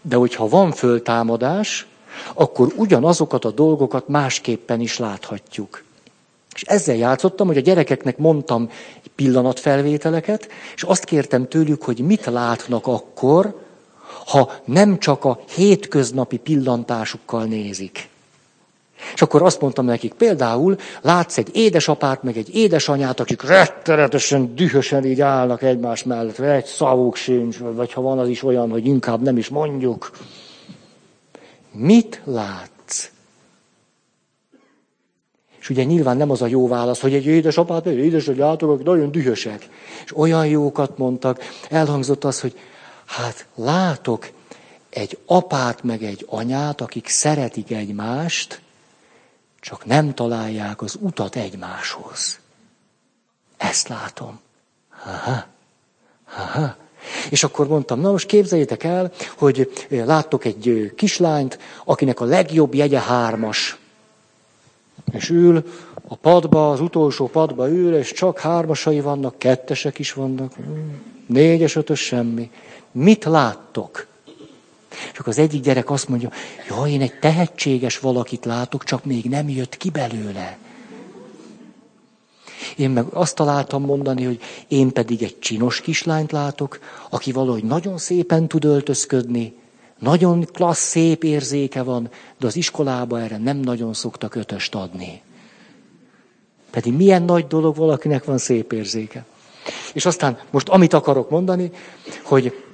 de 0.02 0.16
hogyha 0.16 0.48
van 0.48 0.72
föltámadás, 0.72 1.86
akkor 2.34 2.72
ugyanazokat 2.76 3.44
a 3.44 3.50
dolgokat 3.50 4.08
másképpen 4.08 4.80
is 4.80 4.98
láthatjuk. 4.98 5.82
És 6.54 6.62
ezzel 6.62 6.96
játszottam, 6.96 7.46
hogy 7.46 7.56
a 7.56 7.60
gyerekeknek 7.60 8.18
mondtam 8.18 8.70
pillanatfelvételeket, 9.14 10.48
és 10.74 10.82
azt 10.82 11.04
kértem 11.04 11.48
tőlük, 11.48 11.82
hogy 11.82 11.98
mit 11.98 12.24
látnak 12.24 12.86
akkor, 12.86 13.66
ha 14.26 14.52
nem 14.64 14.98
csak 14.98 15.24
a 15.24 15.40
hétköznapi 15.54 16.36
pillantásukkal 16.36 17.44
nézik. 17.44 18.08
És 19.14 19.22
akkor 19.22 19.42
azt 19.42 19.60
mondtam 19.60 19.84
nekik, 19.84 20.12
például 20.12 20.76
látsz 21.02 21.38
egy 21.38 21.50
édesapát, 21.52 22.22
meg 22.22 22.36
egy 22.36 22.54
édesanyát, 22.54 23.20
akik 23.20 23.42
rettenetesen, 23.42 24.54
dühösen 24.54 25.04
így 25.04 25.20
állnak 25.20 25.62
egymás 25.62 26.04
mellett, 26.04 26.38
egy 26.38 26.64
szavuk 26.64 27.16
sincs, 27.16 27.58
vagy 27.58 27.92
ha 27.92 28.00
van 28.00 28.18
az 28.18 28.28
is 28.28 28.42
olyan, 28.42 28.70
hogy 28.70 28.86
inkább 28.86 29.22
nem 29.22 29.36
is 29.36 29.48
mondjuk. 29.48 30.10
Mit 31.72 32.20
látsz? 32.24 33.10
És 35.60 35.70
ugye 35.70 35.84
nyilván 35.84 36.16
nem 36.16 36.30
az 36.30 36.42
a 36.42 36.46
jó 36.46 36.68
válasz, 36.68 37.00
hogy 37.00 37.14
egy 37.14 37.26
édesapát, 37.26 37.86
egy 37.86 37.98
édesanyátok, 37.98 38.70
akik 38.70 38.84
nagyon 38.86 39.10
dühösek. 39.10 39.68
És 40.04 40.16
olyan 40.16 40.46
jókat 40.46 40.98
mondtak. 40.98 41.40
Elhangzott 41.70 42.24
az, 42.24 42.40
hogy 42.40 42.58
hát 43.04 43.46
látok 43.54 44.30
egy 44.90 45.18
apát, 45.26 45.82
meg 45.82 46.02
egy 46.02 46.26
anyát, 46.28 46.80
akik 46.80 47.08
szeretik 47.08 47.70
egymást, 47.70 48.60
csak 49.60 49.84
nem 49.84 50.14
találják 50.14 50.82
az 50.82 50.96
utat 51.00 51.36
egymáshoz. 51.36 52.38
Ezt 53.56 53.88
látom. 53.88 54.40
Aha, 55.04 55.44
aha. 56.36 56.76
És 57.30 57.44
akkor 57.44 57.68
mondtam, 57.68 58.00
na 58.00 58.10
most 58.10 58.26
képzeljétek 58.26 58.84
el, 58.84 59.12
hogy 59.36 59.84
láttok 59.88 60.44
egy 60.44 60.92
kislányt, 60.96 61.58
akinek 61.84 62.20
a 62.20 62.24
legjobb 62.24 62.74
jegye 62.74 63.00
hármas. 63.00 63.78
És 65.12 65.28
ül 65.28 65.64
a 66.08 66.14
padba, 66.16 66.70
az 66.70 66.80
utolsó 66.80 67.26
padba 67.28 67.68
ül, 67.68 67.96
és 67.96 68.12
csak 68.12 68.38
hármasai 68.38 69.00
vannak, 69.00 69.38
kettesek 69.38 69.98
is 69.98 70.12
vannak, 70.12 70.52
négyes, 71.26 71.76
ötös, 71.76 72.00
semmi. 72.00 72.50
Mit 72.92 73.24
láttok? 73.24 74.06
Csak 75.12 75.26
az 75.26 75.38
egyik 75.38 75.62
gyerek 75.62 75.90
azt 75.90 76.08
mondja, 76.08 76.30
jaj, 76.68 76.90
én 76.90 77.00
egy 77.00 77.18
tehetséges 77.18 77.98
valakit 77.98 78.44
látok, 78.44 78.84
csak 78.84 79.04
még 79.04 79.24
nem 79.24 79.48
jött 79.48 79.76
ki 79.76 79.90
belőle. 79.90 80.58
Én 82.76 82.90
meg 82.90 83.06
azt 83.12 83.34
találtam 83.34 83.84
mondani, 83.84 84.24
hogy 84.24 84.40
én 84.68 84.92
pedig 84.92 85.22
egy 85.22 85.38
csinos 85.38 85.80
kislányt 85.80 86.32
látok, 86.32 86.78
aki 87.10 87.32
valahogy 87.32 87.64
nagyon 87.64 87.98
szépen 87.98 88.48
tud 88.48 88.64
öltözködni, 88.64 89.54
nagyon 89.98 90.46
klassz, 90.52 90.88
szép 90.88 91.24
érzéke 91.24 91.82
van, 91.82 92.10
de 92.38 92.46
az 92.46 92.56
iskolába 92.56 93.20
erre 93.20 93.36
nem 93.36 93.56
nagyon 93.56 93.94
szoktak 93.94 94.34
ötöst 94.34 94.74
adni. 94.74 95.22
Pedig 96.70 96.92
milyen 96.92 97.22
nagy 97.22 97.46
dolog 97.46 97.76
valakinek 97.76 98.24
van 98.24 98.38
szép 98.38 98.72
érzéke. 98.72 99.24
És 99.92 100.06
aztán 100.06 100.38
most 100.50 100.68
amit 100.68 100.92
akarok 100.92 101.30
mondani, 101.30 101.70
hogy 102.22 102.64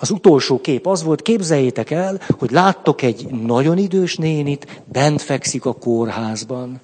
az 0.00 0.10
utolsó 0.10 0.60
kép 0.60 0.86
az 0.86 1.02
volt, 1.02 1.22
képzeljétek 1.22 1.90
el, 1.90 2.20
hogy 2.38 2.50
láttok 2.50 3.02
egy 3.02 3.26
nagyon 3.26 3.78
idős 3.78 4.16
nénit, 4.16 4.82
bent 4.92 5.22
fekszik 5.22 5.64
a 5.64 5.72
kórházban. 5.72 6.80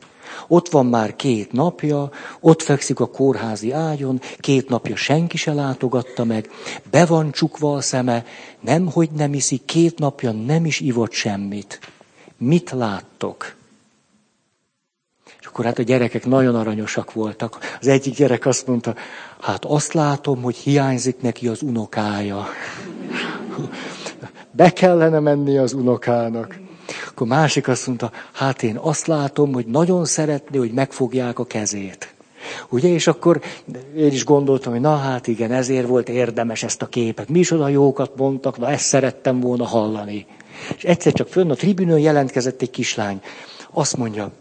Ott 0.49 0.69
van 0.69 0.87
már 0.87 1.17
két 1.17 1.53
napja, 1.53 2.11
ott 2.41 2.63
fekszik 2.63 3.01
a 3.01 3.07
kórházi 3.07 3.73
ágyon, 3.73 4.21
két 4.39 4.69
napja 4.69 4.97
senki 4.97 5.37
se 5.37 5.53
látogatta 5.53 6.25
meg, 6.25 6.51
be 6.91 7.07
van 7.07 7.31
csukva 7.31 7.75
a 7.75 7.81
szeme, 7.81 8.25
nem, 8.61 8.87
hogy 8.87 9.11
nem 9.11 9.35
iszik, 9.35 9.65
két 9.65 9.99
napja 9.99 10.31
nem 10.31 10.65
is 10.65 10.81
ivott 10.81 11.13
semmit. 11.13 11.81
Mit 12.39 12.71
láttok? 12.71 13.55
És 15.41 15.47
akkor 15.47 15.65
hát 15.65 15.79
a 15.79 15.83
gyerekek 15.83 16.27
nagyon 16.27 16.55
aranyosak 16.55 17.13
voltak. 17.13 17.59
Az 17.81 17.87
egyik 17.87 18.15
gyerek 18.15 18.47
azt 18.47 18.67
mondta, 18.67 18.95
hát 19.41 19.65
azt 19.65 19.93
látom, 19.93 20.43
hogy 20.43 20.57
hiányzik 20.57 21.21
neki 21.21 21.49
az 21.49 21.63
unokája. 21.63 22.47
Be 24.51 24.73
kellene 24.73 25.19
menni 25.19 25.59
az 25.59 25.73
unokának. 25.73 26.59
Akkor 27.09 27.27
másik 27.27 27.69
azt 27.69 27.87
mondta, 27.87 28.11
hát 28.33 28.63
én 28.63 28.77
azt 28.77 29.07
látom, 29.07 29.53
hogy 29.53 29.67
nagyon 29.67 30.05
szeretné, 30.05 30.59
hogy 30.59 30.73
megfogják 30.73 31.39
a 31.39 31.45
kezét. 31.45 32.15
Ugye, 32.69 32.89
és 32.89 33.07
akkor 33.07 33.41
én 33.97 34.13
is 34.13 34.25
gondoltam, 34.25 34.73
hogy 34.73 34.81
na 34.81 34.97
hát 34.97 35.27
igen, 35.27 35.53
ezért 35.53 35.87
volt 35.87 36.09
érdemes 36.09 36.63
ezt 36.63 36.83
a 36.83 36.87
képet. 36.87 37.29
Mi 37.29 37.39
is 37.39 37.51
oda 37.51 37.69
jókat 37.69 38.17
mondtak, 38.17 38.59
na 38.59 38.71
ezt 38.71 38.85
szerettem 38.85 39.41
volna 39.41 39.65
hallani. 39.65 40.27
És 40.77 40.85
egyszer 40.85 41.13
csak 41.13 41.29
fönn 41.29 41.51
a 41.51 41.55
tribünön 41.55 41.99
jelentkezett 41.99 42.63
egy 42.63 42.71
kislány. 42.71 43.21
Azt 43.73 43.97
mondja, 43.97 44.33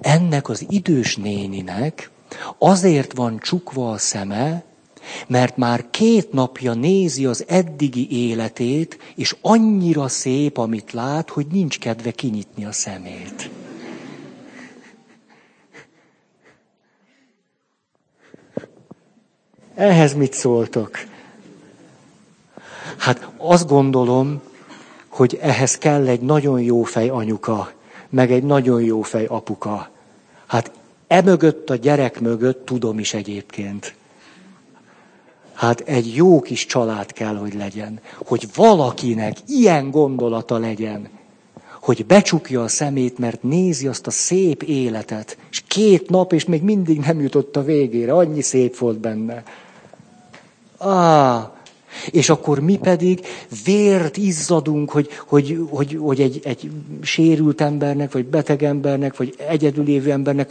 ennek 0.00 0.48
az 0.48 0.66
idős 0.68 1.16
néninek 1.16 2.10
azért 2.58 3.12
van 3.16 3.38
csukva 3.38 3.90
a 3.90 3.98
szeme, 3.98 4.64
mert 5.26 5.56
már 5.56 5.90
két 5.90 6.32
napja 6.32 6.74
nézi 6.74 7.26
az 7.26 7.44
eddigi 7.48 8.28
életét, 8.28 8.98
és 9.16 9.36
annyira 9.40 10.08
szép, 10.08 10.56
amit 10.58 10.92
lát, 10.92 11.30
hogy 11.30 11.46
nincs 11.46 11.78
kedve 11.78 12.10
kinyitni 12.10 12.64
a 12.64 12.72
szemét. 12.72 13.50
Ehhez 19.74 20.14
mit 20.14 20.32
szóltok? 20.32 20.90
Hát 22.96 23.28
azt 23.36 23.68
gondolom, 23.68 24.40
hogy 25.08 25.38
ehhez 25.40 25.78
kell 25.78 26.06
egy 26.06 26.20
nagyon 26.20 26.60
jó 26.60 26.82
fej 26.82 27.08
anyuka, 27.08 27.72
meg 28.08 28.32
egy 28.32 28.42
nagyon 28.42 28.82
jó 28.82 29.02
fej 29.02 29.24
apuka. 29.24 29.90
Hát 30.46 30.70
emögött 31.06 31.70
a 31.70 31.74
gyerek 31.74 32.20
mögött 32.20 32.66
tudom 32.66 32.98
is 32.98 33.14
egyébként. 33.14 33.94
Hát 35.54 35.80
egy 35.80 36.14
jó 36.14 36.40
kis 36.40 36.66
család 36.66 37.12
kell, 37.12 37.36
hogy 37.36 37.54
legyen. 37.54 38.00
Hogy 38.26 38.48
valakinek 38.54 39.36
ilyen 39.46 39.90
gondolata 39.90 40.58
legyen, 40.58 41.08
hogy 41.80 42.06
becsukja 42.06 42.62
a 42.62 42.68
szemét, 42.68 43.18
mert 43.18 43.42
nézi 43.42 43.86
azt 43.86 44.06
a 44.06 44.10
szép 44.10 44.62
életet, 44.62 45.36
és 45.50 45.62
két 45.66 46.10
nap, 46.10 46.32
és 46.32 46.44
még 46.44 46.62
mindig 46.62 46.98
nem 46.98 47.20
jutott 47.20 47.56
a 47.56 47.62
végére, 47.62 48.12
annyi 48.12 48.42
szép 48.42 48.76
volt 48.76 48.98
benne. 48.98 49.42
Á, 50.78 51.52
és 52.10 52.28
akkor 52.28 52.60
mi 52.60 52.76
pedig 52.76 53.26
vért 53.64 54.16
izzadunk, 54.16 54.90
hogy, 54.90 55.08
hogy, 55.26 55.58
hogy, 55.70 55.98
hogy 56.00 56.20
egy, 56.20 56.40
egy 56.44 56.70
sérült 57.02 57.60
embernek, 57.60 58.12
vagy 58.12 58.26
beteg 58.26 58.62
embernek, 58.62 59.16
vagy 59.16 59.34
egyedülévő 59.48 60.10
embernek 60.10 60.50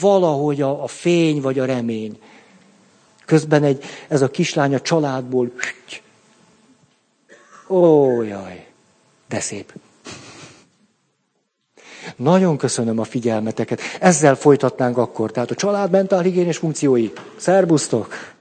valahogy 0.00 0.62
a, 0.62 0.82
a 0.82 0.86
fény 0.86 1.40
vagy 1.40 1.58
a 1.58 1.64
remény. 1.64 2.18
Közben 3.24 3.64
egy, 3.64 3.84
ez 4.08 4.22
a 4.22 4.30
kislány 4.30 4.74
a 4.74 4.80
családból, 4.80 5.50
ó, 7.68 8.22
jaj, 8.22 8.66
de 9.28 9.40
szép. 9.40 9.72
Nagyon 12.16 12.56
köszönöm 12.56 12.98
a 12.98 13.04
figyelmeteket. 13.04 13.80
Ezzel 14.00 14.34
folytatnánk 14.34 14.96
akkor. 14.98 15.30
Tehát 15.30 15.50
a 15.50 15.54
család 15.54 15.90
mentálhigiénés 15.90 16.56
funkciói. 16.56 17.10
Szerbusztok! 17.36 18.31